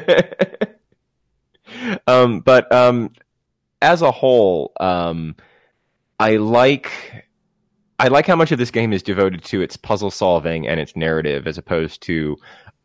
um 2.06 2.40
but 2.40 2.70
um 2.72 3.10
as 3.82 4.02
a 4.02 4.10
whole, 4.10 4.72
um 4.78 5.36
I 6.20 6.36
like 6.36 6.92
I 7.98 8.08
like 8.08 8.26
how 8.26 8.36
much 8.36 8.52
of 8.52 8.58
this 8.58 8.70
game 8.70 8.92
is 8.92 9.02
devoted 9.02 9.42
to 9.44 9.62
its 9.62 9.76
puzzle 9.76 10.10
solving 10.10 10.68
and 10.68 10.78
its 10.78 10.94
narrative 10.94 11.46
as 11.46 11.58
opposed 11.58 12.02
to 12.02 12.36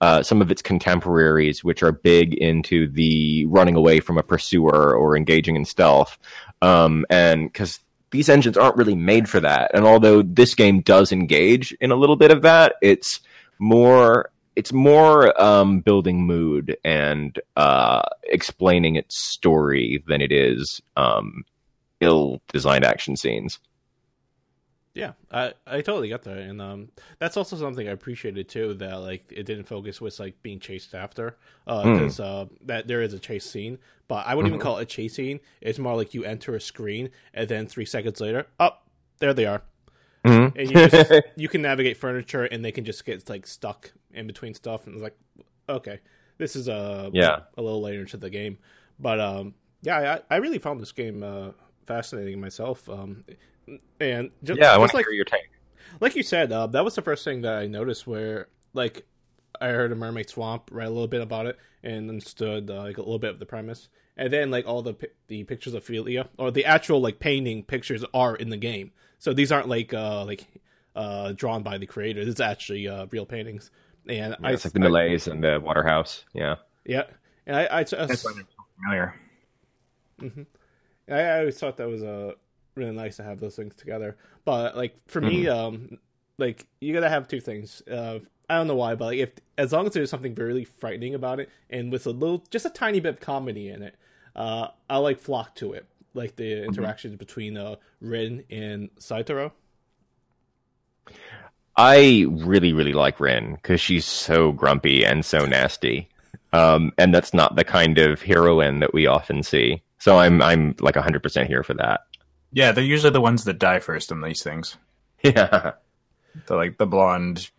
uh, 0.01 0.23
some 0.23 0.41
of 0.41 0.51
its 0.51 0.61
contemporaries, 0.61 1.63
which 1.63 1.83
are 1.83 1.91
big 1.91 2.33
into 2.33 2.87
the 2.87 3.45
running 3.45 3.75
away 3.75 3.99
from 3.99 4.17
a 4.17 4.23
pursuer 4.23 4.95
or 4.95 5.17
engaging 5.17 5.55
in 5.55 5.65
stealth. 5.65 6.17
Um, 6.61 7.05
and 7.09 7.51
because 7.51 7.79
these 8.11 8.29
engines 8.29 8.57
aren't 8.57 8.77
really 8.77 8.95
made 8.95 9.29
for 9.29 9.39
that. 9.39 9.71
And 9.73 9.85
although 9.85 10.21
this 10.21 10.55
game 10.55 10.81
does 10.81 11.11
engage 11.11 11.71
in 11.73 11.91
a 11.91 11.95
little 11.95 12.15
bit 12.15 12.31
of 12.31 12.41
that, 12.41 12.75
it's 12.81 13.19
more 13.59 14.31
it's 14.55 14.73
more 14.73 15.41
um, 15.41 15.79
building 15.79 16.25
mood 16.25 16.75
and 16.83 17.39
uh, 17.55 18.01
explaining 18.23 18.95
its 18.95 19.17
story 19.17 20.03
than 20.07 20.21
it 20.21 20.33
is 20.33 20.81
um, 20.97 21.45
ill 22.01 22.41
designed 22.51 22.83
action 22.83 23.15
scenes. 23.15 23.59
Yeah, 24.95 25.13
I 25.31 25.53
I 25.67 25.81
totally 25.81 26.09
get 26.09 26.23
that, 26.23 26.37
and 26.37 26.59
um, 26.61 26.89
that's 27.19 27.37
also 27.37 27.55
something 27.55 27.87
I 27.87 27.91
appreciated 27.91 28.49
too. 28.49 28.73
That 28.73 28.95
like 28.95 29.25
it 29.31 29.43
didn't 29.45 29.65
focus 29.65 30.01
with 30.01 30.19
like 30.19 30.41
being 30.41 30.59
chased 30.59 30.95
after, 30.95 31.37
because 31.65 32.19
uh, 32.19 32.23
mm. 32.23 32.45
uh, 32.45 32.45
that 32.65 32.87
there 32.87 33.01
is 33.01 33.13
a 33.13 33.19
chase 33.19 33.45
scene, 33.45 33.77
but 34.07 34.25
I 34.25 34.33
wouldn't 34.33 34.51
mm-hmm. 34.51 34.55
even 34.55 34.63
call 34.63 34.79
it 34.79 34.83
a 34.83 34.85
chase 34.85 35.13
scene. 35.13 35.41
It's 35.61 35.77
more 35.77 35.95
like 35.95 36.15
you 36.15 36.25
enter 36.25 36.55
a 36.55 36.61
screen, 36.61 37.11
and 37.35 37.47
then 37.47 37.67
three 37.67 37.85
seconds 37.85 38.19
later, 38.19 38.47
oh, 38.59 38.71
there 39.19 39.33
they 39.33 39.45
are, 39.45 39.61
mm-hmm. 40.25 40.57
and 40.57 40.71
you 40.71 40.87
just, 40.87 41.11
you 41.35 41.47
can 41.47 41.61
navigate 41.61 41.95
furniture, 41.95 42.45
and 42.45 42.65
they 42.65 42.71
can 42.71 42.83
just 42.83 43.05
get 43.05 43.29
like 43.29 43.45
stuck 43.45 43.91
in 44.11 44.25
between 44.25 44.55
stuff, 44.55 44.87
and 44.87 44.95
it's 44.95 45.03
like, 45.03 45.17
okay, 45.69 45.99
this 46.39 46.55
is 46.55 46.67
a 46.67 47.11
yeah 47.13 47.41
a 47.57 47.61
little 47.61 47.81
later 47.81 48.01
into 48.01 48.17
the 48.17 48.31
game, 48.31 48.57
but 48.99 49.19
um, 49.19 49.53
yeah, 49.83 50.19
I 50.29 50.35
I 50.35 50.37
really 50.39 50.59
found 50.59 50.81
this 50.81 50.91
game 50.91 51.21
uh 51.21 51.51
fascinating 51.85 52.39
myself. 52.39 52.87
Um, 52.89 53.23
and 53.99 54.31
just, 54.43 54.59
yeah, 54.59 54.73
I 54.73 54.77
want 54.77 54.91
to 54.91 54.97
like, 54.97 55.05
hear 55.05 55.13
your 55.13 55.25
take. 55.25 55.49
Like 55.99 56.15
you 56.15 56.23
said, 56.23 56.51
uh, 56.51 56.67
that 56.67 56.83
was 56.85 56.95
the 56.95 57.01
first 57.01 57.23
thing 57.23 57.41
that 57.41 57.55
I 57.55 57.67
noticed 57.67 58.07
where 58.07 58.47
like 58.73 59.05
I 59.59 59.69
heard 59.69 59.91
a 59.91 59.95
Mermaid 59.95 60.29
Swamp, 60.29 60.69
read 60.71 60.87
a 60.87 60.91
little 60.91 61.07
bit 61.07 61.21
about 61.21 61.45
it, 61.45 61.57
and 61.83 62.09
understood 62.09 62.69
uh, 62.69 62.83
like 62.83 62.97
a 62.97 63.01
little 63.01 63.19
bit 63.19 63.31
of 63.31 63.39
the 63.39 63.45
premise. 63.45 63.89
And 64.15 64.31
then 64.31 64.51
like 64.51 64.67
all 64.67 64.81
the 64.81 64.95
the 65.27 65.43
pictures 65.45 65.73
of 65.73 65.83
Ophelia 65.83 66.29
or 66.37 66.51
the 66.51 66.65
actual 66.65 67.01
like 67.01 67.19
painting 67.19 67.63
pictures 67.63 68.03
are 68.13 68.35
in 68.35 68.49
the 68.49 68.57
game. 68.57 68.91
So 69.17 69.33
these 69.33 69.51
aren't 69.51 69.69
like 69.69 69.93
uh 69.93 70.25
like 70.25 70.45
uh 70.95 71.31
drawn 71.33 71.63
by 71.63 71.77
the 71.77 71.85
creator. 71.85 72.25
This 72.25 72.35
is 72.35 72.41
actually 72.41 72.87
uh 72.87 73.05
real 73.11 73.25
paintings. 73.25 73.71
And 74.07 74.35
Yeah, 74.39 74.47
I 74.47 74.53
it's 74.53 74.65
like 74.65 74.73
the 74.73 74.79
Millais 74.79 75.27
and 75.27 75.41
the 75.43 75.61
Waterhouse. 75.63 76.25
Yeah. 76.33 76.55
yeah, 76.85 77.03
and 77.45 77.55
I 77.55 77.67
I, 77.71 77.83
That's 77.83 77.93
why 77.93 78.05
they're 78.05 78.15
so 78.15 78.65
familiar. 78.81 79.15
I, 81.09 81.13
I 81.21 81.39
always 81.39 81.57
thought 81.57 81.77
that 81.77 81.87
was 81.87 82.03
uh, 82.03 82.33
really 82.79 82.95
nice 82.95 83.17
to 83.17 83.23
have 83.23 83.39
those 83.39 83.55
things 83.55 83.75
together. 83.75 84.17
But 84.45 84.75
like 84.75 84.95
for 85.07 85.21
me, 85.21 85.47
um, 85.47 85.99
like 86.37 86.65
you 86.79 86.93
gotta 86.93 87.09
have 87.09 87.27
two 87.27 87.41
things. 87.41 87.81
Uh, 87.89 88.19
I 88.49 88.57
don't 88.57 88.67
know 88.67 88.75
why, 88.75 88.95
but 88.95 89.05
like 89.05 89.19
if 89.19 89.31
as 89.57 89.71
long 89.71 89.85
as 89.85 89.93
there's 89.93 90.09
something 90.09 90.33
really 90.35 90.65
frightening 90.65 91.13
about 91.13 91.39
it, 91.39 91.49
and 91.69 91.91
with 91.91 92.07
a 92.07 92.11
little, 92.11 92.43
just 92.49 92.65
a 92.65 92.69
tiny 92.69 92.99
bit 92.99 93.15
of 93.15 93.19
comedy 93.19 93.69
in 93.69 93.83
it, 93.83 93.95
uh, 94.35 94.69
I 94.89 94.97
like 94.97 95.19
flock 95.19 95.55
to 95.55 95.73
it. 95.73 95.85
Like 96.15 96.35
the 96.35 96.63
interactions 96.63 97.17
between 97.17 97.55
uh, 97.55 97.75
Rin 98.01 98.43
and 98.49 98.89
Saitaro. 98.97 99.53
I 101.77 102.25
really, 102.27 102.73
really 102.73 102.93
like 102.93 103.19
Rin 103.19 103.53
because 103.53 103.79
she's 103.79 104.05
so 104.05 104.51
grumpy 104.51 105.05
and 105.05 105.23
so 105.23 105.45
nasty. 105.45 106.09
Um, 106.51 106.91
and 106.97 107.13
that's 107.13 107.33
not 107.33 107.55
the 107.55 107.63
kind 107.63 107.99
of 107.99 108.21
heroine 108.21 108.79
that 108.79 108.93
we 108.93 109.05
often 109.05 109.43
see. 109.43 109.83
So 109.99 110.17
I'm 110.17 110.41
I'm 110.41 110.75
like 110.79 110.95
100% 110.95 111.47
here 111.47 111.63
for 111.63 111.75
that. 111.75 112.01
Yeah, 112.51 112.71
they're 112.71 112.83
usually 112.83 113.11
the 113.13 113.21
ones 113.21 113.43
that 113.45 113.59
die 113.59 113.79
first 113.79 114.11
in 114.11 114.21
these 114.21 114.41
things. 114.43 114.77
Yeah. 115.23 115.73
The 116.47 116.55
like 116.55 116.77
the 116.77 116.85
blonde 116.87 117.49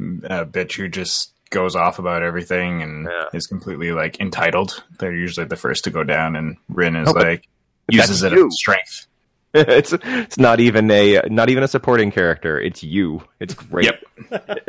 uh, 0.00 0.44
bitch 0.44 0.74
who 0.76 0.88
just 0.88 1.32
goes 1.50 1.74
off 1.74 1.98
about 1.98 2.22
everything 2.22 2.82
and 2.82 3.06
Yeah. 3.10 3.24
is 3.32 3.46
completely 3.46 3.92
like 3.92 4.20
entitled. 4.20 4.82
They're 4.98 5.14
usually 5.14 5.46
the 5.46 5.56
first 5.56 5.84
to 5.84 5.90
go 5.90 6.04
down, 6.04 6.36
and 6.36 6.56
Rin 6.68 6.96
is 6.96 7.08
Oh, 7.08 7.14
but- 7.14 7.26
like 7.26 7.48
uses 7.90 8.22
it 8.22 8.32
you. 8.32 8.46
as 8.46 8.54
strength. 8.56 9.06
it's 9.54 9.92
it's 9.92 10.38
not 10.38 10.60
even 10.60 10.88
a 10.92 11.22
not 11.28 11.50
even 11.50 11.64
a 11.64 11.68
supporting 11.68 12.12
character. 12.12 12.60
It's 12.60 12.84
you. 12.84 13.24
It's 13.40 13.54
great. 13.54 13.90
Yep. 14.30 14.68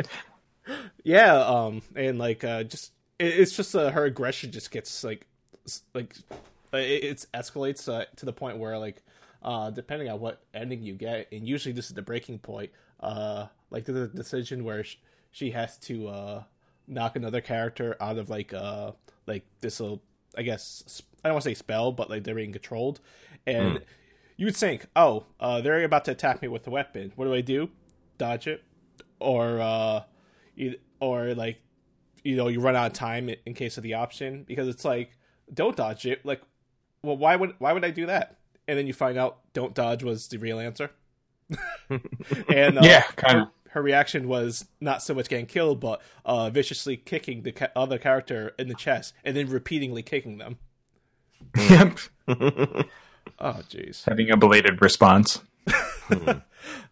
Yeah, 1.04 1.34
um, 1.40 1.82
and 1.96 2.18
like 2.18 2.44
uh, 2.44 2.62
just 2.62 2.92
it, 3.18 3.26
it's 3.40 3.52
just 3.56 3.74
uh, 3.74 3.90
her 3.90 4.04
aggression 4.04 4.52
just 4.52 4.70
gets 4.70 5.02
like 5.02 5.26
like 5.94 6.14
uh, 6.72 6.76
it, 6.76 7.04
it 7.04 7.26
escalates 7.34 7.92
uh, 7.92 8.04
to 8.16 8.26
the 8.26 8.32
point 8.32 8.58
where 8.58 8.78
like 8.78 9.02
uh, 9.42 9.70
depending 9.70 10.08
on 10.08 10.20
what 10.20 10.42
ending 10.54 10.82
you 10.82 10.94
get, 10.94 11.28
and 11.32 11.46
usually 11.46 11.72
this 11.72 11.86
is 11.88 11.94
the 11.94 12.02
breaking 12.02 12.38
point. 12.38 12.70
Uh, 13.00 13.46
like 13.70 13.84
the 13.84 14.06
decision 14.08 14.64
where 14.64 14.84
sh- 14.84 14.96
she 15.30 15.50
has 15.50 15.76
to 15.78 16.08
uh 16.08 16.42
knock 16.86 17.16
another 17.16 17.40
character 17.40 17.96
out 18.00 18.18
of 18.18 18.28
like 18.28 18.52
uh 18.52 18.92
like 19.26 19.44
this 19.60 19.80
will 19.80 20.02
I 20.36 20.42
guess 20.42 21.02
I 21.24 21.28
don't 21.28 21.34
want 21.34 21.44
to 21.44 21.50
say 21.50 21.54
spell, 21.54 21.92
but 21.92 22.08
like 22.10 22.24
they're 22.24 22.34
being 22.34 22.52
controlled, 22.52 23.00
and 23.46 23.80
you 24.36 24.46
would 24.46 24.56
think, 24.56 24.86
oh, 24.96 25.24
uh, 25.40 25.60
they're 25.60 25.84
about 25.84 26.04
to 26.06 26.10
attack 26.12 26.42
me 26.42 26.48
with 26.48 26.66
a 26.66 26.70
weapon. 26.70 27.12
What 27.16 27.26
do 27.26 27.34
I 27.34 27.40
do? 27.42 27.70
Dodge 28.18 28.46
it, 28.46 28.62
or 29.20 29.60
uh, 29.60 30.02
you, 30.56 30.76
or 31.00 31.34
like 31.34 31.60
you 32.24 32.36
know 32.36 32.48
you 32.48 32.60
run 32.60 32.76
out 32.76 32.86
of 32.86 32.92
time 32.92 33.28
in- 33.28 33.36
in 33.46 33.54
case 33.54 33.76
of 33.76 33.82
the 33.82 33.94
option 33.94 34.44
because 34.44 34.68
it's 34.68 34.84
like 34.84 35.10
don't 35.52 35.76
dodge 35.76 36.06
it. 36.06 36.24
Like, 36.24 36.40
well, 37.02 37.16
why 37.16 37.36
would 37.36 37.54
why 37.58 37.72
would 37.72 37.84
I 37.84 37.90
do 37.90 38.06
that? 38.06 38.38
And 38.68 38.78
then 38.78 38.86
you 38.86 38.92
find 38.92 39.18
out 39.18 39.38
don't 39.52 39.74
dodge 39.74 40.02
was 40.04 40.28
the 40.28 40.38
real 40.38 40.58
answer. 40.58 40.90
and 41.90 42.78
uh, 42.78 42.82
Yeah, 42.82 43.02
kind 43.16 43.34
her, 43.38 43.42
of. 43.42 43.48
her 43.70 43.82
reaction 43.82 44.28
was 44.28 44.66
not 44.80 45.02
so 45.02 45.14
much 45.14 45.28
getting 45.28 45.46
killed, 45.46 45.80
but 45.80 46.00
uh, 46.24 46.48
viciously 46.50 46.96
kicking 46.96 47.42
the 47.42 47.52
ca- 47.52 47.68
other 47.76 47.98
character 47.98 48.52
in 48.58 48.68
the 48.68 48.74
chest 48.74 49.14
and 49.24 49.36
then 49.36 49.48
repeatedly 49.48 50.02
kicking 50.02 50.38
them. 50.38 50.58
Yep. 51.56 51.98
Oh, 53.38 53.60
jeez. 53.70 54.04
Having 54.04 54.30
a 54.30 54.36
belated 54.36 54.80
response. 54.82 55.40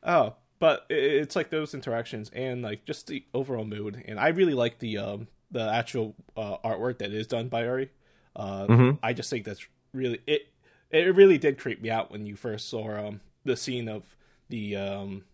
Oh, 0.02 0.34
but 0.58 0.84
it's 0.90 1.36
like 1.36 1.50
those 1.50 1.74
interactions 1.74 2.30
and 2.30 2.62
like 2.62 2.84
just 2.84 3.06
the 3.06 3.24
overall 3.34 3.64
mood. 3.64 4.02
And 4.06 4.18
I 4.18 4.28
really 4.28 4.54
like 4.54 4.78
the 4.80 4.98
um 4.98 5.28
the 5.50 5.68
actual 5.70 6.14
uh, 6.36 6.56
artwork 6.64 6.98
that 6.98 7.12
is 7.12 7.26
done 7.26 7.48
by 7.48 7.64
Uri. 7.64 7.90
Uh, 8.34 8.66
Mhm. 8.66 8.98
I 9.02 9.12
just 9.12 9.30
think 9.30 9.44
that's 9.44 9.64
really 9.92 10.20
it. 10.26 10.42
It 10.90 11.14
really 11.14 11.38
did 11.38 11.58
creep 11.58 11.80
me 11.82 11.90
out 11.90 12.10
when 12.10 12.26
you 12.26 12.36
first 12.36 12.68
saw 12.68 13.06
um 13.08 13.20
the 13.44 13.56
scene 13.56 13.88
of 13.88 14.16
the 14.48 14.76
um. 14.76 15.24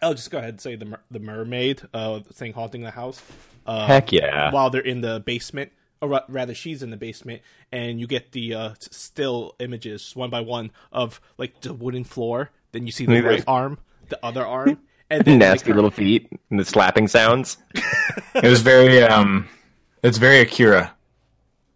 I'll 0.00 0.14
just 0.14 0.30
go 0.30 0.38
ahead 0.38 0.50
and 0.50 0.60
say 0.60 0.76
the 0.76 0.98
the 1.10 1.18
mermaid 1.20 1.82
uh 1.92 2.20
thing 2.20 2.52
haunting 2.52 2.82
the 2.82 2.90
house. 2.92 3.22
Uh, 3.66 3.86
Heck 3.86 4.12
yeah. 4.12 4.50
While 4.52 4.70
they're 4.70 4.80
in 4.80 5.00
the 5.02 5.20
basement, 5.20 5.72
or 6.00 6.22
rather, 6.28 6.54
she's 6.54 6.82
in 6.82 6.90
the 6.90 6.96
basement, 6.96 7.42
and 7.70 8.00
you 8.00 8.06
get 8.06 8.32
the 8.32 8.54
uh, 8.54 8.74
still 8.80 9.54
images 9.58 10.16
one 10.16 10.30
by 10.30 10.40
one 10.40 10.70
of 10.92 11.20
like 11.36 11.60
the 11.60 11.74
wooden 11.74 12.04
floor. 12.04 12.50
Then 12.72 12.86
you 12.86 12.92
see 12.92 13.04
the 13.06 13.16
Look 13.16 13.24
right 13.24 13.44
arm, 13.46 13.78
the 14.08 14.18
other 14.24 14.46
arm, 14.46 14.78
and 15.10 15.24
then 15.24 15.38
Nasty 15.38 15.70
her- 15.70 15.74
little 15.74 15.90
feet 15.90 16.28
and 16.50 16.58
the 16.58 16.64
slapping 16.64 17.08
sounds. 17.08 17.56
It 18.34 18.44
was 18.48 18.62
very 18.62 19.02
um, 19.02 19.48
it's 20.02 20.18
very 20.18 20.40
Akira. 20.40 20.94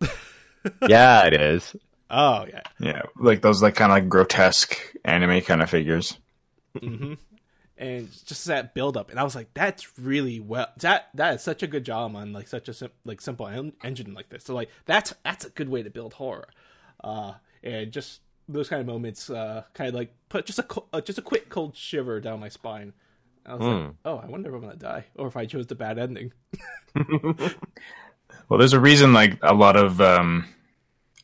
yeah, 0.88 1.26
it 1.26 1.34
is. 1.34 1.74
Oh 2.14 2.44
yeah, 2.46 2.60
Yeah, 2.78 3.02
like 3.16 3.40
those 3.40 3.62
like 3.62 3.74
kind 3.74 3.90
of 3.90 3.96
like 3.96 4.08
grotesque 4.10 4.76
anime 5.04 5.40
kind 5.40 5.62
of 5.62 5.70
figures. 5.70 6.18
and 6.80 8.08
just 8.26 8.44
that 8.46 8.74
build 8.74 8.96
up, 8.96 9.10
and 9.10 9.18
I 9.18 9.24
was 9.24 9.34
like, 9.34 9.52
that's 9.54 9.98
really 9.98 10.38
well. 10.40 10.68
That 10.80 11.08
that 11.14 11.34
is 11.36 11.42
such 11.42 11.62
a 11.62 11.66
good 11.66 11.84
job 11.84 12.14
on 12.14 12.32
like 12.32 12.48
such 12.48 12.68
a 12.68 12.74
sim- 12.74 12.90
like 13.04 13.20
simple 13.20 13.48
en- 13.48 13.72
engine 13.82 14.14
like 14.14 14.28
this. 14.28 14.44
So 14.44 14.54
like 14.54 14.68
that's 14.84 15.14
that's 15.24 15.44
a 15.46 15.50
good 15.50 15.68
way 15.68 15.82
to 15.82 15.90
build 15.90 16.14
horror, 16.14 16.48
uh, 17.02 17.32
and 17.62 17.90
just 17.92 18.20
those 18.48 18.68
kind 18.68 18.80
of 18.80 18.86
moments, 18.86 19.30
uh, 19.30 19.64
kind 19.72 19.88
of 19.88 19.94
like 19.94 20.12
put 20.28 20.44
just 20.46 20.58
a 20.58 20.64
co- 20.64 20.86
uh, 20.92 21.00
just 21.00 21.18
a 21.18 21.22
quick 21.22 21.48
cold 21.48 21.76
shiver 21.76 22.20
down 22.20 22.40
my 22.40 22.48
spine. 22.50 22.92
I 23.46 23.54
was 23.54 23.66
like, 23.66 23.94
oh, 24.04 24.18
I 24.18 24.26
wonder 24.26 24.50
if 24.50 24.54
I'm 24.54 24.60
gonna 24.60 24.76
die, 24.76 25.06
or 25.16 25.26
if 25.28 25.36
I 25.36 25.46
chose 25.46 25.66
the 25.66 25.74
bad 25.74 25.98
ending. 25.98 26.32
Well, 28.48 28.58
there's 28.58 28.72
a 28.74 28.80
reason 28.80 29.12
like 29.14 29.38
a 29.42 29.54
lot 29.54 29.76
of 29.76 30.00
um, 30.00 30.46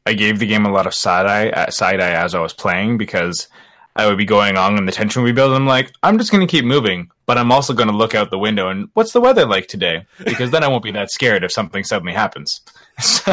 I 0.09 0.15
gave 0.15 0.39
the 0.39 0.47
game 0.47 0.65
a 0.67 0.73
lot 0.73 0.87
of 0.87 0.95
side 0.95 1.27
eye 1.27 1.49
uh, 1.51 1.71
side 1.71 2.01
eye 2.01 2.13
as 2.25 2.35
I 2.35 2.41
was 2.41 2.53
playing 2.53 2.99
because 2.99 3.49
I 3.97 4.07
would 4.07 4.19
be 4.19 4.25
going 4.25 4.57
on 4.57 4.77
and 4.79 4.87
the 4.89 4.93
tension 4.93 5.23
would 5.23 5.29
be 5.29 5.33
building. 5.33 5.57
I'm 5.57 5.67
like, 5.67 5.93
I'm 6.03 6.19
just 6.19 6.31
going 6.31 6.47
to 6.47 6.51
keep 6.51 6.65
moving, 6.65 7.11
but 7.27 7.37
I'm 7.37 7.51
also 7.51 7.75
going 7.75 7.89
to 7.91 7.97
look 7.97 8.15
out 8.15 8.31
the 8.31 8.39
window 8.39 8.69
and 8.69 8.89
what's 8.95 9.13
the 9.13 9.21
weather 9.21 9.45
like 9.45 9.67
today? 9.67 10.07
Because 10.25 10.51
then 10.53 10.63
I 10.63 10.69
won't 10.69 10.85
be 10.85 10.93
that 10.93 11.11
scared 11.11 11.43
if 11.45 11.53
something 11.53 11.85
suddenly 11.85 12.13
happens. 12.15 12.61
So, 13.01 13.33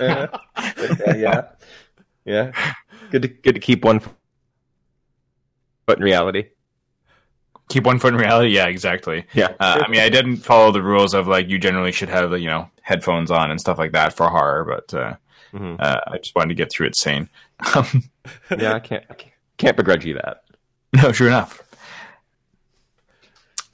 yeah, 0.00 0.26
yeah, 1.16 1.42
yeah. 2.26 2.74
Good 3.10 3.22
to 3.22 3.28
good 3.28 3.54
to 3.54 3.60
keep 3.60 3.84
one 3.86 4.00
foot 4.00 4.12
in 5.98 6.02
reality. 6.04 6.48
keep 7.68 7.84
one 7.86 7.98
foot 7.98 8.12
in 8.12 8.20
reality. 8.20 8.50
Yeah, 8.50 8.66
exactly. 8.66 9.24
Yeah, 9.32 9.54
Uh, 9.58 9.82
I 9.84 9.88
mean, 9.88 10.00
I 10.00 10.08
didn't 10.10 10.38
follow 10.38 10.72
the 10.72 10.82
rules 10.82 11.14
of 11.14 11.26
like 11.26 11.48
you 11.48 11.58
generally 11.58 11.92
should 11.92 12.10
have 12.10 12.38
you 12.38 12.48
know 12.48 12.68
headphones 12.82 13.30
on 13.30 13.50
and 13.50 13.58
stuff 13.60 13.78
like 13.78 13.92
that 13.92 14.12
for 14.12 14.28
horror, 14.28 14.64
but 14.64 14.92
uh, 14.92 15.14
Mhm. 15.52 15.76
uh, 15.80 16.00
I 16.06 16.18
just 16.18 16.34
wanted 16.34 16.48
to 16.50 16.54
get 16.54 16.70
through 16.72 16.86
it 16.88 16.96
sane. 16.96 17.28
Um, 17.76 17.86
yeah. 18.58 18.74
I 18.74 18.80
can't 18.80 19.04
I 19.10 19.14
can't- 19.14 19.32
can't 19.58 19.76
begrudge 19.76 20.04
you 20.04 20.14
that. 20.14 20.42
No, 20.94 21.12
sure 21.12 21.28
enough. 21.28 21.62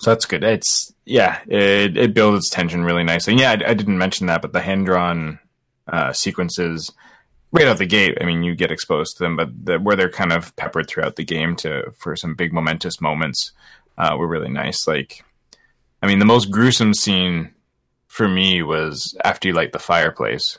So 0.00 0.10
that's 0.10 0.26
good. 0.26 0.44
It's 0.44 0.92
yeah, 1.04 1.40
it 1.48 1.96
it 1.96 2.14
builds 2.14 2.38
its 2.46 2.50
tension 2.50 2.84
really 2.84 3.02
nicely. 3.02 3.32
And 3.32 3.40
yeah, 3.40 3.50
I, 3.50 3.70
I 3.70 3.74
didn't 3.74 3.98
mention 3.98 4.26
that, 4.28 4.42
but 4.42 4.52
the 4.52 4.60
hand 4.60 4.86
drawn 4.86 5.38
uh, 5.88 6.12
sequences 6.12 6.92
right 7.50 7.66
out 7.66 7.78
the 7.78 7.86
gate. 7.86 8.18
I 8.20 8.24
mean, 8.24 8.42
you 8.44 8.54
get 8.54 8.70
exposed 8.70 9.16
to 9.16 9.24
them, 9.24 9.36
but 9.36 9.48
the, 9.64 9.78
where 9.80 9.96
they're 9.96 10.10
kind 10.10 10.32
of 10.32 10.54
peppered 10.56 10.86
throughout 10.88 11.16
the 11.16 11.24
game 11.24 11.56
to 11.56 11.90
for 11.98 12.14
some 12.14 12.34
big 12.34 12.52
momentous 12.52 13.00
moments 13.00 13.52
uh, 13.96 14.14
were 14.16 14.28
really 14.28 14.50
nice. 14.50 14.86
Like, 14.86 15.24
I 16.02 16.06
mean, 16.06 16.18
the 16.20 16.24
most 16.24 16.50
gruesome 16.50 16.94
scene 16.94 17.52
for 18.06 18.28
me 18.28 18.62
was 18.62 19.16
after 19.24 19.48
you 19.48 19.54
light 19.54 19.72
the 19.72 19.78
fireplace 19.80 20.58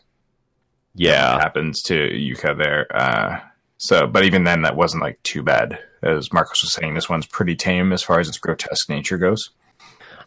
Yeah, 0.96 1.40
happens 1.40 1.82
to 1.84 1.94
Yuka 1.94 2.58
there. 2.58 2.88
Uh, 2.94 3.40
so, 3.78 4.08
but 4.08 4.26
even 4.26 4.44
then, 4.44 4.64
that 4.64 4.76
wasn't 4.76 5.04
like 5.04 5.22
too 5.24 5.44
bad. 5.44 5.80
As 6.04 6.32
Marcos 6.34 6.64
was 6.64 6.74
saying, 6.74 6.94
this 6.94 7.10
one's 7.10 7.26
pretty 7.26 7.56
tame 7.56 7.94
as 7.94 8.04
far 8.04 8.20
as 8.20 8.28
its 8.28 8.38
grotesque 8.38 8.90
nature 8.90 9.18
goes. 9.18 9.50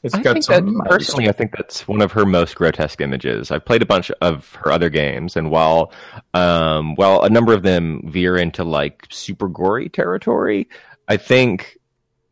It's 0.03 0.15
I 0.15 0.23
think 0.23 0.47
that 0.47 0.87
personally, 0.89 1.29
I 1.29 1.33
think 1.33 1.57
that's 1.57 1.87
one 1.87 2.03
of 2.03 2.11
her 2.13 2.27
most 2.27 2.57
grotesque 2.57 3.01
images. 3.01 3.53
I've 3.53 3.65
played 3.65 3.83
a 3.83 3.87
bunch 3.87 4.11
of 4.21 4.53
her 4.57 4.73
other 4.73 4.91
games, 4.91 5.37
and 5.37 5.51
while 5.51 5.93
um, 6.35 6.97
while 6.97 7.23
a 7.23 7.31
number 7.31 7.53
of 7.53 7.63
them 7.63 8.03
veer 8.07 8.37
into 8.37 8.65
like 8.65 9.07
super 9.11 9.49
gory 9.49 9.89
territory, 9.89 10.69
I 11.07 11.19
think 11.19 11.79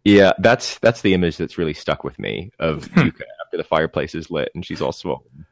yeah, 0.05 0.33
that's 0.39 0.79
that's 0.79 1.03
the 1.03 1.15
image 1.15 1.37
that's 1.37 1.59
really 1.59 1.75
stuck 1.75 2.03
with 2.03 2.19
me 2.19 2.51
of 2.59 2.89
Yuka 2.91 3.23
after 3.45 3.57
the 3.57 3.65
fireplace 3.65 4.15
is 4.17 4.31
lit 4.31 4.51
and 4.55 4.67
she's 4.67 4.81
all 4.81 4.93
swollen. 4.93 5.47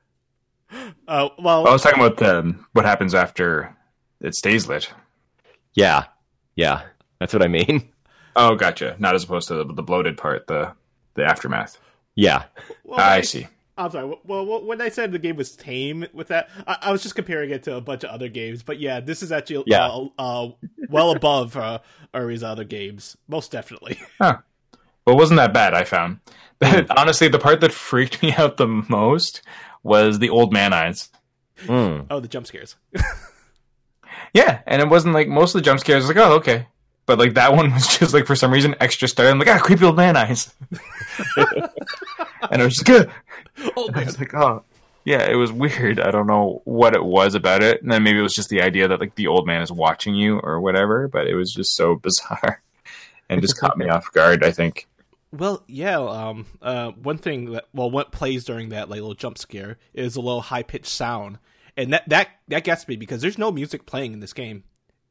Uh, 1.09 1.31
well, 1.39 1.67
I 1.67 1.73
was 1.73 1.81
talking 1.83 1.99
about 1.99 2.19
the, 2.19 2.55
what 2.75 2.85
happens 2.85 3.15
after 3.15 3.75
it 4.21 4.35
stays 4.35 4.69
lit. 4.69 4.93
Yeah, 5.73 6.05
yeah, 6.57 6.83
that's 7.19 7.33
what 7.33 7.43
I 7.43 7.49
mean. 7.49 7.89
Oh, 8.37 8.55
gotcha. 8.55 8.95
Not 9.01 9.17
as 9.17 9.25
opposed 9.25 9.49
to 9.49 9.55
the, 9.55 9.65
the 9.75 9.83
bloated 9.83 10.17
part, 10.17 10.47
the 10.47 10.73
the 11.15 11.25
aftermath. 11.25 11.77
Yeah, 12.15 12.45
well, 12.85 13.01
I 13.01 13.23
see. 13.23 13.49
I'm 13.77 13.91
sorry. 13.91 14.15
Well, 14.25 14.65
when 14.65 14.81
I 14.81 14.91
said 14.91 15.11
the 15.11 15.19
game 15.19 15.35
was 15.35 15.57
tame 15.57 16.07
with 16.13 16.29
that, 16.29 16.49
I, 16.65 16.77
I 16.83 16.93
was 16.93 17.03
just 17.03 17.17
comparing 17.17 17.51
it 17.51 17.65
to 17.65 17.75
a 17.75 17.81
bunch 17.81 18.05
of 18.05 18.11
other 18.11 18.29
games. 18.29 18.63
But 18.63 18.79
yeah, 18.79 19.01
this 19.01 19.25
is 19.25 19.33
actually 19.33 19.65
Yeah. 19.67 19.89
uh, 19.89 20.09
uh, 20.19 20.51
well 20.89 21.11
above 21.11 21.57
uh, 21.57 21.79
Uri's 22.15 22.45
other 22.45 22.63
games, 22.65 23.17
most 23.27 23.51
definitely. 23.51 23.99
Huh. 24.21 24.39
Well, 25.05 25.17
it 25.17 25.19
wasn't 25.19 25.39
that 25.39 25.53
bad, 25.55 25.75
I 25.75 25.83
found. 25.85 26.21
Honestly, 26.97 27.27
the 27.29 27.39
part 27.41 27.61
that 27.63 27.73
freaked 27.73 28.23
me 28.23 28.35
out 28.35 28.57
the 28.57 28.67
most 28.69 29.43
was 29.89 30.19
the 30.19 30.31
old 30.31 30.53
man 30.53 30.73
eyes. 30.73 31.09
Mm. 31.63 32.07
oh, 32.11 32.21
the 32.21 32.29
jump 32.29 32.47
scares. 32.47 32.77
Yeah, 34.33 34.61
and 34.67 34.83
it 34.83 34.89
wasn't 34.89 35.15
like 35.15 35.29
most 35.29 35.55
of 35.55 35.61
the 35.61 35.65
jump 35.65 35.81
scares. 35.81 36.07
Was 36.07 36.15
like, 36.15 36.25
oh, 36.25 36.35
okay. 36.37 36.67
But 37.07 37.19
like 37.19 37.35
that 37.35 37.55
one 37.55 37.73
was 37.73 37.87
just 37.99 38.13
like 38.13 38.27
for 38.27 38.37
some 38.37 38.53
reason 38.53 38.75
extra 38.81 39.09
started. 39.09 39.31
I'm 39.31 39.39
like, 39.39 39.49
ah, 39.49 39.59
creepy 39.59 39.85
old 39.85 39.97
man 39.97 40.17
eyes. 40.17 40.53
and 41.37 42.63
I 42.63 42.65
was 42.65 42.75
just 42.75 42.87
good. 42.87 43.11
oh 43.77 43.91
I 43.95 44.05
was 44.05 44.19
like, 44.19 44.35
oh, 44.35 44.63
yeah, 45.05 45.29
it 45.29 45.37
was 45.37 45.51
weird. 45.51 46.01
I 46.01 46.11
don't 46.11 46.27
know 46.27 46.61
what 46.65 46.95
it 46.95 47.03
was 47.03 47.35
about 47.35 47.63
it. 47.63 47.83
And 47.83 47.91
then 47.91 48.03
maybe 48.03 48.19
it 48.19 48.23
was 48.23 48.35
just 48.35 48.51
the 48.51 48.63
idea 48.63 48.89
that 48.89 49.01
like 49.01 49.15
the 49.15 49.29
old 49.29 49.47
man 49.47 49.63
is 49.63 49.73
watching 49.73 50.15
you 50.15 50.39
or 50.39 50.61
whatever. 50.61 51.09
But 51.09 51.27
it 51.27 51.35
was 51.35 51.53
just 51.53 51.75
so 51.75 51.97
bizarre 51.97 52.63
and 53.29 53.41
just 53.41 53.59
caught 53.59 53.79
me 53.79 53.89
off 53.89 54.13
guard. 54.13 54.45
I 54.45 54.51
think. 54.51 54.87
Well, 55.33 55.63
yeah. 55.67 55.99
Um, 55.99 56.47
uh, 56.63 56.91
one 56.93 57.19
thing 57.19 57.53
that 57.53 57.67
well, 57.75 57.91
what 57.91 58.13
plays 58.13 58.45
during 58.45 58.71
that 58.71 58.89
like 58.89 59.01
little 59.01 59.15
jump 59.15 59.37
scare 59.39 59.79
is 59.93 60.17
a 60.17 60.21
little 60.21 60.41
high 60.41 60.63
pitched 60.63 60.87
sound, 60.87 61.39
and 61.77 61.93
that 61.93 62.09
that 62.09 62.29
that 62.49 62.65
gets 62.65 62.89
me 62.89 62.97
because 62.97 63.21
there's 63.21 63.39
no 63.39 63.51
music 63.53 63.85
playing 63.87 64.13
in 64.15 64.21
this 64.21 64.33
game. 64.33 64.65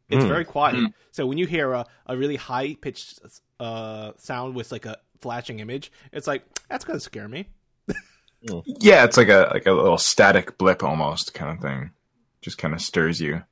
It's 0.10 0.24
Mm. 0.24 0.28
very 0.30 0.46
quiet. 0.46 0.92
So 1.12 1.26
when 1.28 1.38
you 1.38 1.46
hear 1.46 1.74
a, 1.74 1.86
a 2.06 2.16
really 2.18 2.36
high 2.38 2.76
pitched 2.76 3.20
uh 3.60 4.14
sound 4.18 4.56
with 4.56 4.72
like 4.72 4.86
a 4.86 4.98
flashing 5.20 5.60
image, 5.60 5.92
it's 6.12 6.28
like 6.28 6.44
that's 6.70 6.86
gonna 6.86 7.00
scare 7.00 7.28
me. 7.28 7.48
Yeah, 8.66 9.04
it's 9.04 9.18
like 9.18 9.30
a 9.30 9.50
like 9.54 9.66
a 9.66 9.72
little 9.72 9.98
static 9.98 10.58
blip 10.58 10.84
almost 10.84 11.34
kind 11.34 11.52
of 11.52 11.62
thing. 11.62 11.92
Just 12.42 12.58
kind 12.58 12.74
of 12.74 12.82
stirs 12.82 13.20
you. 13.20 13.44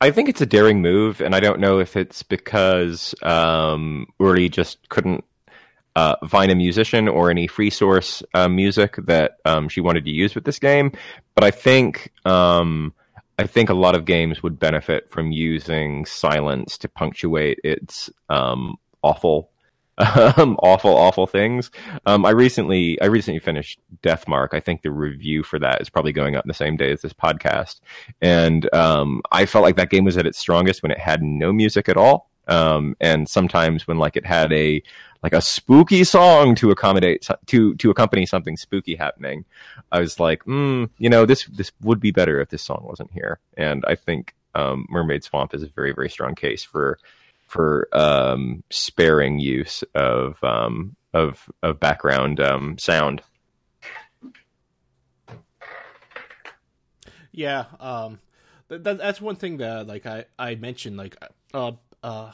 I 0.00 0.10
think 0.10 0.28
it's 0.28 0.40
a 0.40 0.46
daring 0.46 0.82
move, 0.82 1.20
and 1.20 1.34
I 1.34 1.40
don't 1.40 1.60
know 1.60 1.78
if 1.78 1.96
it's 1.96 2.22
because 2.22 3.14
um, 3.22 4.06
Uri 4.20 4.48
just 4.48 4.88
couldn't 4.88 5.24
uh, 5.96 6.16
find 6.28 6.50
a 6.50 6.54
musician 6.54 7.08
or 7.08 7.30
any 7.30 7.46
free 7.46 7.70
source 7.70 8.22
uh, 8.34 8.48
music 8.48 8.96
that 9.06 9.38
um, 9.44 9.68
she 9.68 9.80
wanted 9.80 10.04
to 10.04 10.10
use 10.10 10.34
with 10.34 10.44
this 10.44 10.58
game. 10.58 10.92
But 11.34 11.44
I 11.44 11.50
think 11.50 12.12
um, 12.24 12.94
I 13.38 13.46
think 13.46 13.70
a 13.70 13.74
lot 13.74 13.94
of 13.94 14.04
games 14.04 14.42
would 14.42 14.58
benefit 14.58 15.10
from 15.10 15.32
using 15.32 16.04
silence 16.06 16.78
to 16.78 16.88
punctuate 16.88 17.58
its 17.64 18.10
um, 18.28 18.76
awful. 19.02 19.50
Um, 19.98 20.56
awful, 20.62 20.96
awful 20.96 21.26
things. 21.26 21.70
Um, 22.06 22.24
I 22.24 22.30
recently, 22.30 23.00
I 23.00 23.04
recently 23.04 23.38
finished 23.38 23.78
Deathmark. 24.02 24.48
I 24.52 24.58
think 24.58 24.82
the 24.82 24.90
review 24.90 25.42
for 25.42 25.58
that 25.58 25.82
is 25.82 25.90
probably 25.90 26.12
going 26.12 26.34
up 26.34 26.44
the 26.46 26.54
same 26.54 26.76
day 26.76 26.90
as 26.90 27.02
this 27.02 27.12
podcast 27.12 27.80
and 28.20 28.72
um, 28.74 29.20
I 29.30 29.44
felt 29.44 29.62
like 29.62 29.76
that 29.76 29.90
game 29.90 30.04
was 30.04 30.16
at 30.16 30.26
its 30.26 30.38
strongest 30.38 30.82
when 30.82 30.90
it 30.90 30.98
had 30.98 31.22
no 31.22 31.52
music 31.52 31.90
at 31.90 31.98
all. 31.98 32.31
Um, 32.48 32.96
and 33.00 33.28
sometimes 33.28 33.86
when 33.86 33.98
like 33.98 34.16
it 34.16 34.26
had 34.26 34.52
a 34.52 34.82
like 35.22 35.32
a 35.32 35.40
spooky 35.40 36.02
song 36.02 36.54
to 36.56 36.70
accommodate 36.70 37.28
to 37.46 37.74
to 37.76 37.90
accompany 37.90 38.26
something 38.26 38.56
spooky 38.56 38.96
happening, 38.96 39.44
I 39.92 40.00
was 40.00 40.18
like, 40.18 40.44
mm, 40.44 40.90
you 40.98 41.08
know, 41.08 41.24
this 41.26 41.44
this 41.46 41.72
would 41.80 42.00
be 42.00 42.10
better 42.10 42.40
if 42.40 42.48
this 42.48 42.62
song 42.62 42.84
wasn't 42.84 43.12
here. 43.12 43.38
And 43.56 43.84
I 43.86 43.94
think 43.94 44.34
um, 44.54 44.86
Mermaid 44.88 45.24
Swamp 45.24 45.54
is 45.54 45.62
a 45.62 45.68
very 45.68 45.92
very 45.92 46.10
strong 46.10 46.34
case 46.34 46.62
for 46.62 46.98
for 47.46 47.86
um, 47.92 48.64
sparing 48.70 49.38
use 49.38 49.84
of 49.94 50.42
um, 50.42 50.96
of 51.14 51.48
of 51.62 51.78
background 51.78 52.40
um, 52.40 52.78
sound. 52.78 53.22
Yeah, 57.30 57.64
um, 57.80 58.18
th- 58.68 58.82
th- 58.82 58.98
that's 58.98 59.20
one 59.20 59.36
thing 59.36 59.58
that 59.58 59.86
like 59.86 60.06
I 60.06 60.24
I 60.38 60.54
mentioned 60.54 60.96
like 60.96 61.16
uh 61.54 61.72
uh. 62.02 62.32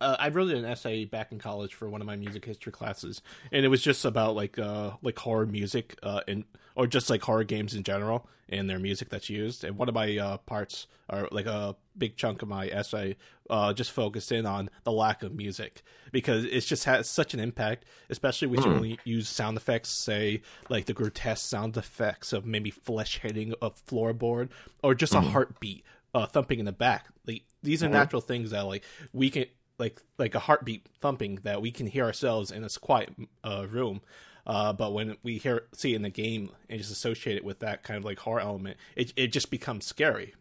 Uh, 0.00 0.16
I 0.18 0.28
wrote 0.28 0.50
an 0.50 0.64
essay 0.64 1.04
back 1.04 1.30
in 1.30 1.38
college 1.38 1.72
for 1.72 1.88
one 1.88 2.00
of 2.00 2.06
my 2.06 2.16
music 2.16 2.44
history 2.44 2.72
classes, 2.72 3.22
and 3.52 3.64
it 3.64 3.68
was 3.68 3.80
just 3.80 4.04
about 4.04 4.34
like 4.34 4.58
uh 4.58 4.90
like 5.02 5.18
horror 5.18 5.46
music 5.46 5.96
uh 6.02 6.20
and 6.26 6.44
or 6.74 6.86
just 6.88 7.08
like 7.08 7.22
horror 7.22 7.44
games 7.44 7.74
in 7.74 7.84
general 7.84 8.28
and 8.48 8.68
their 8.68 8.80
music 8.80 9.08
that's 9.08 9.30
used. 9.30 9.62
And 9.64 9.78
one 9.78 9.88
of 9.88 9.94
my 9.94 10.18
uh 10.18 10.38
parts 10.38 10.88
or 11.08 11.28
like 11.30 11.46
a 11.46 11.76
big 11.96 12.16
chunk 12.16 12.42
of 12.42 12.48
my 12.48 12.66
essay 12.66 13.16
uh 13.48 13.72
just 13.72 13.92
focused 13.92 14.32
in 14.32 14.46
on 14.46 14.68
the 14.82 14.92
lack 14.92 15.22
of 15.22 15.32
music 15.32 15.82
because 16.10 16.44
it 16.44 16.60
just 16.62 16.84
has 16.84 17.08
such 17.08 17.32
an 17.32 17.40
impact, 17.40 17.84
especially 18.10 18.48
when 18.48 18.62
you 18.62 18.70
only 18.74 18.98
use 19.04 19.28
sound 19.28 19.56
effects, 19.56 19.90
say 19.90 20.42
like 20.68 20.86
the 20.86 20.92
grotesque 20.92 21.48
sound 21.48 21.76
effects 21.76 22.32
of 22.32 22.44
maybe 22.44 22.70
flesh 22.70 23.20
hitting 23.20 23.54
a 23.62 23.70
floorboard 23.70 24.48
or 24.82 24.94
just 24.94 25.14
a 25.14 25.20
heartbeat 25.20 25.84
uh, 26.14 26.26
thumping 26.26 26.58
in 26.58 26.64
the 26.64 26.72
back. 26.72 27.06
Like 27.26 27.42
these 27.62 27.82
are 27.82 27.88
natural 27.88 28.22
things 28.22 28.50
that 28.50 28.62
like 28.62 28.84
we 29.12 29.30
can 29.30 29.46
like 29.78 30.00
like 30.18 30.34
a 30.34 30.38
heartbeat 30.38 30.86
thumping 31.00 31.40
that 31.42 31.60
we 31.60 31.70
can 31.70 31.86
hear 31.86 32.04
ourselves 32.04 32.50
in 32.50 32.62
this 32.62 32.78
quiet 32.78 33.12
uh, 33.42 33.66
room. 33.68 34.00
Uh, 34.46 34.72
but 34.72 34.92
when 34.92 35.16
we 35.22 35.38
hear 35.38 35.64
see 35.72 35.92
it 35.92 35.96
in 35.96 36.02
the 36.02 36.10
game 36.10 36.50
and 36.68 36.78
just 36.78 36.92
associate 36.92 37.36
it 37.36 37.44
with 37.44 37.60
that 37.60 37.82
kind 37.82 37.98
of 37.98 38.04
like 38.04 38.18
horror 38.20 38.40
element, 38.40 38.76
it 38.94 39.12
it 39.16 39.28
just 39.28 39.50
becomes 39.50 39.84
scary. 39.84 40.34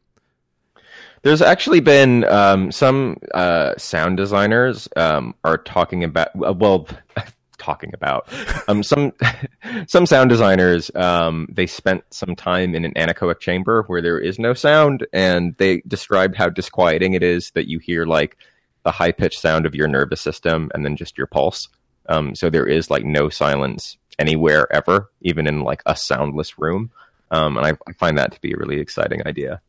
There's 1.23 1.41
actually 1.41 1.79
been 1.79 2.23
um, 2.25 2.71
some 2.71 3.17
uh, 3.33 3.73
sound 3.77 4.17
designers 4.17 4.87
um, 4.95 5.33
are 5.43 5.57
talking 5.57 6.03
about 6.03 6.29
uh, 6.45 6.53
well, 6.53 6.87
talking 7.63 7.91
about 7.93 8.27
um, 8.67 8.83
some 8.83 9.13
some 9.87 10.05
sound 10.05 10.29
designers. 10.29 10.91
Um, 10.95 11.47
they 11.51 11.65
spent 11.65 12.03
some 12.11 12.35
time 12.35 12.75
in 12.75 12.85
an 12.85 12.93
anechoic 12.93 13.39
chamber 13.39 13.83
where 13.87 14.01
there 14.01 14.19
is 14.19 14.37
no 14.39 14.53
sound, 14.53 15.07
and 15.13 15.55
they 15.57 15.81
described 15.87 16.35
how 16.35 16.49
disquieting 16.49 17.13
it 17.13 17.23
is 17.23 17.51
that 17.51 17.67
you 17.67 17.79
hear 17.79 18.05
like 18.05 18.37
the 18.83 18.91
high 18.91 19.11
pitched 19.11 19.39
sound 19.39 19.65
of 19.65 19.75
your 19.75 19.87
nervous 19.87 20.21
system 20.21 20.69
and 20.73 20.85
then 20.85 20.95
just 20.95 21.17
your 21.17 21.27
pulse. 21.27 21.69
Um, 22.09 22.35
so 22.35 22.49
there 22.49 22.67
is 22.67 22.89
like 22.89 23.05
no 23.05 23.29
silence 23.29 23.97
anywhere 24.19 24.71
ever, 24.73 25.09
even 25.21 25.47
in 25.47 25.61
like 25.61 25.81
a 25.85 25.95
soundless 25.95 26.59
room. 26.59 26.91
Um, 27.31 27.57
and 27.57 27.65
I, 27.65 27.71
I 27.87 27.93
find 27.93 28.17
that 28.17 28.33
to 28.33 28.41
be 28.41 28.51
a 28.51 28.57
really 28.57 28.79
exciting 28.79 29.25
idea. 29.25 29.61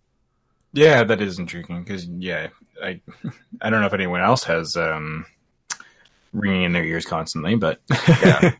Yeah, 0.73 1.05
that 1.05 1.21
is 1.21 1.39
intriguing 1.39 1.85
because 1.85 2.07
yeah, 2.07 2.49
I 2.83 3.01
I 3.61 3.71
don't 3.71 3.81
know 3.81 3.87
if 3.87 3.95
anyone 3.95 4.21
else 4.21 4.45
has 4.45 4.77
um, 4.77 5.25
ringing 6.35 6.63
in 6.65 6.73
their 6.73 6.85
ears 6.85 7.07
constantly, 7.07 7.55
but 7.55 7.81
Yeah. 8.23 8.53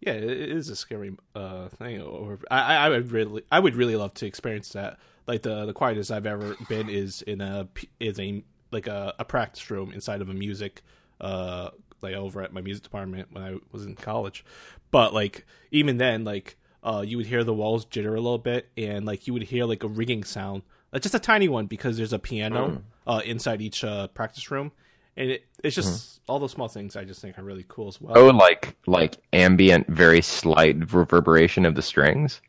Yeah, 0.00 0.12
it 0.12 0.50
is 0.50 0.70
a 0.70 0.76
scary 0.76 1.14
uh, 1.34 1.68
thing. 1.68 2.00
Or 2.00 2.38
I, 2.50 2.76
I 2.76 2.88
would 2.88 3.12
really, 3.12 3.42
I 3.52 3.60
would 3.60 3.74
really 3.74 3.96
love 3.96 4.14
to 4.14 4.26
experience 4.26 4.70
that. 4.70 4.98
Like 5.26 5.42
the 5.42 5.66
the 5.66 5.74
quietest 5.74 6.10
I've 6.10 6.26
ever 6.26 6.56
been 6.68 6.88
is 6.88 7.22
in 7.22 7.40
a 7.42 7.68
is 8.00 8.18
a 8.18 8.42
like 8.72 8.86
a, 8.86 9.14
a 9.18 9.24
practice 9.24 9.70
room 9.70 9.92
inside 9.92 10.22
of 10.22 10.28
a 10.28 10.34
music 10.34 10.82
uh 11.20 11.70
like 12.02 12.14
over 12.14 12.40
at 12.40 12.52
my 12.52 12.60
music 12.62 12.82
department 12.82 13.28
when 13.30 13.44
I 13.44 13.56
was 13.72 13.84
in 13.84 13.94
college. 13.94 14.44
But 14.90 15.12
like 15.12 15.44
even 15.70 15.98
then, 15.98 16.24
like 16.24 16.56
uh 16.82 17.04
you 17.06 17.18
would 17.18 17.26
hear 17.26 17.44
the 17.44 17.52
walls 17.54 17.84
jitter 17.84 18.16
a 18.16 18.20
little 18.20 18.38
bit, 18.38 18.70
and 18.78 19.04
like 19.04 19.26
you 19.26 19.34
would 19.34 19.42
hear 19.42 19.66
like 19.66 19.84
a 19.84 19.88
ringing 19.88 20.24
sound, 20.24 20.62
like 20.92 21.02
just 21.02 21.14
a 21.14 21.20
tiny 21.20 21.48
one 21.48 21.66
because 21.66 21.98
there's 21.98 22.14
a 22.14 22.18
piano 22.18 22.82
uh 23.06 23.20
inside 23.24 23.60
each 23.60 23.84
uh 23.84 24.08
practice 24.08 24.50
room. 24.50 24.72
And 25.16 25.30
it, 25.30 25.44
it's 25.62 25.74
just 25.76 26.20
all 26.28 26.38
those 26.38 26.52
small 26.52 26.68
things 26.68 26.96
I 26.96 27.04
just 27.04 27.20
think 27.20 27.38
are 27.38 27.42
really 27.42 27.64
cool 27.68 27.88
as 27.88 28.00
well. 28.00 28.16
Oh, 28.16 28.28
like 28.28 28.76
like 28.86 29.16
ambient, 29.32 29.86
very 29.88 30.22
slight 30.22 30.92
reverberation 30.92 31.66
of 31.66 31.74
the 31.74 31.82
strings. 31.82 32.40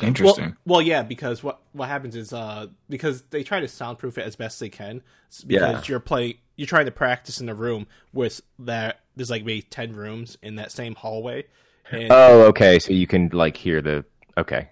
interesting. 0.00 0.44
Well, 0.64 0.78
well, 0.78 0.82
yeah, 0.82 1.02
because 1.02 1.42
what 1.42 1.60
what 1.72 1.88
happens 1.88 2.16
is 2.16 2.32
uh 2.32 2.66
because 2.88 3.22
they 3.30 3.42
try 3.42 3.60
to 3.60 3.68
soundproof 3.68 4.16
it 4.18 4.22
as 4.26 4.36
best 4.36 4.60
they 4.60 4.68
can 4.68 5.02
s- 5.30 5.42
because 5.44 5.74
Yeah. 5.74 5.82
you're 5.92 6.00
playing 6.00 6.34
you're 6.56 6.66
trying 6.66 6.86
to 6.86 6.90
practice 6.92 7.40
in 7.40 7.48
a 7.48 7.54
room 7.54 7.86
with 8.12 8.40
that 8.60 9.00
there's 9.16 9.30
like 9.30 9.44
maybe 9.44 9.62
ten 9.62 9.92
rooms 9.94 10.38
in 10.42 10.56
that 10.56 10.72
same 10.72 10.94
hallway. 10.94 11.44
And 11.90 12.08
Oh, 12.10 12.42
okay. 12.48 12.78
So 12.78 12.92
you 12.92 13.06
can 13.06 13.28
like 13.32 13.56
hear 13.56 13.82
the. 13.82 14.04
Okay. 14.38 14.68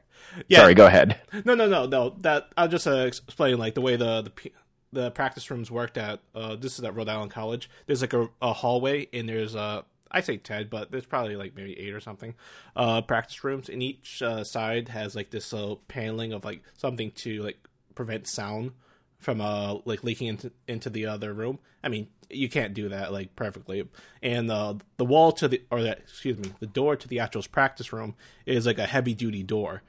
yeah, 0.49 0.61
Sorry. 0.61 0.75
Go 0.75 0.87
ahead. 0.87 1.19
no, 1.45 1.55
no, 1.55 1.67
no, 1.67 1.87
no. 1.87 2.11
That 2.21 2.49
I'll 2.57 2.69
just 2.69 2.87
uh, 2.87 3.07
explain 3.07 3.59
like 3.59 3.75
the 3.75 3.81
way 3.81 3.97
the 3.97 4.23
the 4.23 4.31
p- 4.31 4.53
the 4.93 5.11
practice 5.11 5.51
rooms 5.51 5.71
worked 5.71 5.99
at. 5.99 6.21
Uh, 6.35 6.57
this 6.57 6.79
is 6.79 6.85
at 6.85 6.95
Rhode 6.95 7.09
Island 7.09 7.31
College. 7.31 7.69
There's 7.87 8.01
like 8.01 8.13
a, 8.13 8.29
a 8.41 8.53
hallway, 8.53 9.09
and 9.13 9.29
there's 9.29 9.55
uh, 9.55 9.83
I 10.11 10.21
say 10.21 10.37
ten, 10.37 10.69
but 10.71 10.91
there's 10.91 11.07
probably 11.07 11.37
like 11.37 11.55
maybe 11.55 11.79
eight 11.79 11.93
or 11.93 12.01
something. 12.01 12.35
Uh, 12.75 13.03
practice 13.03 13.43
rooms, 13.45 13.69
and 13.69 13.83
each 13.83 14.23
uh, 14.23 14.45
side 14.45 14.89
has 14.89 15.15
like 15.15 15.31
this 15.31 15.53
uh, 15.53 15.75
paneling 15.89 16.33
of 16.33 16.45
like 16.45 16.63
something 16.77 17.11
to 17.13 17.43
like 17.43 17.59
prevent 17.95 18.27
sound 18.27 18.73
from 19.19 19.41
uh 19.41 19.75
like 19.85 20.05
leaking 20.05 20.29
into 20.29 20.53
into 20.67 20.89
the 20.89 21.07
other 21.07 21.35
room. 21.35 21.59
I 21.83 21.89
mean, 21.89 22.09
you 22.31 22.49
can't 22.49 22.75
do 22.75 22.89
that 22.91 23.13
like 23.13 23.35
perfectly. 23.37 23.87
And 24.23 24.51
uh, 24.51 24.75
the 24.97 25.05
wall 25.05 25.33
to 25.33 25.49
the 25.49 25.63
or 25.71 25.83
that 25.83 25.99
excuse 25.99 26.39
me, 26.39 26.53
the 26.61 26.67
door 26.67 26.97
to 26.97 27.09
the 27.09 27.19
actual 27.19 27.43
practice 27.51 27.93
room 27.93 28.15
is 28.47 28.67
like 28.67 28.79
a 28.79 28.87
heavy 28.87 29.15
duty 29.15 29.43
door. 29.43 29.83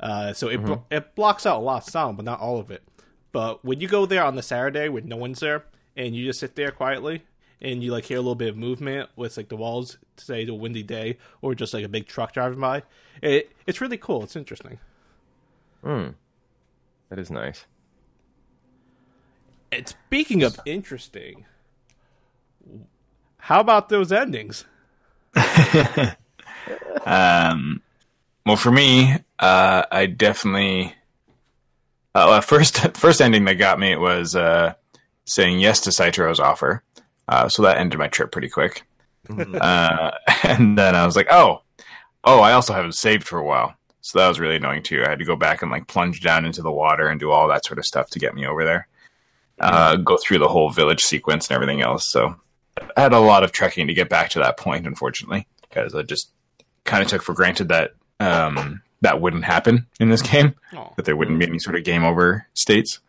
Uh, 0.00 0.32
so 0.32 0.48
it 0.48 0.58
blo- 0.64 0.84
it 0.90 1.14
blocks 1.14 1.44
out 1.44 1.58
a 1.58 1.60
lot 1.60 1.82
of 1.82 1.90
sound, 1.90 2.16
but 2.16 2.24
not 2.24 2.40
all 2.40 2.58
of 2.58 2.70
it. 2.70 2.82
But 3.32 3.64
when 3.64 3.80
you 3.80 3.88
go 3.88 4.06
there 4.06 4.24
on 4.24 4.36
the 4.36 4.42
Saturday 4.42 4.88
when 4.88 5.08
no 5.08 5.16
one's 5.16 5.40
there 5.40 5.64
and 5.96 6.14
you 6.14 6.26
just 6.26 6.40
sit 6.40 6.54
there 6.54 6.70
quietly 6.70 7.24
and 7.60 7.82
you 7.82 7.92
like 7.92 8.04
hear 8.04 8.18
a 8.18 8.20
little 8.20 8.34
bit 8.34 8.48
of 8.48 8.56
movement 8.56 9.10
with 9.16 9.36
like 9.36 9.48
the 9.48 9.56
walls, 9.56 9.98
say 10.16 10.44
the 10.44 10.54
windy 10.54 10.82
day, 10.82 11.18
or 11.42 11.54
just 11.54 11.74
like 11.74 11.84
a 11.84 11.88
big 11.88 12.06
truck 12.06 12.32
driving 12.32 12.60
by. 12.60 12.82
It 13.22 13.52
it's 13.66 13.80
really 13.80 13.98
cool. 13.98 14.22
It's 14.22 14.36
interesting. 14.36 14.78
Hmm. 15.82 16.08
That 17.08 17.18
is 17.18 17.30
nice. 17.30 17.64
And 19.70 19.86
speaking 19.86 20.42
of 20.42 20.58
interesting, 20.64 21.44
how 23.38 23.60
about 23.60 23.88
those 23.88 24.12
endings? 24.12 24.64
Um, 27.06 27.82
well, 28.44 28.56
for 28.56 28.70
me, 28.70 29.14
uh, 29.38 29.82
I 29.90 30.06
definitely 30.06 30.94
uh, 32.26 32.40
first 32.42 32.78
first 32.96 33.20
ending 33.20 33.44
that 33.44 33.54
got 33.54 33.78
me 33.78 33.96
was 33.96 34.34
uh, 34.34 34.74
saying 35.24 35.60
yes 35.60 35.80
to 35.80 35.90
Saito's 35.90 36.40
offer. 36.40 36.82
Uh, 37.28 37.48
so 37.48 37.62
that 37.62 37.78
ended 37.78 37.98
my 37.98 38.08
trip 38.08 38.32
pretty 38.32 38.48
quick. 38.48 38.84
uh, 39.28 40.10
and 40.42 40.78
then 40.78 40.94
I 40.94 41.04
was 41.04 41.16
like, 41.16 41.28
oh, 41.30 41.62
oh, 42.24 42.40
I 42.40 42.52
also 42.52 42.72
haven't 42.72 42.94
saved 42.94 43.26
for 43.26 43.38
a 43.38 43.44
while. 43.44 43.74
So 44.00 44.18
that 44.18 44.28
was 44.28 44.40
really 44.40 44.56
annoying 44.56 44.82
too. 44.82 45.02
I 45.04 45.10
had 45.10 45.18
to 45.18 45.24
go 45.24 45.36
back 45.36 45.60
and 45.60 45.70
like 45.70 45.86
plunge 45.86 46.22
down 46.22 46.46
into 46.46 46.62
the 46.62 46.72
water 46.72 47.08
and 47.08 47.20
do 47.20 47.30
all 47.30 47.48
that 47.48 47.66
sort 47.66 47.78
of 47.78 47.84
stuff 47.84 48.08
to 48.10 48.18
get 48.18 48.34
me 48.34 48.46
over 48.46 48.64
there. 48.64 48.88
Uh, 49.60 49.96
go 49.96 50.16
through 50.16 50.38
the 50.38 50.48
whole 50.48 50.70
village 50.70 51.02
sequence 51.02 51.48
and 51.48 51.54
everything 51.56 51.82
else. 51.82 52.06
So 52.06 52.36
I 52.96 53.00
had 53.00 53.12
a 53.12 53.18
lot 53.18 53.42
of 53.42 53.52
trekking 53.52 53.88
to 53.88 53.94
get 53.94 54.08
back 54.08 54.30
to 54.30 54.38
that 54.38 54.56
point, 54.56 54.86
unfortunately, 54.86 55.46
because 55.62 55.94
I 55.94 56.02
just 56.02 56.30
kind 56.84 57.02
of 57.02 57.08
took 57.08 57.22
for 57.22 57.34
granted 57.34 57.68
that 57.68 57.90
um, 58.20 58.82
that 59.00 59.20
wouldn't 59.20 59.44
happen 59.44 59.86
in 60.00 60.08
this 60.08 60.22
game, 60.22 60.54
Oh. 60.74 60.92
that 60.96 61.04
there 61.04 61.16
wouldn't 61.16 61.38
be 61.38 61.46
any 61.46 61.58
sort 61.58 61.76
of 61.76 61.84
game 61.84 62.04
over 62.04 62.46
states. 62.54 63.00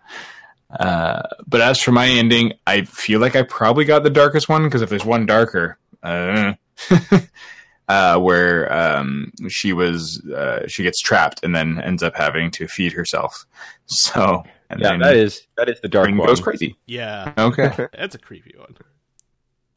Uh, 0.80 1.24
but 1.48 1.62
as 1.62 1.82
for 1.82 1.92
my 1.92 2.08
ending, 2.08 2.54
I 2.68 2.84
feel 2.84 3.20
like 3.20 3.36
I 3.36 3.42
probably 3.42 3.86
got 3.86 4.04
the 4.04 4.10
darkest 4.12 4.48
one 4.48 4.64
because 4.66 4.82
if 4.84 4.90
there's 4.90 5.04
one 5.06 5.26
darker, 5.26 5.80
uh, 6.04 6.54
uh, 7.88 8.20
where 8.20 8.72
um, 8.72 9.32
she 9.50 9.74
was 9.74 10.24
uh, 10.30 10.68
she 10.68 10.84
gets 10.84 11.02
trapped 11.02 11.44
and 11.44 11.56
then 11.56 11.82
ends 11.82 12.04
up 12.04 12.16
having 12.16 12.52
to 12.52 12.68
feed 12.68 12.94
herself. 12.94 13.46
So 13.92 14.44
and 14.70 14.80
Yeah, 14.80 14.90
then 14.90 15.00
that 15.00 15.16
is 15.16 15.48
that 15.58 15.68
is 15.68 15.82
the 15.82 15.88
dark 15.88 16.06
Rin 16.06 16.18
one. 16.18 16.28
goes 16.28 16.40
crazy. 16.40 16.76
Yeah, 16.86 17.34
Okay. 17.36 17.72
that's 17.98 18.14
a 18.14 18.20
creepy 18.20 18.54
one. 18.56 18.78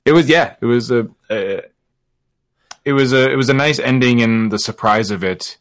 It 0.05 0.13
was 0.13 0.29
yeah. 0.29 0.57
It 0.61 0.67
was 0.67 0.91
a, 0.91 1.09
a 1.31 1.63
it 2.85 2.93
was 2.93 3.15
a 3.15 3.31
it 3.33 3.37
was 3.37 3.49
a 3.49 3.55
nice 3.55 3.79
ending 3.79 4.21
and 4.21 4.53
the 4.53 4.59
surprise 4.59 5.11
of 5.11 5.25
it 5.25 5.57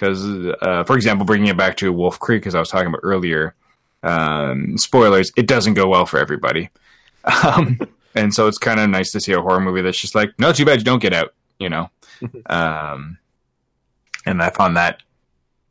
because 0.00 0.24
uh, 0.62 0.82
for 0.84 0.96
example, 0.96 1.26
bringing 1.26 1.48
it 1.48 1.56
back 1.56 1.76
to 1.76 1.92
Wolf 1.92 2.18
Creek 2.18 2.46
as 2.46 2.54
I 2.54 2.60
was 2.60 2.70
talking 2.70 2.88
about 2.88 3.00
earlier. 3.02 3.54
Um, 4.02 4.78
spoilers: 4.78 5.30
it 5.36 5.46
doesn't 5.46 5.74
go 5.74 5.88
well 5.88 6.06
for 6.06 6.18
everybody, 6.18 6.70
um, 7.44 7.78
and 8.14 8.32
so 8.32 8.46
it's 8.46 8.58
kind 8.58 8.80
of 8.80 8.88
nice 8.88 9.12
to 9.12 9.20
see 9.20 9.32
a 9.32 9.40
horror 9.40 9.60
movie 9.60 9.82
that's 9.82 10.00
just 10.00 10.14
like, 10.14 10.30
no, 10.38 10.52
too 10.52 10.64
bad 10.64 10.78
you 10.78 10.84
don't 10.84 11.02
get 11.02 11.12
out, 11.12 11.34
you 11.58 11.68
know. 11.68 11.90
um, 12.46 13.18
and 14.24 14.42
I 14.42 14.50
found 14.50 14.76
that 14.76 15.02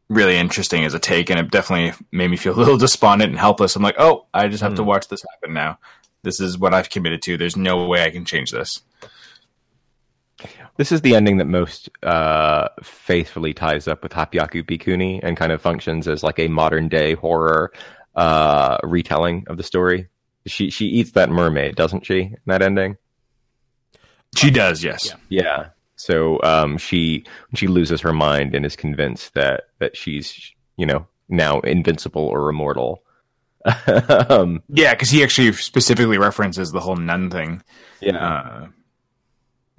really 0.10 0.38
interesting 0.38 0.86
as 0.86 0.94
a 0.94 1.00
take, 1.00 1.32
and 1.32 1.40
it 1.40 1.50
definitely 1.50 1.94
made 2.12 2.30
me 2.30 2.38
feel 2.38 2.54
a 2.56 2.60
little 2.60 2.78
despondent 2.78 3.32
and 3.32 3.40
helpless. 3.40 3.76
I'm 3.76 3.82
like, 3.82 3.96
oh, 3.98 4.28
I 4.32 4.48
just 4.48 4.62
have 4.62 4.76
to 4.76 4.84
watch 4.84 5.08
this 5.08 5.26
happen 5.34 5.54
now. 5.56 5.80
This 6.22 6.40
is 6.40 6.58
what 6.58 6.74
I've 6.74 6.90
committed 6.90 7.24
to. 7.24 7.38
There's 7.38 7.58
no 7.58 7.88
way 7.88 8.04
I 8.04 8.12
can 8.12 8.26
change 8.26 8.52
this. 8.52 8.82
This 10.78 10.92
is 10.92 11.02
the 11.02 11.16
ending 11.16 11.38
that 11.38 11.46
most 11.48 11.90
uh, 12.04 12.70
faithfully 12.84 13.54
ties 13.54 13.88
up 13.88 14.04
with 14.04 14.14
Happyaku 14.14 14.64
Bikuni 14.64 15.20
and 15.22 15.36
kind 15.36 15.52
of 15.52 15.62
functions 15.62 16.08
as 16.08 16.24
like 16.24 16.40
a 16.40 16.48
modern 16.48 16.88
day 16.88 17.14
horror 17.16 17.72
uh, 18.16 18.78
retelling 18.84 19.46
of 19.48 19.58
the 19.58 19.64
story. 19.64 20.08
She 20.46 20.70
she 20.70 20.86
eats 20.86 21.12
that 21.12 21.30
mermaid, 21.30 21.76
doesn't 21.76 22.06
she? 22.06 22.20
In 22.22 22.38
that 22.48 22.62
ending, 22.62 22.98
She 24.36 24.50
does, 24.52 24.84
yes. 24.84 25.06
Yeah. 25.08 25.16
yeah. 25.30 25.66
So 25.96 26.40
um, 26.44 26.78
she 26.78 27.26
she 27.56 27.68
loses 27.68 28.00
her 28.02 28.14
mind 28.14 28.56
and 28.56 28.66
is 28.66 28.76
convinced 28.76 29.34
that 29.34 29.64
that 29.80 29.98
she's 29.98 30.54
you 30.78 30.86
know 30.86 31.06
now 31.28 31.60
invincible 31.60 32.24
or 32.24 32.50
immortal. 32.50 33.04
um, 34.30 34.64
Yeah, 34.70 34.94
because 34.94 35.10
he 35.10 35.22
actually 35.24 35.52
specifically 35.54 36.18
references 36.18 36.72
the 36.72 36.80
whole 36.80 36.96
nun 36.96 37.30
thing. 37.30 37.62
yeah, 38.00 38.16
Uh, 38.18 38.68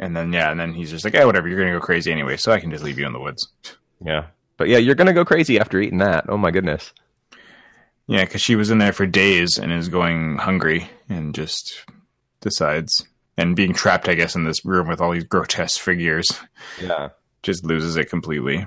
and 0.01 0.17
then, 0.17 0.33
yeah, 0.33 0.51
and 0.51 0.59
then 0.59 0.75
he's 0.75 0.91
just 0.91 1.05
like, 1.05 1.15
hey, 1.15 1.25
whatever, 1.25 1.47
you're 1.47 1.57
going 1.59 1.73
to 1.73 1.79
go 1.79 1.85
crazy 1.85 2.11
anyway, 2.11 2.37
so 2.37 2.51
I 2.51 2.59
can 2.59 2.73
just 2.73 2.83
leave 2.83 2.99
you 2.99 3.07
in 3.07 3.13
the 3.13 3.21
woods. 3.21 3.47
yeah. 4.05 4.27
But 4.57 4.69
yeah, 4.69 4.77
you're 4.77 4.95
gonna 4.95 5.15
go 5.15 5.25
crazy 5.25 5.59
after 5.59 5.81
eating 5.81 6.01
that. 6.01 6.27
Oh 6.29 6.37
my 6.37 6.51
goodness. 6.51 6.93
Yeah, 8.09 8.27
because 8.27 8.43
she 8.43 8.57
was 8.57 8.71
in 8.71 8.77
there 8.77 8.93
for 8.93 9.07
days 9.07 9.57
and 9.57 9.73
is 9.73 9.89
going 9.89 10.37
hungry 10.37 10.91
and 11.09 11.35
just 11.35 11.83
decides. 12.43 13.07
And 13.39 13.57
being 13.57 13.73
trapped, 13.73 14.07
I 14.07 14.15
guess, 14.15 14.35
in 14.35 14.45
this 14.45 14.63
room 14.67 14.87
with 14.87 15.01
all 15.01 15.13
these 15.13 15.25
grotesque 15.25 15.81
figures, 15.81 16.39
Yeah. 16.79 17.09
just 17.43 17.65
loses 17.65 17.97
it 17.97 18.11
completely. 18.11 18.67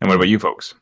And 0.00 0.08
what 0.08 0.16
about 0.16 0.26
you 0.28 0.40
folks? 0.40 0.74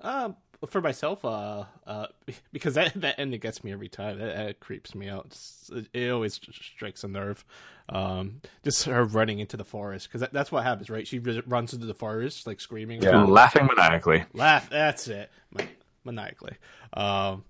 Um, 0.00 0.34
for 0.68 0.80
myself, 0.80 1.24
uh, 1.24 1.64
uh, 1.86 2.06
because 2.52 2.74
that 2.74 2.92
that 3.00 3.18
ending 3.18 3.40
gets 3.40 3.64
me 3.64 3.72
every 3.72 3.88
time. 3.88 4.18
That, 4.18 4.36
that 4.36 4.60
creeps 4.60 4.94
me 4.94 5.08
out. 5.08 5.26
It's, 5.26 5.70
it, 5.72 5.88
it 5.92 6.10
always 6.10 6.34
strikes 6.34 7.04
a 7.04 7.08
nerve. 7.08 7.44
Um, 7.88 8.40
just 8.62 8.84
her 8.84 9.04
running 9.04 9.40
into 9.40 9.56
the 9.56 9.64
forest 9.64 10.08
because 10.08 10.20
that, 10.20 10.32
that's 10.32 10.52
what 10.52 10.62
happens, 10.62 10.90
right? 10.90 11.06
She 11.06 11.18
runs 11.18 11.72
into 11.72 11.86
the 11.86 11.94
forest 11.94 12.46
like 12.46 12.60
screaming. 12.60 13.02
Yeah. 13.02 13.24
Laughing 13.24 13.66
maniacally. 13.66 14.24
laugh. 14.32 14.70
That's 14.70 15.08
it, 15.08 15.30
Ma- 15.50 15.64
maniacally. 16.04 16.56
Um, 16.92 17.44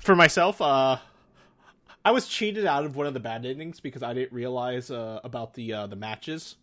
for 0.00 0.16
myself, 0.16 0.60
uh, 0.60 0.96
I 2.04 2.10
was 2.10 2.26
cheated 2.26 2.66
out 2.66 2.84
of 2.84 2.96
one 2.96 3.06
of 3.06 3.14
the 3.14 3.20
bad 3.20 3.46
endings 3.46 3.80
because 3.80 4.02
I 4.02 4.12
didn't 4.12 4.32
realize 4.32 4.90
uh, 4.90 5.20
about 5.22 5.54
the 5.54 5.72
uh, 5.72 5.86
the 5.86 5.96
matches 5.96 6.56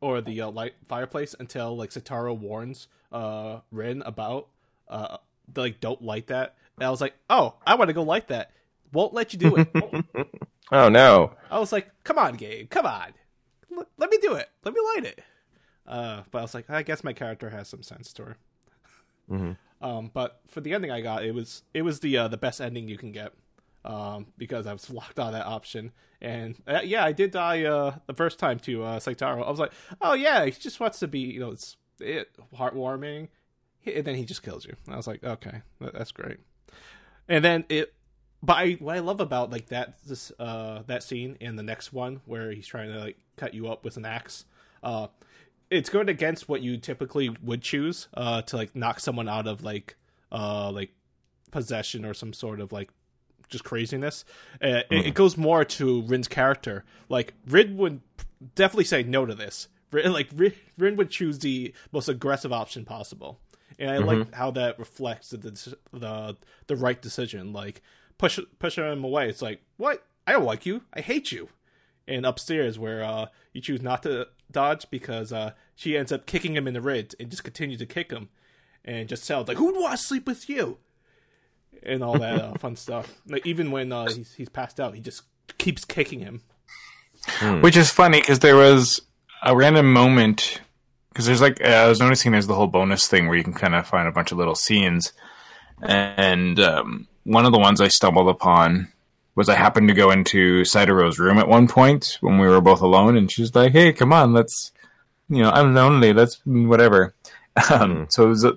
or 0.00 0.20
the 0.20 0.40
uh, 0.40 0.50
light 0.50 0.74
fireplace 0.88 1.34
until 1.38 1.76
like 1.76 1.90
Saitaro 1.92 2.32
warns 2.32 2.86
uh 3.10 3.60
Rin 3.72 4.02
about 4.02 4.48
uh 4.88 5.18
the, 5.52 5.60
like 5.62 5.80
don't 5.80 6.02
light 6.02 6.26
that. 6.28 6.56
And 6.76 6.86
I 6.86 6.90
was 6.90 7.00
like, 7.00 7.14
oh, 7.28 7.54
I 7.66 7.74
want 7.74 7.88
to 7.88 7.94
go 7.94 8.02
light 8.02 8.28
that. 8.28 8.52
Won't 8.92 9.12
let 9.14 9.32
you 9.32 9.38
do 9.38 9.56
it. 9.56 9.68
Oh 10.70 10.90
no. 10.90 11.32
I 11.50 11.58
was 11.58 11.72
like, 11.72 11.88
come 12.04 12.18
on, 12.18 12.34
Gabe, 12.34 12.68
come 12.68 12.84
on, 12.84 13.14
L- 13.74 13.88
let 13.96 14.10
me 14.10 14.18
do 14.20 14.34
it. 14.34 14.50
Let 14.64 14.74
me 14.74 14.80
light 14.94 15.06
it. 15.06 15.22
Uh, 15.86 16.24
but 16.30 16.40
I 16.40 16.42
was 16.42 16.52
like, 16.52 16.68
I 16.68 16.82
guess 16.82 17.02
my 17.02 17.14
character 17.14 17.48
has 17.48 17.68
some 17.68 17.82
sense 17.82 18.12
to 18.12 18.24
her. 18.24 18.36
Mhm. 19.30 19.56
Um, 19.80 20.10
but 20.12 20.40
for 20.46 20.60
the 20.60 20.74
ending 20.74 20.90
I 20.90 21.00
got, 21.00 21.24
it 21.24 21.32
was 21.34 21.62
it 21.72 21.82
was 21.82 22.00
the 22.00 22.16
uh, 22.18 22.28
the 22.28 22.36
best 22.36 22.60
ending 22.60 22.86
you 22.86 22.98
can 22.98 23.12
get. 23.12 23.32
Um, 23.84 24.26
because 24.36 24.66
I 24.66 24.72
was 24.74 24.90
locked 25.00 25.18
on 25.18 25.32
that 25.32 25.46
option, 25.46 25.92
and 26.20 26.56
uh, 26.66 26.80
yeah, 26.84 27.02
I 27.04 27.12
did 27.12 27.30
die 27.30 27.62
uh 27.64 27.94
the 28.06 28.12
first 28.14 28.38
time 28.38 28.58
to 28.60 28.82
uh 28.84 28.98
Saitaro. 29.00 29.42
I 29.42 29.50
was 29.50 29.60
like, 29.60 29.72
oh 30.02 30.12
yeah, 30.12 30.44
he 30.44 30.50
just 30.50 30.80
wants 30.80 30.98
to 30.98 31.08
be, 31.08 31.20
you 31.20 31.40
know, 31.40 31.52
it's 31.52 31.76
it, 32.00 32.28
heartwarming, 32.54 33.28
and 33.86 34.04
then 34.04 34.14
he 34.14 34.24
just 34.24 34.42
kills 34.42 34.64
you. 34.64 34.74
And 34.86 34.94
I 34.94 34.96
was 34.96 35.06
like, 35.06 35.24
okay, 35.24 35.62
that, 35.80 35.94
that's 35.94 36.12
great. 36.12 36.38
And 37.28 37.44
then 37.44 37.64
it, 37.68 37.94
but 38.42 38.54
I, 38.54 38.72
what 38.74 38.96
I 38.96 39.00
love 39.00 39.20
about 39.20 39.50
like 39.50 39.66
that 39.66 39.94
this 40.06 40.32
uh 40.38 40.82
that 40.86 41.02
scene 41.02 41.36
in 41.40 41.56
the 41.56 41.62
next 41.62 41.92
one 41.92 42.20
where 42.26 42.52
he's 42.52 42.66
trying 42.66 42.92
to 42.92 42.98
like 42.98 43.18
cut 43.36 43.54
you 43.54 43.68
up 43.68 43.84
with 43.84 43.96
an 43.96 44.04
axe, 44.04 44.44
uh, 44.82 45.08
it's 45.70 45.90
going 45.90 46.08
against 46.08 46.48
what 46.48 46.62
you 46.62 46.78
typically 46.78 47.28
would 47.42 47.62
choose 47.62 48.08
uh 48.14 48.42
to 48.42 48.56
like 48.56 48.74
knock 48.74 49.00
someone 49.00 49.28
out 49.28 49.46
of 49.46 49.62
like 49.62 49.96
uh 50.32 50.70
like 50.70 50.90
possession 51.50 52.04
or 52.04 52.14
some 52.14 52.32
sort 52.32 52.60
of 52.60 52.72
like 52.72 52.90
just 53.48 53.64
craziness. 53.64 54.24
Uh, 54.62 54.82
it, 54.90 55.06
it 55.06 55.14
goes 55.14 55.36
more 55.36 55.64
to 55.64 56.02
Rin's 56.02 56.28
character. 56.28 56.84
Like 57.08 57.34
Rin 57.46 57.76
would 57.76 58.00
definitely 58.54 58.84
say 58.84 59.02
no 59.02 59.26
to 59.26 59.34
this. 59.34 59.68
Rin, 59.90 60.12
like 60.12 60.28
Rin, 60.34 60.52
Rin 60.76 60.96
would 60.96 61.10
choose 61.10 61.38
the 61.38 61.72
most 61.92 62.08
aggressive 62.08 62.52
option 62.52 62.84
possible, 62.84 63.40
and 63.78 63.90
I 63.90 63.98
like 63.98 64.34
how 64.34 64.50
that 64.52 64.78
reflects 64.78 65.30
the, 65.30 65.38
the 65.92 66.36
the 66.66 66.76
right 66.76 67.00
decision. 67.00 67.52
Like 67.52 67.82
push 68.18 68.38
pushing 68.58 68.84
him 68.84 69.04
away. 69.04 69.28
It's 69.28 69.42
like 69.42 69.62
what 69.76 70.04
I 70.26 70.32
don't 70.32 70.44
like 70.44 70.66
you. 70.66 70.82
I 70.92 71.00
hate 71.00 71.32
you. 71.32 71.48
And 72.06 72.24
upstairs 72.24 72.78
where 72.78 73.04
uh, 73.04 73.26
you 73.52 73.60
choose 73.60 73.82
not 73.82 74.02
to 74.04 74.28
dodge 74.50 74.86
because 74.90 75.30
uh, 75.32 75.52
she 75.74 75.96
ends 75.96 76.10
up 76.10 76.24
kicking 76.24 76.56
him 76.56 76.66
in 76.66 76.72
the 76.72 76.80
ribs 76.80 77.14
and 77.20 77.30
just 77.30 77.44
continues 77.44 77.78
to 77.80 77.86
kick 77.86 78.10
him, 78.10 78.30
and 78.84 79.08
just 79.08 79.24
sounds 79.24 79.46
like 79.46 79.58
who'd 79.58 79.76
want 79.76 79.92
to 79.92 79.98
sleep 79.98 80.26
with 80.26 80.48
you 80.48 80.78
and 81.82 82.02
all 82.02 82.18
that 82.18 82.40
uh, 82.40 82.54
fun 82.54 82.76
stuff. 82.76 83.20
Like 83.28 83.46
even 83.46 83.70
when 83.70 83.92
uh, 83.92 84.06
he's 84.06 84.34
he's 84.34 84.48
passed 84.48 84.80
out, 84.80 84.94
he 84.94 85.00
just 85.00 85.22
keeps 85.58 85.84
kicking 85.84 86.20
him. 86.20 86.42
Which 87.60 87.76
is 87.76 87.90
funny 87.90 88.20
because 88.20 88.38
there 88.38 88.56
was 88.56 89.02
a 89.42 89.54
random 89.54 89.92
moment 89.92 90.60
because 91.18 91.26
there's 91.26 91.40
like 91.40 91.60
I 91.60 91.88
was 91.88 91.98
noticing 91.98 92.30
there's 92.30 92.46
the 92.46 92.54
whole 92.54 92.68
bonus 92.68 93.08
thing 93.08 93.26
where 93.26 93.36
you 93.36 93.42
can 93.42 93.52
kind 93.52 93.74
of 93.74 93.88
find 93.88 94.06
a 94.06 94.12
bunch 94.12 94.30
of 94.30 94.38
little 94.38 94.54
scenes, 94.54 95.12
and 95.82 96.60
um, 96.60 97.08
one 97.24 97.44
of 97.44 97.50
the 97.50 97.58
ones 97.58 97.80
I 97.80 97.88
stumbled 97.88 98.28
upon 98.28 98.92
was 99.34 99.48
I 99.48 99.56
happened 99.56 99.88
to 99.88 99.94
go 99.94 100.12
into 100.12 100.62
Saitaro's 100.62 101.18
room 101.18 101.38
at 101.38 101.48
one 101.48 101.66
point 101.66 102.18
when 102.20 102.38
we 102.38 102.46
were 102.46 102.60
both 102.60 102.82
alone, 102.82 103.16
and 103.16 103.28
she's 103.32 103.52
like, 103.52 103.72
"Hey, 103.72 103.92
come 103.92 104.12
on, 104.12 104.32
let's, 104.32 104.70
you 105.28 105.42
know, 105.42 105.50
I'm 105.50 105.74
lonely, 105.74 106.12
let's 106.12 106.40
whatever." 106.44 107.14
Um, 107.72 108.06
so 108.08 108.22
it 108.22 108.28
was 108.28 108.44
a, 108.44 108.52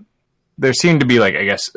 there 0.60 0.74
seemed 0.74 1.00
to 1.00 1.08
be 1.08 1.18
like 1.18 1.34
I 1.34 1.44
guess 1.44 1.72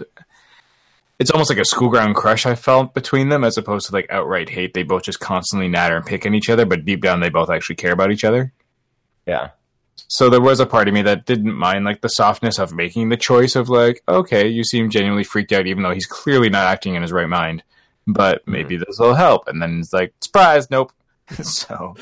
it's 1.19 1.31
almost 1.31 1.49
like 1.49 1.59
a 1.59 1.65
school 1.65 1.89
ground 1.89 2.15
crush 2.15 2.45
I 2.45 2.55
felt 2.55 2.93
between 2.93 3.31
them, 3.31 3.45
as 3.45 3.57
opposed 3.57 3.87
to 3.87 3.95
like 3.95 4.11
outright 4.11 4.51
hate. 4.51 4.75
They 4.75 4.83
both 4.83 5.05
just 5.05 5.21
constantly 5.21 5.69
natter 5.69 5.97
and 5.97 6.05
pick 6.05 6.27
on 6.27 6.35
each 6.35 6.51
other, 6.51 6.67
but 6.67 6.85
deep 6.85 7.01
down 7.01 7.21
they 7.21 7.31
both 7.31 7.49
actually 7.49 7.77
care 7.77 7.93
about 7.93 8.13
each 8.13 8.25
other. 8.25 8.53
Yeah. 9.27 9.53
So 10.09 10.29
there 10.31 10.41
was 10.41 10.61
a 10.61 10.67
part 10.67 10.87
of 10.89 10.95
me 10.95 11.03
that 11.03 11.25
didn't 11.27 11.55
mind 11.55 11.85
like 11.85 12.01
the 12.01 12.09
softness 12.09 12.59
of 12.59 12.73
making 12.73 13.09
the 13.09 13.17
choice 13.17 13.57
of 13.57 13.69
like, 13.69 14.03
okay, 14.09 14.47
you 14.49 14.63
seem 14.65 14.91
genuinely 14.91 15.25
freaked 15.25 15.53
out, 15.53 15.67
even 15.67 15.83
though 15.83 15.93
he's 15.95 16.07
clearly 16.07 16.49
not 16.51 16.67
acting 16.67 16.95
in 16.95 17.03
his 17.03 17.13
right 17.13 17.29
mind. 17.29 17.63
But 18.07 18.47
maybe 18.47 18.77
this 18.77 18.99
will 18.99 19.15
help. 19.15 19.49
And 19.49 19.61
then 19.63 19.81
it's 19.81 19.93
like, 19.93 20.13
surprise, 20.21 20.71
nope. 20.71 20.93
so, 21.43 21.97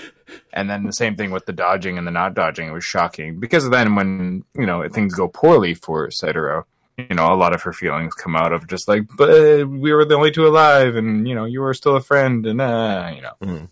and 0.53 0.69
then 0.69 0.83
the 0.85 0.93
same 0.93 1.15
thing 1.15 1.31
with 1.31 1.47
the 1.47 1.53
dodging 1.53 1.97
and 1.97 2.05
the 2.07 2.11
not 2.11 2.35
dodging. 2.35 2.69
It 2.69 2.73
was 2.73 2.85
shocking 2.85 3.39
because 3.39 3.71
then 3.71 3.95
when 3.95 4.43
you 4.55 4.67
know 4.67 4.87
things 4.89 5.15
go 5.15 5.29
poorly 5.29 5.75
for 5.75 6.11
Saitaro, 6.11 6.65
you 6.99 7.15
know, 7.15 7.33
a 7.33 7.37
lot 7.37 7.53
of 7.55 7.63
her 7.63 7.73
feelings 7.73 8.15
come 8.15 8.35
out 8.35 8.53
of 8.53 8.67
just 8.67 8.89
like, 8.89 9.03
but 9.17 9.65
we 9.69 9.93
were 9.93 10.05
the 10.05 10.17
only 10.17 10.33
two 10.33 10.45
alive, 10.47 10.97
and 10.97 11.29
you 11.29 11.37
know, 11.37 11.45
you 11.45 11.61
were 11.61 11.73
still 11.73 11.95
a 11.95 12.01
friend, 12.01 12.45
and 12.47 12.61
uh, 12.61 13.13
you 13.15 13.23
know, 13.23 13.33
Mhm. 13.41 13.69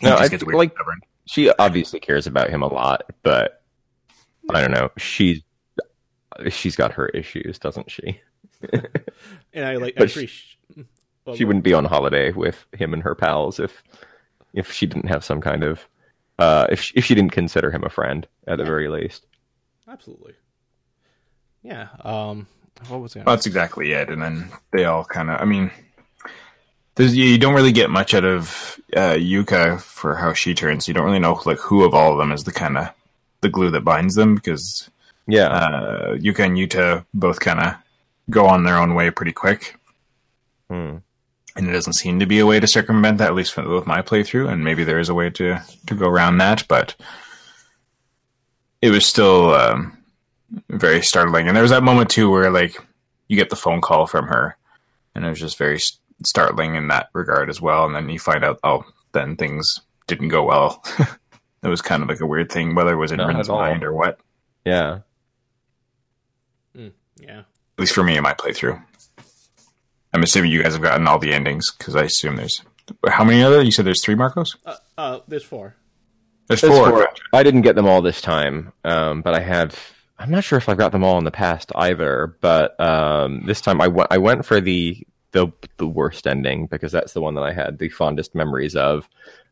No, 0.00 0.16
I 0.16 0.28
gets 0.28 0.42
feel 0.42 0.46
weird 0.46 0.58
like- 0.58 0.72
stubborn. 0.74 1.00
She 1.26 1.50
obviously 1.52 2.00
cares 2.00 2.26
about 2.26 2.50
him 2.50 2.62
a 2.62 2.72
lot, 2.72 3.04
but 3.22 3.62
I 4.50 4.60
don't 4.60 4.72
know. 4.72 4.90
She's 4.98 5.40
she's 6.50 6.76
got 6.76 6.92
her 6.92 7.08
issues, 7.08 7.58
doesn't 7.58 7.90
she? 7.90 8.20
And 9.54 9.66
I 9.66 9.76
like. 9.76 9.94
I 10.00 10.06
she- 10.06 10.20
appreciate. 10.20 10.86
well, 11.26 11.36
she 11.36 11.44
wouldn't 11.44 11.64
be 11.64 11.74
on 11.74 11.84
holiday 11.84 12.32
with 12.32 12.64
him 12.72 12.92
and 12.94 13.02
her 13.02 13.14
pals 13.14 13.60
if 13.60 13.82
if 14.54 14.72
she 14.72 14.86
didn't 14.86 15.08
have 15.08 15.24
some 15.24 15.40
kind 15.40 15.62
of 15.62 15.86
uh 16.38 16.66
if 16.70 16.80
she, 16.80 16.92
if 16.96 17.04
she 17.04 17.14
didn't 17.14 17.32
consider 17.32 17.70
him 17.70 17.84
a 17.84 17.90
friend 17.90 18.26
at 18.46 18.58
the 18.58 18.64
very 18.64 18.88
least. 18.88 19.26
Absolutely. 19.88 20.34
Yeah. 21.62 21.88
Um. 22.02 22.46
What 22.88 23.00
was 23.00 23.14
it? 23.14 23.24
Well, 23.26 23.36
that's 23.36 23.46
exactly 23.46 23.92
it. 23.92 24.08
And 24.08 24.22
then 24.22 24.50
they 24.72 24.86
all 24.86 25.04
kind 25.04 25.30
of, 25.30 25.40
I 25.40 25.44
mean, 25.44 25.70
there's, 26.94 27.16
you 27.16 27.38
don't 27.38 27.54
really 27.54 27.72
get 27.72 27.90
much 27.90 28.14
out 28.14 28.24
of 28.24 28.78
uh, 28.96 29.14
Yuka 29.14 29.80
for 29.80 30.14
how 30.16 30.32
she 30.32 30.54
turns. 30.54 30.86
You 30.88 30.94
don't 30.94 31.04
really 31.06 31.18
know 31.18 31.40
like 31.46 31.58
who 31.58 31.84
of 31.84 31.94
all 31.94 32.12
of 32.12 32.18
them 32.18 32.32
is 32.32 32.44
the 32.44 32.52
kind 32.52 32.76
of 32.78 32.88
the 33.40 33.48
glue 33.48 33.70
that 33.70 33.80
binds 33.84 34.14
them 34.14 34.34
because 34.34 34.88
Yeah. 35.26 35.48
uh, 35.48 36.16
Yuka 36.16 36.40
and 36.44 36.56
Yuta 36.56 37.04
both 37.14 37.40
kind 37.40 37.60
of 37.60 37.74
go 38.30 38.46
on 38.46 38.64
their 38.64 38.76
own 38.78 38.94
way 38.94 39.10
pretty 39.10 39.32
quick. 39.32 39.76
Hmm. 40.68 40.98
And 41.56 41.68
it 41.68 41.72
doesn't 41.72 41.94
seem 41.94 42.18
to 42.20 42.26
be 42.26 42.38
a 42.38 42.46
way 42.46 42.60
to 42.60 42.66
circumvent 42.66 43.18
that, 43.18 43.28
at 43.28 43.34
least 43.34 43.56
with 43.56 43.86
my 43.86 44.00
playthrough. 44.00 44.50
And 44.50 44.64
maybe 44.64 44.84
there 44.84 44.98
is 44.98 45.08
a 45.10 45.14
way 45.14 45.28
to, 45.30 45.58
to 45.86 45.94
go 45.94 46.08
around 46.08 46.38
that, 46.38 46.64
but 46.68 46.94
it 48.80 48.90
was 48.90 49.06
still 49.06 49.52
um, 49.54 49.98
very 50.70 51.02
startling. 51.02 51.46
And 51.48 51.56
there 51.56 51.62
was 51.62 51.70
that 51.70 51.82
moment 51.82 52.10
too 52.10 52.30
where 52.30 52.50
like 52.50 52.76
you 53.28 53.36
get 53.36 53.50
the 53.50 53.56
phone 53.56 53.80
call 53.80 54.06
from 54.06 54.26
her, 54.28 54.56
and 55.14 55.24
it 55.24 55.28
was 55.28 55.40
just 55.40 55.58
very 55.58 55.76
s- 55.76 55.98
startling 56.26 56.74
in 56.74 56.88
that 56.88 57.08
regard 57.12 57.50
as 57.50 57.60
well. 57.60 57.86
And 57.86 57.94
then 57.94 58.08
you 58.08 58.18
find 58.18 58.44
out, 58.44 58.58
oh, 58.64 58.84
then 59.12 59.36
things 59.36 59.80
didn't 60.06 60.28
go 60.28 60.44
well. 60.44 60.82
it 61.62 61.68
was 61.68 61.82
kind 61.82 62.02
of 62.02 62.08
like 62.08 62.20
a 62.20 62.26
weird 62.26 62.50
thing, 62.50 62.74
whether 62.74 62.92
it 62.92 62.98
was 62.98 63.12
in 63.12 63.18
Not 63.18 63.28
Rin's 63.28 63.48
mind 63.48 63.84
or 63.84 63.92
what. 63.92 64.18
Yeah. 64.64 65.00
Yeah. 66.74 67.40
At 67.40 67.78
least 67.78 67.94
for 67.94 68.02
me 68.02 68.16
in 68.16 68.22
my 68.22 68.34
playthrough. 68.34 68.82
I'm 70.12 70.22
assuming 70.22 70.50
you 70.50 70.62
guys 70.62 70.74
have 70.74 70.82
gotten 70.82 71.06
all 71.06 71.18
the 71.18 71.32
endings 71.32 71.70
because 71.72 71.96
I 71.96 72.02
assume 72.02 72.36
there's 72.36 72.62
how 73.08 73.24
many 73.24 73.42
other? 73.42 73.62
You 73.62 73.70
said 73.70 73.86
there's 73.86 74.04
three 74.04 74.14
Marcos. 74.14 74.56
Uh. 74.66 74.76
uh 74.98 75.20
there's 75.28 75.44
four. 75.44 75.76
There's 76.48 76.60
There's 76.60 76.76
four. 76.76 76.90
four. 76.90 77.08
I 77.32 77.42
didn't 77.42 77.62
get 77.62 77.76
them 77.76 77.86
all 77.86 78.02
this 78.02 78.20
time, 78.20 78.72
um, 78.84 79.22
but 79.22 79.34
I 79.34 79.40
have. 79.40 79.78
I'm 80.18 80.30
not 80.30 80.44
sure 80.44 80.58
if 80.58 80.68
I've 80.68 80.76
got 80.76 80.92
them 80.92 81.04
all 81.04 81.16
in 81.18 81.24
the 81.24 81.30
past 81.30 81.72
either. 81.74 82.36
But 82.40 82.78
um, 82.80 83.42
this 83.46 83.60
time 83.60 83.80
I 83.80 83.88
went. 83.88 84.08
I 84.10 84.18
went 84.18 84.44
for 84.44 84.60
the 84.60 85.06
the 85.32 85.48
the 85.78 85.86
worst 85.86 86.26
ending 86.26 86.66
because 86.66 86.92
that's 86.92 87.12
the 87.12 87.20
one 87.20 87.34
that 87.34 87.42
I 87.42 87.52
had 87.52 87.78
the 87.78 87.88
fondest 87.88 88.34
memories 88.34 88.76
of. 88.76 89.08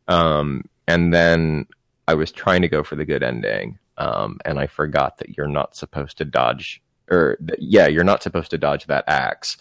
Um, 0.09 0.65
and 0.87 1.13
then 1.13 1.67
I 2.09 2.15
was 2.15 2.33
trying 2.33 2.63
to 2.63 2.69
go 2.69 2.83
for 2.83 2.97
the 2.97 3.05
good 3.05 3.23
ending, 3.23 3.79
um, 3.99 4.39
and 4.45 4.59
I 4.59 4.67
forgot 4.67 5.19
that 5.19 5.37
you're 5.37 5.49
not 5.49 5.77
supposed 5.77 6.19
to 6.19 6.25
dodge, 6.25 6.83
or 7.11 7.39
yeah, 7.59 7.87
you're 7.87 8.05
not 8.05 8.23
supposed 8.23 8.51
to 8.51 8.59
dodge 8.59 8.87
that 8.87 9.05
axe, 9.09 9.57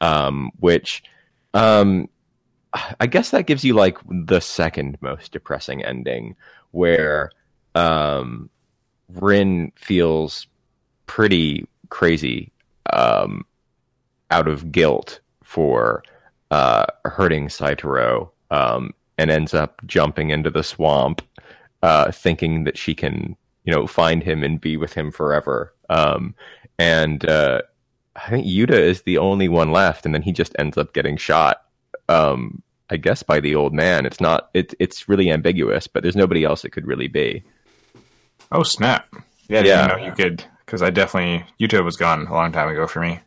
um, 0.00 0.50
which. 0.58 1.02
Um, 1.52 2.08
I 2.98 3.06
guess 3.06 3.30
that 3.30 3.46
gives 3.46 3.64
you 3.64 3.74
like 3.74 3.98
the 4.10 4.40
second 4.40 4.98
most 5.00 5.30
depressing 5.30 5.84
ending 5.84 6.34
where 6.72 7.30
um, 7.76 8.50
Rin 9.08 9.70
feels 9.76 10.48
pretty 11.06 11.68
crazy 11.88 12.50
um, 12.92 13.46
out 14.30 14.48
of 14.48 14.72
guilt 14.72 15.20
for 15.54 16.02
uh, 16.50 16.84
hurting 17.04 17.48
Saitaro 17.48 18.32
um, 18.50 18.92
and 19.16 19.30
ends 19.30 19.54
up 19.54 19.80
jumping 19.86 20.30
into 20.30 20.50
the 20.50 20.64
swamp 20.64 21.22
uh, 21.82 22.10
thinking 22.10 22.64
that 22.64 22.76
she 22.76 22.92
can, 22.92 23.36
you 23.62 23.72
know, 23.72 23.86
find 23.86 24.22
him 24.22 24.42
and 24.42 24.60
be 24.60 24.76
with 24.76 24.94
him 24.94 25.12
forever. 25.12 25.72
Um, 25.88 26.34
and 26.76 27.24
uh, 27.28 27.62
I 28.16 28.30
think 28.30 28.46
Yuta 28.46 28.72
is 28.72 29.02
the 29.02 29.18
only 29.18 29.48
one 29.48 29.70
left, 29.70 30.04
and 30.04 30.12
then 30.12 30.22
he 30.22 30.32
just 30.32 30.56
ends 30.58 30.76
up 30.76 30.92
getting 30.92 31.16
shot. 31.16 31.62
Um, 32.08 32.62
I 32.90 32.96
guess 32.96 33.22
by 33.22 33.38
the 33.40 33.54
old 33.54 33.72
man. 33.72 34.06
It's 34.06 34.20
not. 34.20 34.50
It, 34.54 34.74
it's 34.80 35.08
really 35.08 35.30
ambiguous, 35.30 35.86
but 35.86 36.02
there's 36.02 36.16
nobody 36.16 36.44
else 36.44 36.64
it 36.64 36.70
could 36.70 36.86
really 36.86 37.08
be. 37.08 37.42
Oh 38.50 38.62
snap! 38.64 39.06
Yeah, 39.48 39.62
Yeah. 39.62 39.86
didn't 39.86 39.88
know 40.00 40.06
you 40.06 40.12
could 40.12 40.44
because 40.66 40.82
I 40.82 40.90
definitely 40.90 41.46
Yuta 41.60 41.84
was 41.84 41.96
gone 41.96 42.26
a 42.26 42.32
long 42.32 42.52
time 42.52 42.68
ago 42.68 42.86
for 42.86 43.00
me. 43.00 43.20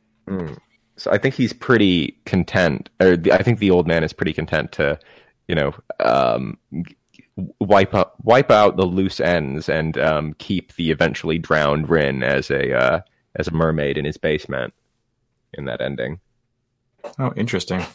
So 0.97 1.11
I 1.11 1.17
think 1.17 1.35
he's 1.35 1.53
pretty 1.53 2.17
content, 2.25 2.89
or 2.99 3.15
the, 3.15 3.31
I 3.31 3.43
think 3.43 3.59
the 3.59 3.71
old 3.71 3.87
man 3.87 4.03
is 4.03 4.13
pretty 4.13 4.33
content 4.33 4.71
to, 4.73 4.99
you 5.47 5.55
know, 5.55 5.73
um, 5.99 6.57
wipe 7.59 7.93
up, 7.93 8.15
wipe 8.23 8.49
out 8.51 8.77
the 8.77 8.85
loose 8.85 9.19
ends 9.19 9.69
and 9.69 9.97
um, 9.97 10.33
keep 10.39 10.73
the 10.75 10.91
eventually 10.91 11.37
drowned 11.37 11.89
Rin 11.89 12.23
as 12.23 12.49
a 12.49 12.75
uh, 12.75 13.01
as 13.35 13.47
a 13.47 13.51
mermaid 13.53 13.97
in 13.97 14.05
his 14.05 14.17
basement 14.17 14.73
in 15.53 15.65
that 15.65 15.81
ending. 15.81 16.19
Oh, 17.19 17.31
interesting. 17.35 17.85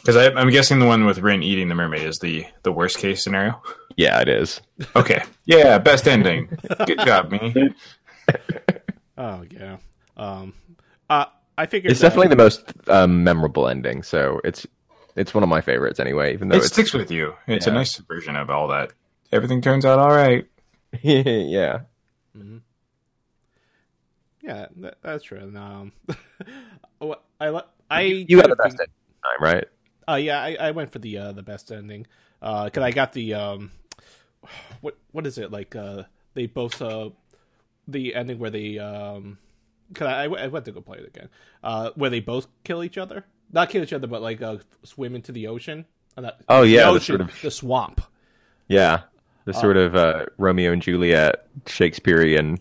Because 0.00 0.16
I'm 0.16 0.50
guessing 0.50 0.80
the 0.80 0.86
one 0.86 1.06
with 1.06 1.18
Rin 1.18 1.42
eating 1.42 1.68
the 1.68 1.74
mermaid 1.74 2.02
is 2.02 2.18
the 2.18 2.46
the 2.62 2.72
worst 2.72 2.98
case 2.98 3.22
scenario. 3.22 3.62
Yeah, 3.96 4.20
it 4.20 4.28
is. 4.28 4.60
Okay, 4.96 5.22
yeah, 5.44 5.78
best 5.78 6.08
ending. 6.08 6.48
Good 6.86 7.00
job, 7.00 7.30
me. 7.30 7.74
Oh 9.16 9.44
yeah. 9.50 9.76
Um. 10.16 10.54
Uh. 11.08 11.26
I 11.56 11.66
figured 11.66 11.90
It's 11.92 12.00
that- 12.00 12.08
definitely 12.08 12.28
the 12.28 12.36
most 12.36 12.72
um, 12.88 13.24
memorable 13.24 13.68
ending. 13.68 14.02
So 14.02 14.40
it's 14.44 14.66
it's 15.16 15.32
one 15.32 15.42
of 15.42 15.48
my 15.48 15.60
favorites 15.60 16.00
anyway. 16.00 16.32
Even 16.34 16.48
though 16.48 16.56
It 16.56 16.64
sticks 16.64 16.92
with 16.92 17.10
you. 17.10 17.34
It's 17.46 17.66
a 17.66 17.72
nice 17.72 17.96
version 17.98 18.36
of 18.36 18.50
all 18.50 18.68
that. 18.68 18.92
Everything 19.32 19.60
turns 19.62 19.84
out 19.84 19.98
all 19.98 20.10
right. 20.14 20.46
yeah. 21.02 21.80
Yeah, 24.42 24.66
that, 24.76 24.98
that's 25.02 25.24
true. 25.24 25.38
And, 25.38 25.56
um, 25.56 25.92
what- 26.98 27.24
I 27.40 27.48
li- 27.50 27.60
I 27.90 28.00
You 28.02 28.40
got 28.40 28.48
the 28.50 28.56
kind 28.56 28.72
of 28.72 28.78
best 28.78 28.80
ending 28.80 28.94
time, 29.22 29.42
right? 29.42 29.64
Uh, 30.08 30.14
yeah, 30.16 30.40
I, 30.40 30.56
I 30.60 30.70
went 30.72 30.92
for 30.92 30.98
the 30.98 31.18
uh, 31.18 31.32
the 31.32 31.42
best 31.42 31.72
ending. 31.72 32.06
Uh, 32.42 32.68
cause 32.70 32.82
I 32.82 32.90
got 32.90 33.12
the 33.12 33.34
um, 33.34 33.70
what 34.80 34.96
what 35.12 35.26
is 35.26 35.38
it 35.38 35.50
like? 35.50 35.74
Uh, 35.74 36.04
they 36.34 36.46
both 36.46 36.80
uh, 36.82 37.10
the 37.88 38.14
ending 38.14 38.38
where 38.38 38.50
they 38.50 38.78
um, 38.78 39.38
cause 39.92 40.06
I, 40.08 40.24
I 40.24 40.46
went 40.48 40.64
to 40.64 40.72
go 40.72 40.80
play 40.80 40.98
it 40.98 41.06
again. 41.06 41.28
Uh, 41.62 41.90
where 41.94 42.10
they 42.10 42.20
both 42.20 42.46
kill 42.64 42.82
each 42.82 42.96
other, 42.98 43.24
not 43.52 43.70
kill 43.70 43.82
each 43.82 43.92
other, 43.92 44.06
but 44.06 44.22
like 44.22 44.40
uh, 44.42 44.58
swim 44.82 45.14
into 45.14 45.32
the 45.32 45.46
ocean. 45.48 45.84
Uh, 46.16 46.22
not- 46.22 46.40
Oh, 46.48 46.62
yeah, 46.62 46.84
the 46.84 46.88
ocean, 46.90 47.18
sort 47.18 47.20
of- 47.22 47.42
the 47.42 47.50
swamp. 47.50 48.00
Yeah, 48.68 49.02
the 49.44 49.52
sort 49.52 49.76
of 49.76 49.94
uh, 49.94 50.26
Romeo 50.38 50.72
and 50.72 50.80
Juliet 50.80 51.46
Shakespearean. 51.66 52.58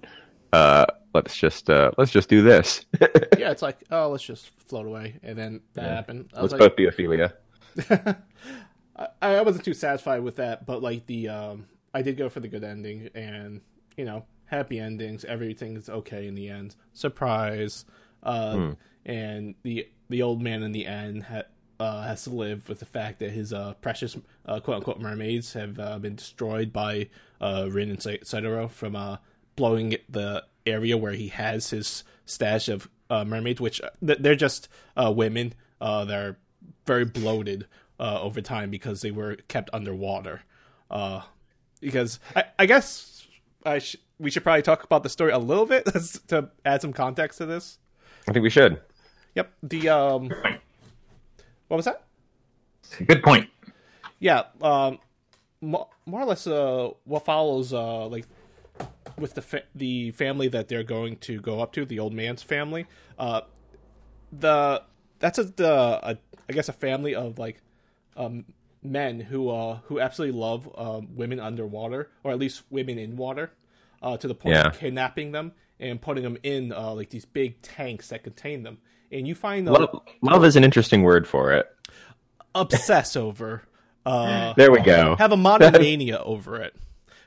Uh, 0.52 0.86
let's 1.14 1.36
just 1.38 1.70
uh, 1.70 1.92
let's 1.98 2.12
just 2.12 2.28
do 2.28 2.42
this. 2.42 2.86
yeah, 3.38 3.52
it's 3.52 3.62
like 3.62 3.78
oh, 3.90 4.10
let's 4.10 4.24
just 4.24 4.50
float 4.68 4.86
away, 4.86 5.20
and 5.24 5.38
then 5.38 5.62
that 5.76 5.90
happened. 5.90 6.30
I 6.36 6.42
let's 6.42 6.52
like, 6.52 6.60
both 6.60 6.76
be 6.76 6.86
Ophelia. 6.88 7.34
I, 7.90 9.08
I 9.22 9.42
wasn't 9.42 9.66
too 9.66 9.74
satisfied 9.74 10.20
with 10.24 10.36
that, 10.38 10.66
but 10.66 10.82
like 10.82 11.06
the 11.06 11.30
um, 11.30 11.66
I 11.94 12.02
did 12.02 12.18
go 12.18 12.30
for 12.30 12.40
the 12.40 12.48
good 12.48 12.64
ending, 12.64 13.10
and 13.16 13.62
you 13.98 14.06
know, 14.06 14.26
happy 14.54 14.80
endings. 14.80 15.26
Everything's 15.26 15.90
okay 15.90 16.28
in 16.28 16.36
the 16.36 16.50
end. 16.50 16.76
Surprise, 16.94 17.86
uh, 18.22 18.72
and 19.06 19.56
the 19.64 19.88
the 20.10 20.22
old 20.22 20.42
man 20.42 20.64
in 20.64 20.72
the 20.72 20.86
end 20.86 21.24
ha- 21.24 21.44
uh, 21.80 22.04
has 22.04 22.24
to 22.26 22.30
live 22.30 22.70
with 22.70 22.80
the 22.80 22.86
fact 22.86 23.20
that 23.20 23.32
his 23.32 23.52
uh, 23.52 23.74
precious 23.82 24.16
uh, 24.46 24.60
quote 24.60 24.78
unquote 24.78 25.00
mermaids 25.00 25.54
have 25.54 25.80
uh, 25.80 25.98
been 26.00 26.16
destroyed 26.16 26.72
by 26.72 27.10
uh, 27.42 27.68
Rin 27.72 27.90
and 27.90 28.02
Sai- 28.02 28.68
from 28.68 28.96
uh, 28.96 29.18
blowing 29.56 29.96
the 30.10 30.44
area 30.66 30.98
where 30.98 31.14
he 31.14 31.28
has 31.30 31.72
his 31.72 32.04
stash 32.26 32.70
of 32.70 32.88
uh, 33.10 33.26
mermaids, 33.26 33.60
which 33.60 33.82
they're 34.02 34.36
just 34.36 34.70
uh, 34.96 35.12
women. 35.12 35.54
Uh, 35.82 36.06
they're 36.06 36.38
very 36.86 37.06
bloated 37.06 37.68
uh, 38.00 38.22
over 38.22 38.42
time 38.42 38.70
because 38.70 39.02
they 39.02 39.12
were 39.12 39.36
kept 39.48 39.70
underwater. 39.74 40.42
Uh, 40.90 41.22
because 41.82 42.20
I, 42.36 42.46
I 42.60 42.66
guess 42.66 43.28
I 43.66 43.80
sh- 43.80 43.98
we 44.24 44.32
should 44.32 44.44
probably 44.44 44.62
talk 44.62 44.84
about 44.84 45.04
the 45.04 45.10
story 45.10 45.32
a 45.32 45.38
little 45.38 45.66
bit 45.66 45.86
to 46.30 46.50
add 46.66 46.82
some 46.82 46.94
context 46.94 47.38
to 47.40 47.46
this. 47.46 47.78
I 48.28 48.32
think 48.32 48.44
we 48.44 48.50
should. 48.50 48.82
Yep. 49.36 49.52
The 49.64 49.90
um, 49.90 50.30
what 51.68 51.78
was 51.78 51.86
that? 51.86 52.04
Good 53.06 53.22
point. 53.22 53.50
Yeah. 54.20 54.44
Um, 54.62 55.00
more, 55.62 55.88
more 56.06 56.22
or 56.22 56.26
less, 56.26 56.48
uh, 56.48 56.92
what 57.04 57.26
follows, 57.26 57.74
uh, 57.74 58.08
like 58.08 58.26
with 59.18 59.34
the 59.34 59.42
fa- 59.42 59.64
the 59.76 60.12
family 60.12 60.48
that 60.48 60.70
they're 60.70 60.84
going 60.84 61.18
to 61.18 61.42
go 61.42 61.62
up 61.62 61.74
to, 61.74 61.86
the 61.86 62.00
old 62.00 62.14
man's 62.14 62.42
family. 62.42 62.86
Uh, 63.20 63.42
the 64.32 64.84
that's 65.20 65.38
a 65.38 65.44
the 65.44 66.00
a, 66.04 66.18
I 66.50 66.54
guess 66.54 66.70
a 66.70 66.74
family 66.74 67.14
of 67.14 67.38
like 67.38 67.62
um 68.18 68.46
men 68.82 69.20
who 69.20 69.50
uh 69.50 69.80
who 69.86 70.00
absolutely 70.00 70.38
love 70.38 70.70
um, 70.76 71.16
women 71.16 71.40
underwater 71.40 72.10
or 72.24 72.32
at 72.32 72.40
least 72.40 72.64
women 72.70 72.98
in 72.98 73.16
water 73.16 73.52
uh 74.04 74.18
to 74.18 74.28
the 74.28 74.36
point 74.36 74.56
Yeah. 74.56 74.68
of 74.68 74.78
kidnapping 74.80 75.32
them 75.32 75.54
and 75.80 76.00
putting 76.02 76.24
them 76.24 76.38
in 76.44 76.72
uh 76.72 76.92
like 76.94 77.10
these 77.10 77.26
big 77.26 77.62
tanks 77.64 78.10
that 78.10 78.24
contain 78.24 78.62
them 78.64 78.78
and 79.12 79.28
you 79.28 79.34
find 79.36 79.66
them 79.66 79.74
Love, 79.74 80.02
love 80.22 80.46
is 80.46 80.56
an 80.56 80.64
interesting 80.64 81.02
word 81.04 81.28
for 81.28 81.52
it. 81.54 81.68
obsess 82.54 83.16
over 83.16 83.64
uh 84.06 84.54
There 84.58 84.72
we 84.72 84.82
go. 84.82 85.16
have 85.18 85.32
a 85.32 85.38
modern 85.38 85.74
mania 85.74 86.20
over 86.24 86.62
it. 86.62 86.76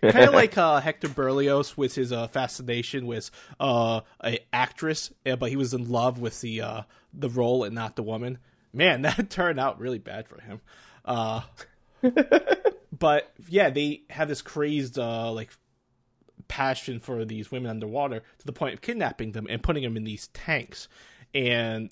Kind 0.03 0.27
of 0.29 0.35
like 0.35 0.57
uh, 0.59 0.79
Hector 0.81 1.09
Berlioz 1.09 1.77
with 1.77 1.95
his 1.95 2.13
uh, 2.13 2.29
fascination 2.29 3.07
with 3.07 3.31
uh, 3.59 4.03
a 4.23 4.39
actress, 4.53 5.11
uh, 5.25 5.35
but 5.37 5.49
he 5.49 5.57
was 5.57 5.73
in 5.75 5.91
love 5.91 6.21
with 6.21 6.41
the 6.43 6.61
uh, 6.61 6.83
the 7.15 7.31
role 7.31 7.65
and 7.65 7.75
not 7.75 7.97
the 7.97 8.03
woman. 8.05 8.39
Man, 8.75 9.03
that 9.03 9.31
turned 9.31 9.59
out 9.59 9.81
really 9.81 9.99
bad 9.99 10.29
for 10.29 10.39
him. 10.41 10.61
Uh, 11.05 11.41
but 12.97 13.33
yeah, 13.49 13.71
they 13.71 14.03
have 14.11 14.29
this 14.29 14.43
crazed 14.43 14.99
uh, 14.99 15.33
like 15.33 15.51
passion 16.49 17.01
for 17.01 17.25
these 17.25 17.51
women 17.51 17.71
underwater 17.71 18.21
to 18.39 18.47
the 18.47 18.53
point 18.53 18.75
of 18.75 18.81
kidnapping 18.81 19.33
them 19.33 19.47
and 19.51 19.63
putting 19.63 19.83
them 19.83 19.97
in 19.97 20.05
these 20.05 20.29
tanks. 20.29 20.89
And 21.35 21.91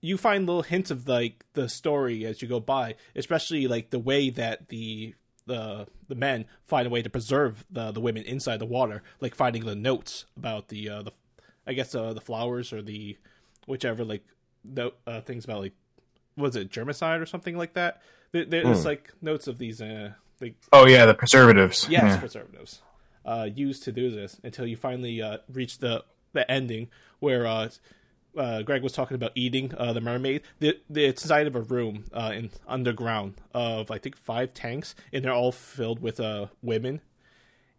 you 0.00 0.16
find 0.16 0.46
little 0.46 0.62
hints 0.62 0.90
of 0.90 1.08
like 1.08 1.44
the 1.54 1.68
story 1.68 2.24
as 2.26 2.42
you 2.42 2.48
go 2.48 2.60
by, 2.60 2.94
especially 3.14 3.66
like 3.66 3.90
the 3.90 3.98
way 3.98 4.30
that 4.30 4.68
the 4.68 5.14
the 5.46 5.86
the 6.08 6.14
men 6.14 6.44
find 6.66 6.86
a 6.86 6.90
way 6.90 7.02
to 7.02 7.10
preserve 7.10 7.64
the 7.70 7.92
the 7.92 8.00
women 8.00 8.22
inside 8.24 8.58
the 8.58 8.66
water, 8.66 9.02
like 9.20 9.34
finding 9.34 9.64
the 9.64 9.74
notes 9.74 10.26
about 10.36 10.68
the 10.68 10.88
uh, 10.88 11.02
the 11.02 11.12
I 11.66 11.72
guess 11.72 11.94
uh, 11.94 12.12
the 12.12 12.20
flowers 12.20 12.72
or 12.72 12.82
the 12.82 13.16
whichever 13.66 14.04
like 14.04 14.24
the 14.64 14.92
uh, 15.06 15.20
things 15.22 15.44
about 15.44 15.60
like 15.60 15.74
was 16.36 16.54
it 16.56 16.70
germicide 16.70 17.20
or 17.20 17.26
something 17.26 17.56
like 17.56 17.74
that. 17.74 18.02
There, 18.32 18.44
there's 18.44 18.84
like 18.84 19.12
notes 19.22 19.46
of 19.48 19.58
these 19.58 19.80
uh 19.80 20.12
like 20.40 20.54
Oh 20.72 20.86
yeah, 20.86 21.06
the 21.06 21.14
preservatives. 21.14 21.88
yes 21.88 22.02
Yeah. 22.02 22.16
preservatives 22.18 22.82
uh, 23.26 23.48
used 23.52 23.82
to 23.84 23.92
do 23.92 24.10
this 24.10 24.40
until 24.42 24.66
you 24.66 24.76
finally 24.76 25.20
uh, 25.20 25.38
reach 25.52 25.78
the 25.78 26.04
the 26.32 26.50
ending 26.50 26.88
where 27.18 27.46
uh, 27.46 27.68
uh, 28.36 28.62
Greg 28.62 28.82
was 28.82 28.92
talking 28.92 29.14
about 29.14 29.32
eating 29.34 29.72
uh, 29.76 29.92
the 29.92 30.00
mermaid. 30.00 30.42
The, 30.60 30.78
the, 30.90 31.06
it's 31.06 31.22
inside 31.22 31.46
of 31.46 31.56
a 31.56 31.60
room 31.60 32.04
uh, 32.12 32.32
in 32.34 32.50
underground 32.68 33.34
of 33.54 33.90
I 33.90 33.98
think 33.98 34.16
five 34.16 34.54
tanks, 34.54 34.94
and 35.12 35.24
they're 35.24 35.32
all 35.32 35.52
filled 35.52 36.00
with 36.00 36.20
uh, 36.20 36.46
women. 36.62 37.00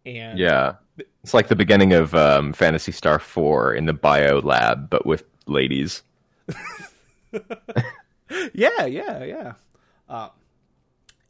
And 0.04 0.38
Yeah. 0.38 0.74
It's 1.22 1.34
like 1.34 1.48
the 1.48 1.56
beginning 1.56 1.92
of 1.92 2.14
um, 2.14 2.52
Phantasy 2.52 2.92
Star 2.92 3.18
4 3.18 3.74
in 3.74 3.86
the 3.86 3.92
bio 3.92 4.40
lab, 4.40 4.90
but 4.90 5.06
with 5.06 5.24
ladies. 5.46 6.02
yeah, 8.52 8.86
yeah, 8.86 9.24
yeah. 9.24 9.52
Uh, 10.08 10.30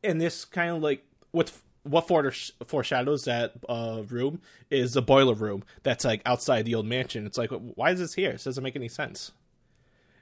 and 0.02 0.20
this 0.20 0.44
kind 0.44 0.70
of 0.70 0.82
like 0.82 1.04
what 1.32 1.52
what 1.88 2.06
foresh- 2.06 2.52
foreshadows 2.66 3.24
that 3.24 3.52
uh, 3.68 4.02
room 4.08 4.40
is 4.70 4.96
a 4.96 5.02
boiler 5.02 5.34
room 5.34 5.64
that's 5.82 6.04
like 6.04 6.22
outside 6.26 6.64
the 6.64 6.74
old 6.74 6.86
mansion. 6.86 7.26
It's 7.26 7.38
like, 7.38 7.50
why 7.50 7.90
is 7.90 7.98
this 7.98 8.14
here? 8.14 8.30
It 8.30 8.44
doesn't 8.44 8.62
make 8.62 8.76
any 8.76 8.88
sense. 8.88 9.32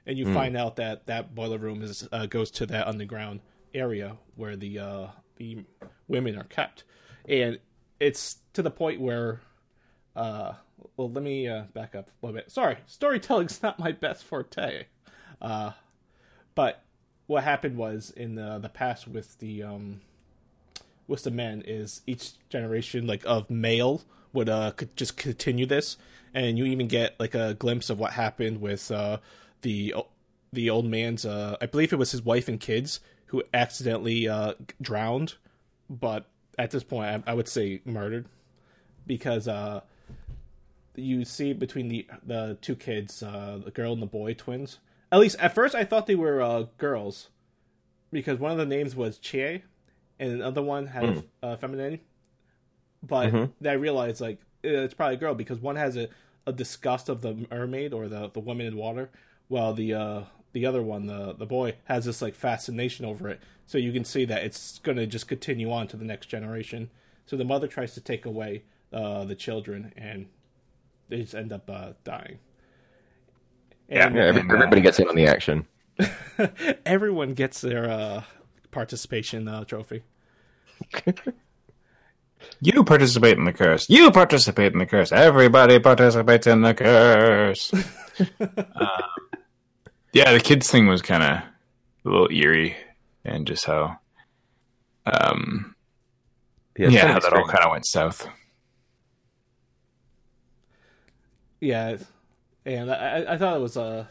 And 0.05 0.17
you 0.17 0.33
find 0.33 0.55
out 0.55 0.77
that 0.77 1.07
that 1.07 1.35
boiler 1.35 1.57
room 1.57 1.81
is 1.81 2.07
uh, 2.11 2.27
goes 2.27 2.49
to 2.51 2.65
that 2.67 2.87
underground 2.87 3.41
area 3.73 4.17
where 4.35 4.55
the 4.55 4.79
uh, 4.79 5.07
the 5.35 5.65
women 6.07 6.37
are 6.37 6.45
kept, 6.45 6.85
and 7.27 7.59
it's 7.99 8.37
to 8.53 8.61
the 8.61 8.71
point 8.71 9.01
where. 9.01 9.41
Uh, 10.15 10.53
well, 10.95 11.11
let 11.11 11.23
me 11.23 11.47
uh, 11.47 11.63
back 11.73 11.93
up 11.95 12.07
a 12.07 12.25
little 12.25 12.39
bit. 12.39 12.51
Sorry, 12.51 12.77
storytelling's 12.85 13.61
not 13.63 13.79
my 13.79 13.91
best 13.91 14.23
forte. 14.23 14.85
Uh, 15.41 15.71
but 16.55 16.83
what 17.27 17.43
happened 17.43 17.77
was 17.77 18.11
in 18.15 18.35
the 18.35 18.57
the 18.59 18.69
past 18.69 19.07
with 19.07 19.37
the 19.39 19.61
um 19.63 20.01
with 21.07 21.23
the 21.23 21.31
men 21.31 21.63
is 21.65 22.01
each 22.05 22.33
generation 22.49 23.07
like 23.07 23.23
of 23.25 23.49
male 23.49 24.03
would 24.33 24.49
uh 24.49 24.71
could 24.71 24.95
just 24.95 25.17
continue 25.17 25.65
this. 25.65 25.97
And 26.33 26.57
you 26.57 26.65
even 26.65 26.87
get 26.87 27.15
like 27.19 27.33
a 27.33 27.53
glimpse 27.53 27.89
of 27.89 27.99
what 27.99 28.13
happened 28.13 28.61
with 28.61 28.91
uh 28.91 29.17
the 29.61 29.95
the 30.53 30.69
old 30.69 30.85
man's 30.85 31.25
uh 31.25 31.57
I 31.61 31.65
believe 31.65 31.93
it 31.93 31.97
was 31.97 32.11
his 32.11 32.21
wife 32.21 32.47
and 32.47 32.59
kids 32.59 32.99
who 33.27 33.43
accidentally 33.53 34.27
uh 34.27 34.53
drowned. 34.81 35.35
But 35.89 36.25
at 36.57 36.71
this 36.71 36.83
point 36.83 37.23
I, 37.27 37.31
I 37.31 37.33
would 37.33 37.47
say 37.47 37.81
murdered. 37.85 38.25
Because 39.05 39.47
uh 39.47 39.81
you 40.97 41.23
see 41.23 41.53
between 41.53 41.87
the 41.87 42.07
the 42.25 42.57
two 42.61 42.75
kids, 42.75 43.23
uh, 43.23 43.59
the 43.63 43.71
girl 43.71 43.93
and 43.93 44.01
the 44.01 44.07
boy 44.07 44.33
twins. 44.33 44.79
At 45.11 45.19
least 45.19 45.37
at 45.39 45.55
first, 45.55 45.75
I 45.75 45.85
thought 45.85 46.07
they 46.07 46.15
were 46.15 46.41
uh, 46.41 46.65
girls. 46.77 47.29
Because 48.11 48.39
one 48.39 48.51
of 48.51 48.57
the 48.57 48.65
names 48.65 48.95
was 48.95 49.17
Chie, 49.17 49.63
and 50.19 50.31
another 50.31 50.61
one 50.61 50.87
had 50.87 51.09
Hmm. 51.09 51.19
a 51.43 51.47
uh, 51.47 51.57
feminine. 51.57 51.99
But 53.03 53.33
Mhm. 53.33 53.51
then 53.61 53.73
I 53.73 53.75
realized 53.75 54.21
like 54.21 54.39
eh, 54.63 54.69
it's 54.69 54.93
probably 54.93 55.15
a 55.15 55.19
girl 55.19 55.35
because 55.35 55.59
one 55.59 55.75
has 55.75 55.95
a, 55.97 56.09
a 56.45 56.51
disgust 56.53 57.09
of 57.09 57.21
the 57.21 57.47
mermaid 57.51 57.93
or 57.93 58.07
the 58.07 58.29
the 58.29 58.39
woman 58.39 58.65
in 58.65 58.75
water, 58.75 59.09
while 59.47 59.73
the 59.73 59.93
uh, 59.93 60.21
the 60.53 60.65
other 60.65 60.81
one, 60.81 61.05
the 61.07 61.33
the 61.33 61.45
boy, 61.45 61.75
has 61.85 62.05
this 62.05 62.21
like 62.21 62.35
fascination 62.35 63.05
over 63.05 63.29
it. 63.29 63.41
So 63.65 63.77
you 63.77 63.91
can 63.91 64.05
see 64.05 64.25
that 64.25 64.43
it's 64.43 64.79
going 64.79 64.97
to 64.97 65.05
just 65.07 65.27
continue 65.27 65.71
on 65.71 65.87
to 65.89 65.97
the 65.97 66.05
next 66.05 66.27
generation. 66.27 66.89
So 67.25 67.35
the 67.35 67.43
mother 67.45 67.67
tries 67.67 67.93
to 67.95 68.01
take 68.01 68.25
away 68.25 68.63
uh, 68.93 69.25
the 69.25 69.35
children, 69.35 69.93
and 69.97 70.27
they 71.09 71.21
just 71.21 71.35
end 71.35 71.53
up 71.53 71.69
uh, 71.69 71.93
dying. 72.03 72.39
And 73.89 74.15
Yeah, 74.15 74.23
every, 74.25 74.41
And, 74.41 74.51
uh, 74.51 74.55
everybody 74.55 74.81
gets 74.81 74.99
in 74.99 75.07
on 75.07 75.15
the 75.15 75.25
action. 75.27 75.67
everyone 76.85 77.33
gets 77.33 77.61
their 77.61 77.89
uh, 77.89 78.23
participation 78.77 79.47
uh, 79.47 79.63
trophy. 79.63 80.03
You 82.61 82.83
participate 82.83 83.37
in 83.37 83.45
the 83.45 83.53
curse. 83.53 83.89
You 83.89 84.11
participate 84.11 84.73
in 84.73 84.77
the 84.79 84.85
curse. 84.85 85.11
Everybody 85.11 85.79
participates 85.79 86.45
in 86.45 86.61
the 86.61 86.73
curse. 86.75 87.73
Um, 88.49 89.39
yeah, 90.11 90.33
the 90.33 90.39
kids 90.39 90.71
thing 90.71 90.87
was 90.87 91.03
kind 91.03 91.21
of 91.21 91.29
a 91.29 91.45
little 92.03 92.29
eerie, 92.31 92.75
and 93.23 93.45
just 93.45 93.65
how, 93.65 93.99
um, 95.05 95.75
it's 96.75 96.91
yeah, 96.91 97.13
how 97.13 97.19
that 97.19 97.33
all 97.33 97.45
kind 97.45 97.63
of 97.63 97.71
went 97.71 97.85
south. 97.85 98.27
Yeah, 101.59 101.97
and 102.65 102.91
I, 102.91 103.33
I 103.33 103.37
thought 103.37 103.57
it 103.57 103.61
was 103.61 103.77
uh, 103.77 104.05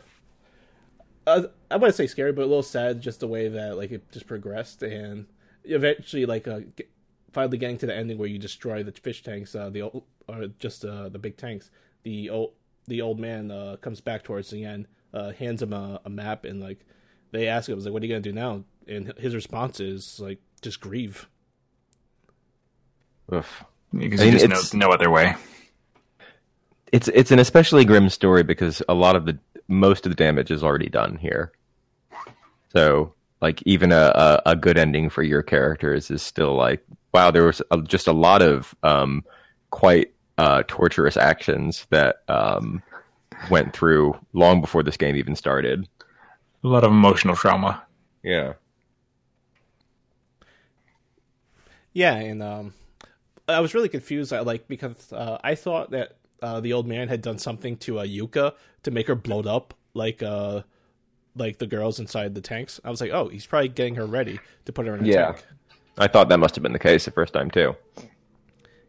uh, 1.26 1.42
I 1.70 1.76
wouldn't 1.76 1.96
say 1.96 2.06
scary, 2.06 2.32
but 2.32 2.42
a 2.42 2.46
little 2.46 2.62
sad, 2.62 3.00
just 3.00 3.20
the 3.20 3.28
way 3.28 3.48
that 3.48 3.76
like 3.76 3.90
it 3.90 4.10
just 4.12 4.26
progressed, 4.26 4.82
and 4.82 5.26
eventually 5.64 6.26
like 6.26 6.46
uh, 6.46 6.60
get, 6.76 6.88
finally 7.32 7.58
getting 7.58 7.78
to 7.78 7.86
the 7.86 7.94
ending 7.94 8.18
where 8.18 8.28
you 8.28 8.38
destroy 8.38 8.82
the 8.82 8.92
fish 8.92 9.22
tanks, 9.22 9.54
uh, 9.54 9.68
the 9.68 9.82
old, 9.82 10.04
or 10.28 10.46
just 10.58 10.84
uh, 10.84 11.08
the 11.08 11.18
big 11.18 11.36
tanks. 11.36 11.70
The 12.02 12.30
old 12.30 12.52
the 12.86 13.02
old 13.02 13.18
man 13.18 13.50
uh, 13.50 13.76
comes 13.80 14.00
back 14.00 14.22
towards 14.22 14.50
the 14.50 14.64
end, 14.64 14.86
uh, 15.12 15.32
hands 15.32 15.62
him 15.62 15.72
a, 15.72 16.00
a 16.04 16.10
map, 16.10 16.44
and 16.44 16.60
like 16.60 16.86
they 17.32 17.48
ask 17.48 17.68
him, 17.68 17.74
"Was 17.74 17.84
like, 17.84 17.92
what 17.92 18.02
are 18.02 18.06
you 18.06 18.12
gonna 18.12 18.20
do 18.20 18.32
now?" 18.32 18.64
And 18.86 19.12
his 19.18 19.34
response 19.34 19.80
is 19.80 20.20
like, 20.20 20.38
"Just 20.62 20.80
grieve." 20.80 21.28
Oof. 23.34 23.64
Because 23.92 24.20
I 24.20 24.24
mean, 24.24 24.34
you 24.34 24.38
just 24.38 24.44
it's- 24.52 24.74
no 24.74 24.90
other 24.90 25.10
way. 25.10 25.34
It's 26.92 27.08
it's 27.08 27.32
an 27.32 27.40
especially 27.40 27.84
grim 27.84 28.08
story 28.08 28.44
because 28.44 28.80
a 28.88 28.94
lot 28.94 29.16
of 29.16 29.26
the 29.26 29.38
most 29.68 30.06
of 30.06 30.10
the 30.10 30.16
damage 30.16 30.50
is 30.50 30.62
already 30.62 30.88
done 30.88 31.16
here. 31.16 31.52
So 32.72 33.14
like 33.40 33.62
even 33.66 33.92
a, 33.92 34.12
a, 34.14 34.42
a 34.50 34.56
good 34.56 34.78
ending 34.78 35.08
for 35.10 35.22
your 35.22 35.42
characters 35.42 36.10
is 36.10 36.22
still 36.22 36.54
like 36.54 36.84
wow 37.12 37.30
there 37.30 37.44
was 37.44 37.62
a, 37.70 37.80
just 37.82 38.06
a 38.06 38.12
lot 38.12 38.42
of 38.42 38.74
um, 38.82 39.24
quite 39.70 40.12
uh, 40.38 40.62
torturous 40.68 41.16
actions 41.16 41.86
that 41.90 42.22
um, 42.28 42.82
went 43.50 43.72
through 43.72 44.18
long 44.32 44.60
before 44.60 44.82
this 44.82 44.96
game 44.96 45.16
even 45.16 45.34
started. 45.34 45.88
A 46.62 46.68
lot 46.68 46.84
of 46.84 46.90
emotional 46.90 47.36
trauma. 47.36 47.82
Yeah. 48.22 48.54
Yeah, 51.92 52.14
and 52.16 52.42
um, 52.42 52.74
I 53.48 53.60
was 53.60 53.72
really 53.72 53.88
confused. 53.88 54.32
I 54.32 54.40
like 54.40 54.68
because 54.68 55.12
uh, 55.12 55.38
I 55.42 55.54
thought 55.54 55.92
that 55.92 56.16
uh, 56.46 56.60
the 56.60 56.72
old 56.72 56.86
man 56.86 57.08
had 57.08 57.22
done 57.22 57.38
something 57.38 57.76
to 57.78 57.98
uh, 58.00 58.04
Yuka 58.04 58.54
to 58.84 58.90
make 58.90 59.08
her 59.08 59.14
blowed 59.14 59.46
up, 59.46 59.74
like 59.94 60.22
uh, 60.22 60.62
like 61.34 61.58
the 61.58 61.66
girls 61.66 61.98
inside 61.98 62.34
the 62.34 62.40
tanks. 62.40 62.80
I 62.84 62.90
was 62.90 63.00
like, 63.00 63.10
oh, 63.10 63.28
he's 63.28 63.46
probably 63.46 63.68
getting 63.68 63.96
her 63.96 64.06
ready 64.06 64.38
to 64.64 64.72
put 64.72 64.86
her 64.86 64.94
in 64.96 65.04
a 65.04 65.08
Yeah. 65.08 65.26
tank. 65.32 65.44
I 65.98 66.06
thought 66.08 66.28
that 66.28 66.38
must 66.38 66.54
have 66.54 66.62
been 66.62 66.72
the 66.72 66.78
case 66.78 67.04
the 67.06 67.10
first 67.10 67.32
time 67.32 67.50
too. 67.50 67.74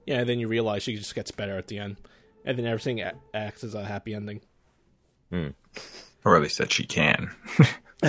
Yeah, 0.05 0.19
and 0.19 0.29
then 0.29 0.39
you 0.39 0.47
realize 0.47 0.83
she 0.83 0.95
just 0.95 1.15
gets 1.15 1.31
better 1.31 1.57
at 1.57 1.67
the 1.67 1.79
end, 1.79 1.97
and 2.45 2.57
then 2.57 2.65
everything 2.65 3.01
a- 3.01 3.13
acts 3.33 3.63
as 3.63 3.73
a 3.75 3.83
happy 3.85 4.13
ending. 4.13 4.41
or 5.31 6.35
at 6.35 6.41
least 6.41 6.57
that 6.59 6.71
she 6.71 6.85
can. 6.85 7.33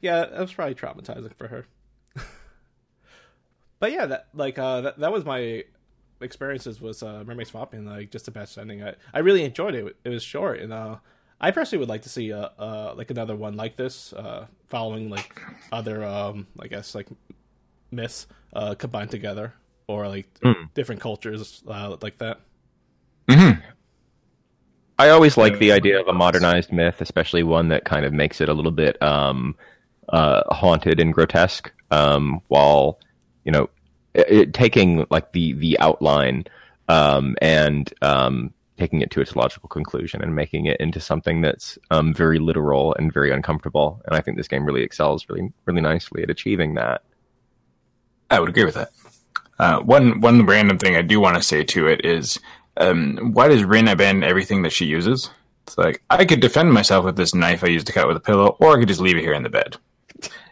yeah, 0.00 0.26
that 0.26 0.38
was 0.40 0.52
probably 0.52 0.74
traumatizing 0.74 1.34
for 1.36 1.48
her. 1.48 1.66
but 3.78 3.92
yeah, 3.92 4.06
that 4.06 4.28
like 4.34 4.58
uh, 4.58 4.80
that 4.82 4.98
that 4.98 5.12
was 5.12 5.24
my 5.24 5.64
experiences 6.20 6.80
was 6.80 7.02
uh, 7.02 7.24
Mermaid 7.26 7.46
Swamp 7.46 7.72
and 7.72 7.86
like 7.86 8.10
just 8.10 8.24
the 8.24 8.30
best 8.30 8.58
ending. 8.58 8.82
I 8.82 8.94
I 9.12 9.20
really 9.20 9.44
enjoyed 9.44 9.74
it. 9.74 9.96
It 10.04 10.08
was 10.08 10.22
short, 10.22 10.60
and 10.60 10.72
uh, 10.72 10.96
I 11.40 11.50
personally 11.50 11.80
would 11.80 11.88
like 11.88 12.02
to 12.02 12.08
see 12.08 12.32
uh, 12.32 12.48
uh 12.58 12.94
like 12.96 13.10
another 13.10 13.36
one 13.36 13.56
like 13.56 13.76
this, 13.76 14.12
uh, 14.12 14.46
following 14.66 15.10
like 15.10 15.40
other 15.72 16.04
um 16.04 16.46
I 16.60 16.68
guess 16.68 16.94
like 16.94 17.08
myths 17.90 18.26
uh 18.52 18.74
combined 18.74 19.10
together 19.10 19.54
or 19.86 20.08
like 20.08 20.26
different 20.74 21.00
cultures 21.00 21.62
uh, 21.68 21.96
like 22.00 22.18
that. 22.18 22.40
Mm-hmm. 23.28 23.60
I 24.98 25.10
always 25.10 25.36
like 25.36 25.58
the 25.58 25.72
idea 25.72 26.00
of 26.00 26.08
a 26.08 26.12
modernized 26.12 26.72
myth, 26.72 27.00
especially 27.00 27.42
one 27.42 27.68
that 27.68 27.84
kind 27.84 28.06
of 28.06 28.12
makes 28.12 28.40
it 28.40 28.48
a 28.48 28.54
little 28.54 28.72
bit 28.72 29.00
um, 29.02 29.54
uh, 30.08 30.42
haunted 30.54 31.00
and 31.00 31.12
grotesque, 31.12 31.70
um, 31.90 32.40
while 32.48 32.98
you 33.44 33.52
know 33.52 33.68
it, 34.16 34.28
it- 34.30 34.54
taking 34.54 35.06
like 35.10 35.32
the 35.32 35.52
the 35.54 35.78
outline 35.80 36.44
um, 36.88 37.36
and 37.40 37.92
um, 38.02 38.52
taking 38.78 39.00
it 39.00 39.10
to 39.10 39.20
its 39.20 39.34
logical 39.36 39.68
conclusion 39.68 40.22
and 40.22 40.34
making 40.34 40.66
it 40.66 40.78
into 40.80 41.00
something 41.00 41.40
that's 41.40 41.78
um, 41.90 42.12
very 42.14 42.38
literal 42.38 42.94
and 42.98 43.12
very 43.12 43.32
uncomfortable. 43.32 44.00
And 44.06 44.14
I 44.16 44.20
think 44.20 44.36
this 44.36 44.48
game 44.48 44.64
really 44.64 44.82
excels 44.82 45.26
really 45.28 45.52
really 45.64 45.80
nicely 45.80 46.22
at 46.22 46.30
achieving 46.30 46.74
that. 46.74 47.02
I 48.30 48.40
would 48.40 48.48
agree 48.48 48.64
with 48.64 48.74
that. 48.74 48.90
Uh, 49.58 49.80
one 49.80 50.20
one 50.20 50.44
random 50.46 50.78
thing 50.78 50.96
I 50.96 51.02
do 51.02 51.20
want 51.20 51.36
to 51.36 51.42
say 51.42 51.64
to 51.64 51.86
it 51.86 52.04
is, 52.04 52.38
um, 52.76 53.32
why 53.32 53.48
does 53.48 53.64
Rin 53.64 53.88
abandon 53.88 54.24
everything 54.28 54.62
that 54.62 54.72
she 54.72 54.84
uses? 54.84 55.30
It's 55.66 55.78
like 55.78 56.02
I 56.10 56.24
could 56.24 56.40
defend 56.40 56.72
myself 56.72 57.04
with 57.04 57.16
this 57.16 57.34
knife 57.34 57.64
I 57.64 57.68
used 57.68 57.86
to 57.86 57.92
cut 57.92 58.06
with 58.06 58.16
a 58.16 58.20
pillow, 58.20 58.56
or 58.60 58.76
I 58.76 58.78
could 58.78 58.88
just 58.88 59.00
leave 59.00 59.16
it 59.16 59.22
here 59.22 59.32
in 59.32 59.42
the 59.42 59.48
bed. 59.48 59.76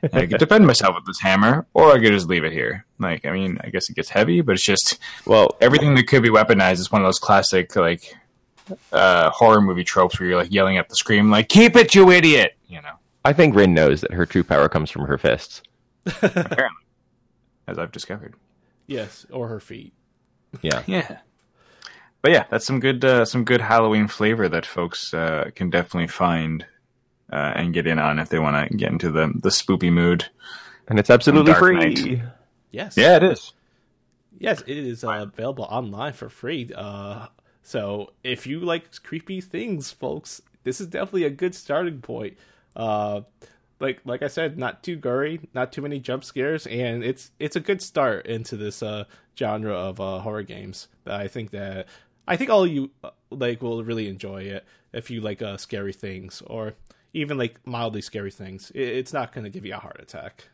And 0.02 0.14
I 0.14 0.26
could 0.26 0.38
defend 0.38 0.66
myself 0.66 0.94
with 0.94 1.06
this 1.06 1.20
hammer, 1.20 1.66
or 1.74 1.92
I 1.92 1.98
could 1.98 2.12
just 2.12 2.28
leave 2.28 2.44
it 2.44 2.52
here. 2.52 2.84
Like, 2.98 3.24
I 3.24 3.30
mean, 3.30 3.58
I 3.62 3.70
guess 3.70 3.88
it 3.88 3.96
gets 3.96 4.08
heavy, 4.10 4.40
but 4.40 4.52
it's 4.52 4.64
just 4.64 4.98
Well, 5.26 5.56
everything 5.60 5.94
that 5.94 6.06
could 6.06 6.22
be 6.22 6.28
weaponized 6.28 6.78
is 6.78 6.92
one 6.92 7.02
of 7.02 7.06
those 7.06 7.18
classic 7.18 7.74
like 7.76 8.14
uh, 8.92 9.30
horror 9.30 9.60
movie 9.60 9.84
tropes 9.84 10.18
where 10.18 10.28
you're 10.28 10.38
like 10.38 10.52
yelling 10.52 10.78
at 10.78 10.88
the 10.88 10.96
screen, 10.96 11.30
like 11.30 11.48
"Keep 11.48 11.76
it, 11.76 11.94
you 11.94 12.10
idiot!" 12.10 12.56
You 12.68 12.82
know, 12.82 12.94
I 13.24 13.32
think 13.32 13.54
Rin 13.54 13.74
knows 13.74 14.00
that 14.02 14.12
her 14.12 14.26
true 14.26 14.44
power 14.44 14.68
comes 14.68 14.90
from 14.90 15.06
her 15.06 15.18
fists. 15.18 15.62
apparently, 16.22 16.84
as 17.66 17.78
I've 17.78 17.92
discovered. 17.92 18.34
Yes, 18.86 19.24
or 19.30 19.48
her 19.48 19.60
feet. 19.60 19.92
Yeah. 20.62 20.82
Yeah. 20.86 21.18
But 22.22 22.32
yeah, 22.32 22.44
that's 22.50 22.64
some 22.64 22.80
good 22.80 23.04
uh, 23.04 23.26
some 23.26 23.44
good 23.44 23.60
Halloween 23.60 24.08
flavor 24.08 24.48
that 24.48 24.64
folks 24.64 25.12
uh, 25.12 25.50
can 25.54 25.68
definitely 25.68 26.06
find 26.08 26.64
uh, 27.34 27.52
and 27.56 27.74
get 27.74 27.86
in 27.86 27.98
on 27.98 28.20
if 28.20 28.28
they 28.28 28.38
want 28.38 28.70
to 28.70 28.76
get 28.76 28.92
into 28.92 29.10
the 29.10 29.32
the 29.34 29.48
spoopy 29.48 29.92
mood. 29.92 30.26
And 30.86 30.98
it's 30.98 31.10
absolutely 31.10 31.54
free. 31.54 31.94
Knight. 31.94 32.22
Yes. 32.70 32.96
Yeah, 32.96 33.16
it 33.16 33.24
is. 33.24 33.52
Yes, 34.38 34.62
it 34.62 34.76
is 34.76 35.04
uh, 35.04 35.26
available 35.32 35.64
online 35.64 36.12
for 36.12 36.28
free. 36.28 36.70
Uh, 36.74 37.26
so 37.62 38.12
if 38.22 38.46
you 38.46 38.60
like 38.60 39.02
creepy 39.02 39.40
things, 39.40 39.90
folks, 39.90 40.42
this 40.64 40.80
is 40.80 40.86
definitely 40.86 41.24
a 41.24 41.30
good 41.30 41.54
starting 41.54 42.00
point. 42.00 42.36
Uh, 42.76 43.22
like 43.80 44.00
like 44.04 44.22
I 44.22 44.28
said, 44.28 44.58
not 44.58 44.82
too 44.82 44.96
gory, 44.96 45.40
not 45.54 45.72
too 45.72 45.82
many 45.82 45.98
jump 45.98 46.24
scares, 46.24 46.66
and 46.66 47.02
it's 47.02 47.32
it's 47.38 47.56
a 47.56 47.60
good 47.60 47.82
start 47.82 48.26
into 48.26 48.56
this 48.56 48.82
uh, 48.82 49.04
genre 49.36 49.74
of 49.74 50.00
uh, 50.00 50.20
horror 50.20 50.42
games. 50.42 50.88
That 51.04 51.20
I 51.20 51.28
think 51.28 51.50
that 51.50 51.86
I 52.28 52.36
think 52.36 52.50
all 52.50 52.66
you 52.66 52.90
uh, 53.02 53.10
like 53.30 53.62
will 53.62 53.82
really 53.82 54.08
enjoy 54.08 54.42
it 54.42 54.64
if 54.92 55.10
you 55.10 55.20
like 55.20 55.42
uh, 55.42 55.56
scary 55.56 55.92
things 55.92 56.42
or 56.46 56.74
even 57.14 57.38
like 57.38 57.58
mildly 57.66 58.02
scary 58.02 58.30
things. 58.30 58.70
It, 58.74 58.82
it's 58.82 59.12
not 59.12 59.32
going 59.32 59.44
to 59.44 59.50
give 59.50 59.64
you 59.64 59.74
a 59.74 59.78
heart 59.78 60.00
attack. 60.00 60.48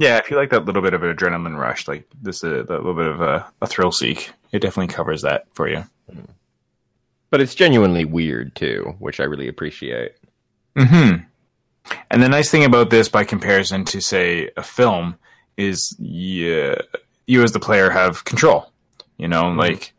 Yeah, 0.00 0.16
if 0.16 0.30
you 0.30 0.36
like 0.36 0.50
that 0.50 0.64
little 0.64 0.80
bit 0.80 0.94
of 0.94 1.02
an 1.02 1.14
adrenaline 1.14 1.58
rush, 1.58 1.86
like 1.86 2.08
this, 2.22 2.42
uh, 2.42 2.64
that 2.66 2.70
little 2.70 2.94
bit 2.94 3.08
of 3.08 3.20
a, 3.20 3.46
a 3.60 3.66
thrill 3.66 3.92
seek, 3.92 4.30
it 4.50 4.60
definitely 4.60 4.92
covers 4.92 5.22
that 5.22 5.46
for 5.52 5.68
you. 5.68 5.84
But 7.28 7.40
it's 7.42 7.54
genuinely 7.54 8.04
weird 8.06 8.54
too, 8.54 8.94
which 8.98 9.20
I 9.20 9.24
really 9.24 9.48
appreciate. 9.48 10.12
Hmm. 10.76 11.16
And 12.10 12.22
the 12.22 12.28
nice 12.28 12.50
thing 12.50 12.64
about 12.64 12.90
this, 12.90 13.08
by 13.08 13.24
comparison 13.24 13.84
to 13.86 14.00
say 14.00 14.50
a 14.56 14.62
film, 14.62 15.16
is 15.56 15.94
you, 15.98 16.74
you 17.26 17.42
as 17.42 17.52
the 17.52 17.60
player 17.60 17.90
have 17.90 18.24
control. 18.24 18.72
You 19.18 19.28
know, 19.28 19.48
like 19.48 19.92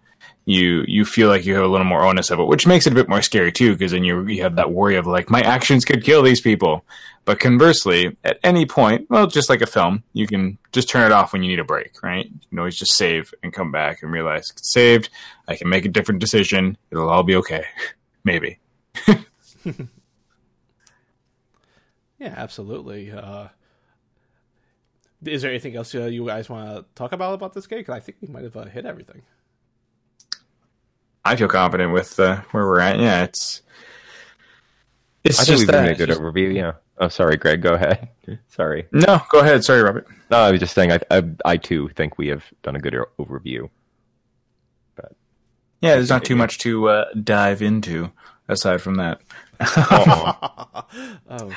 you 0.48 0.84
you 0.88 1.04
feel 1.06 1.28
like 1.28 1.45
you 1.45 1.54
have 1.56 1.64
a 1.64 1.68
little 1.68 1.86
more 1.86 2.04
onus 2.04 2.32
of 2.32 2.39
it, 2.39 2.48
which 2.48 2.66
makes 2.66 2.88
it 2.88 2.93
a 2.93 2.95
bit 2.95 3.10
more 3.10 3.22
scary 3.22 3.52
too, 3.52 3.74
because 3.74 3.91
then 3.91 4.04
you 4.04 4.26
you 4.26 4.41
have 4.41 4.56
that 4.56 4.72
worry 4.72 4.95
of 4.95 5.06
like 5.06 5.30
my 5.30 5.41
actions 5.41 5.86
could 5.86 6.04
kill 6.04 6.24
these 6.24 6.41
people. 6.41 6.84
But 7.26 7.41
conversely, 7.41 8.16
at 8.24 8.39
any 8.41 8.66
point, 8.66 9.10
well, 9.10 9.28
just 9.28 9.50
like 9.50 9.62
a 9.62 9.68
film, 9.68 10.02
you 10.14 10.26
can 10.26 10.58
just 10.72 10.88
turn 10.88 11.06
it 11.06 11.12
off 11.12 11.34
when 11.34 11.43
you 11.43 11.50
need 11.50 11.60
a 11.60 11.66
break, 11.66 12.02
right? 12.02 12.26
You 12.26 12.39
can 12.50 12.60
always 12.60 12.78
just 12.78 12.93
save 12.93 13.34
and 13.43 13.52
come 13.52 13.70
back 13.70 14.02
and 14.02 14.12
realize 14.14 14.50
it's 14.50 14.72
saved. 14.72 15.10
I 15.50 15.58
can 15.58 15.68
make 15.68 15.84
a 15.84 15.89
different 15.89 16.22
decision. 16.22 16.78
It'll 16.89 17.10
all 17.10 17.24
be 17.24 17.36
okay, 17.36 17.66
maybe. 18.24 18.60
Yeah, 22.20 22.34
absolutely. 22.36 23.12
Uh, 23.12 23.50
is 25.24 25.41
there 25.41 25.52
anything 25.52 25.76
else 25.76 25.93
uh, 25.93 26.06
you 26.06 26.26
guys 26.26 26.50
want 26.50 26.70
to 26.70 26.86
talk 26.95 27.12
about 27.12 27.34
about 27.34 27.54
this 27.54 27.68
game? 27.68 27.80
Because 27.80 27.95
I 27.95 28.00
think 28.00 28.18
we 28.22 28.28
might 28.28 28.43
have 28.43 28.58
uh, 28.58 28.66
hit 28.66 28.86
everything. 28.86 29.22
I 31.28 31.36
feel 31.36 31.48
confident 31.48 31.94
with 31.94 32.20
uh, 32.20 32.42
where 32.52 32.66
we're 32.66 32.80
at. 32.80 33.00
Yeah, 33.00 33.24
it's 33.24 33.62
it's 35.24 35.40
I 35.40 35.44
think 35.44 35.48
just 35.48 35.60
we've 35.62 35.68
given 35.68 35.86
that. 35.86 35.92
a 36.02 36.06
good 36.06 36.10
overview. 36.10 36.56
Yeah. 36.56 36.74
Oh, 37.00 37.10
sorry, 37.10 37.38
Greg. 37.38 37.62
Go 37.62 37.74
ahead. 37.74 38.10
sorry. 38.50 38.88
No, 38.92 39.22
go 39.30 39.40
ahead. 39.40 39.64
Sorry, 39.64 39.84
Robert. 39.84 40.08
No, 40.32 40.38
I 40.38 40.52
was 40.52 40.60
just 40.60 40.74
saying. 40.74 40.92
I, 40.92 41.00
I, 41.12 41.24
I 41.46 41.58
too 41.58 41.90
think 41.90 42.18
we 42.18 42.28
have 42.30 42.46
done 42.64 42.76
a 42.76 42.80
good 42.80 42.96
o- 42.96 43.06
overview. 43.20 43.70
Yeah, 45.80 45.94
there's 45.94 46.10
not 46.10 46.26
too 46.26 46.36
much 46.36 46.58
to 46.60 46.90
uh, 46.90 47.06
dive 47.14 47.62
into 47.62 48.12
aside 48.48 48.82
from 48.82 48.96
that. 48.96 49.22
Oh, 51.30 51.52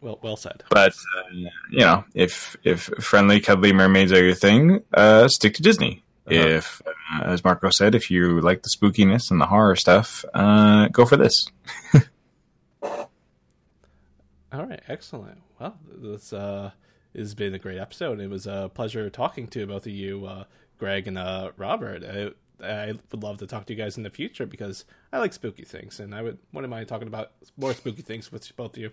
well, 0.00 0.18
well 0.22 0.36
said. 0.36 0.62
But 0.70 0.92
uh, 0.92 1.28
you 1.32 1.80
know, 1.80 2.04
if 2.14 2.56
if 2.62 2.82
friendly, 3.00 3.40
cuddly 3.40 3.72
mermaids 3.72 4.12
are 4.12 4.22
your 4.24 4.34
thing, 4.34 4.82
uh, 4.94 5.26
stick 5.28 5.54
to 5.54 5.62
Disney. 5.62 6.04
If, 6.30 6.82
uh, 6.86 7.22
as 7.24 7.44
Marco 7.44 7.70
said, 7.70 7.94
if 7.94 8.10
you 8.10 8.40
like 8.40 8.62
the 8.62 8.68
spookiness 8.68 9.30
and 9.30 9.40
the 9.40 9.46
horror 9.46 9.76
stuff, 9.76 10.24
uh, 10.34 10.88
go 10.88 11.04
for 11.04 11.16
this. 11.16 11.46
All 12.82 14.64
right, 14.64 14.80
excellent. 14.88 15.42
Well, 15.60 15.78
this 15.86 16.32
uh, 16.32 16.70
has 17.14 17.34
been 17.34 17.54
a 17.54 17.58
great 17.58 17.78
episode. 17.78 18.20
It 18.20 18.30
was 18.30 18.46
a 18.46 18.70
pleasure 18.72 19.10
talking 19.10 19.46
to 19.48 19.66
both 19.66 19.86
of 19.86 19.92
you, 19.92 20.26
uh, 20.26 20.44
Greg 20.78 21.06
and 21.06 21.18
uh, 21.18 21.50
Robert. 21.56 22.02
I, 22.04 22.30
I 22.64 22.92
would 23.10 23.22
love 23.22 23.38
to 23.38 23.46
talk 23.46 23.66
to 23.66 23.74
you 23.74 23.78
guys 23.82 23.96
in 23.96 24.02
the 24.02 24.10
future 24.10 24.46
because 24.46 24.84
I 25.12 25.18
like 25.18 25.32
spooky 25.32 25.64
things, 25.64 26.00
and 26.00 26.14
I 26.14 26.22
would 26.22 26.38
wouldn't 26.52 26.70
mind 26.70 26.88
talking 26.88 27.08
about 27.08 27.32
more 27.56 27.74
spooky 27.74 28.02
things 28.02 28.32
with 28.32 28.54
both 28.56 28.72
of 28.74 28.78
you. 28.78 28.90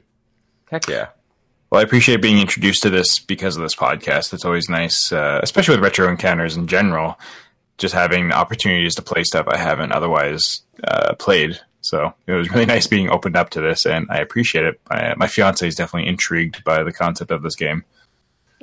Heck 0.69 0.87
yeah. 0.87 1.09
Well, 1.75 1.81
I 1.81 1.83
appreciate 1.83 2.21
being 2.21 2.39
introduced 2.39 2.83
to 2.83 2.89
this 2.89 3.19
because 3.19 3.57
of 3.57 3.61
this 3.61 3.75
podcast. 3.75 4.33
It's 4.33 4.45
always 4.45 4.69
nice, 4.69 5.11
uh, 5.11 5.41
especially 5.43 5.75
with 5.75 5.83
retro 5.83 6.07
encounters 6.07 6.55
in 6.55 6.67
general, 6.67 7.19
just 7.77 7.93
having 7.93 8.31
opportunities 8.31 8.95
to 8.95 9.01
play 9.01 9.23
stuff 9.25 9.45
I 9.49 9.57
haven't 9.57 9.91
otherwise 9.91 10.61
uh, 10.85 11.15
played. 11.15 11.59
So 11.81 12.13
it 12.27 12.31
was 12.31 12.49
really 12.49 12.65
nice 12.75 12.87
being 12.87 13.09
opened 13.09 13.35
up 13.35 13.49
to 13.49 13.59
this, 13.59 13.85
and 13.85 14.07
I 14.09 14.19
appreciate 14.19 14.63
it. 14.63 14.79
My, 14.89 15.15
my 15.17 15.27
fiance 15.27 15.67
is 15.67 15.75
definitely 15.75 16.07
intrigued 16.07 16.63
by 16.63 16.81
the 16.81 16.93
concept 16.93 17.29
of 17.29 17.43
this 17.43 17.57
game. 17.57 17.83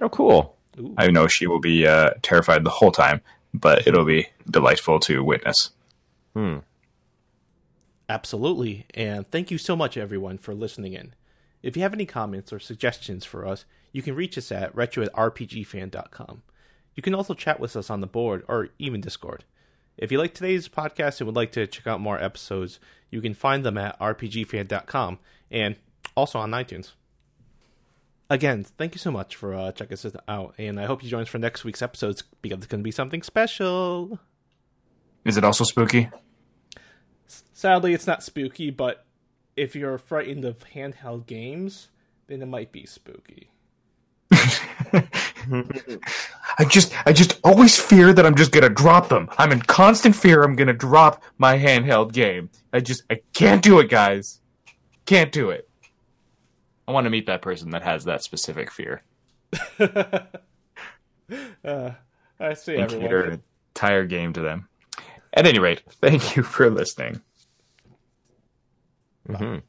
Oh, 0.01 0.09
cool. 0.09 0.57
I 0.97 1.11
know 1.11 1.27
she 1.27 1.47
will 1.47 1.61
be 1.61 1.87
uh, 1.87 2.13
terrified 2.23 2.65
the 2.65 2.71
whole 2.71 2.93
time, 2.93 3.21
but 3.53 3.87
it'll 3.87 4.07
be 4.07 4.29
delightful 4.51 4.99
to 5.01 5.23
witness. 5.23 5.69
Hmm. 6.35 6.61
Absolutely. 8.09 8.87
And 8.95 9.31
thank 9.31 9.51
you 9.51 9.59
so 9.59 9.77
much, 9.77 9.99
everyone, 9.99 10.39
for 10.39 10.55
listening 10.55 10.95
in. 10.95 11.15
If 11.63 11.77
you 11.77 11.83
have 11.83 11.95
any 11.95 12.07
comments 12.07 12.53
or 12.53 12.59
suggestions 12.59 13.25
for 13.25 13.47
us, 13.47 13.65
you 13.93 14.03
can 14.03 14.15
reach 14.15 14.37
us 14.37 14.51
at 14.51 14.75
retro 14.75 15.05
at 15.05 15.13
rpgfan.com. 15.13 16.43
You 16.95 17.03
can 17.03 17.15
also 17.15 17.35
chat 17.35 17.61
with 17.61 17.77
us 17.77 17.91
on 17.91 18.01
the 18.01 18.07
board 18.07 18.45
or 18.49 18.69
even 18.79 19.01
Discord. 19.01 19.45
If 19.97 20.11
you 20.11 20.19
like 20.19 20.35
today's 20.35 20.69
podcast 20.69 21.21
and 21.21 21.27
would 21.27 21.37
like 21.37 21.53
to 21.53 21.67
check 21.67 21.87
out 21.87 22.01
more 22.01 22.23
episodes, 22.23 22.81
you 23.11 23.21
can 23.21 23.35
find 23.35 23.65
them 23.65 23.79
at 23.79 23.99
rpgfan.com 24.01 25.19
and 25.51 25.77
also 26.17 26.39
on 26.39 26.51
iTunes. 26.51 26.93
Again, 28.31 28.65
thank 28.65 28.95
you 28.95 28.99
so 28.99 29.11
much 29.11 29.37
for 29.37 29.53
uh, 29.55 29.73
checking 29.73 29.93
us 29.93 30.07
out, 30.27 30.55
and 30.57 30.81
I 30.81 30.87
hope 30.87 31.03
you 31.03 31.11
join 31.11 31.23
us 31.23 31.29
for 31.29 31.39
next 31.39 31.65
week's 31.65 31.83
episodes 31.83 32.23
because 32.41 32.59
it's 32.59 32.67
going 32.67 32.81
to 32.81 32.85
be 32.85 32.91
something 32.91 33.23
special. 33.23 34.19
Is 35.25 35.37
it 35.37 35.45
also 35.45 35.65
spooky? 35.65 36.09
Sadly, 37.53 37.93
it's 37.93 38.07
not 38.07 38.23
spooky, 38.23 38.71
but 38.71 39.05
if 39.57 39.77
you're 39.77 39.99
frightened 39.99 40.45
of 40.45 40.59
handheld 40.75 41.27
games, 41.27 41.89
then 42.27 42.43
it 42.43 42.47
might 42.47 42.73
be 42.73 42.87
spooky. 42.87 43.51
I 46.59 46.65
just, 46.69 46.93
I 47.07 47.13
just 47.13 47.39
always 47.45 47.79
fear 47.79 48.13
that 48.13 48.25
I'm 48.25 48.35
just 48.35 48.53
gonna 48.53 48.69
drop 48.69 49.09
them. 49.09 49.29
I'm 49.39 49.53
in 49.53 49.63
constant 49.63 50.17
fear 50.17 50.43
I'm 50.43 50.57
gonna 50.57 50.73
drop 50.73 51.23
my 51.39 51.59
handheld 51.59 52.13
game. 52.13 52.51
I 52.73 52.81
just, 52.81 53.03
I 53.11 53.21
can't 53.35 53.63
do 53.63 53.79
it, 53.81 53.91
guys. 53.91 54.41
can't 55.05 55.33
do 55.33 55.51
it. 55.51 55.69
I 56.87 56.93
want 56.93 57.05
to 57.05 57.11
meet 57.11 57.27
that 57.27 57.43
person 57.43 57.71
that 57.71 57.83
has 57.83 58.05
that 58.05 58.23
specific 58.23 58.71
fear. 58.71 59.03
uh, 59.81 60.21
I 62.41 62.55
see 62.55 62.77
everyone. 62.77 62.89
cater 62.89 63.23
an 63.25 63.43
entire 63.75 64.07
game 64.07 64.33
to 64.33 64.41
them. 64.41 64.69
At 65.35 65.47
any 65.47 65.59
rate, 65.59 65.83
thank 66.01 66.37
you 66.37 66.43
for 66.43 66.69
listening. 66.69 67.23
Mhm. 69.29 69.63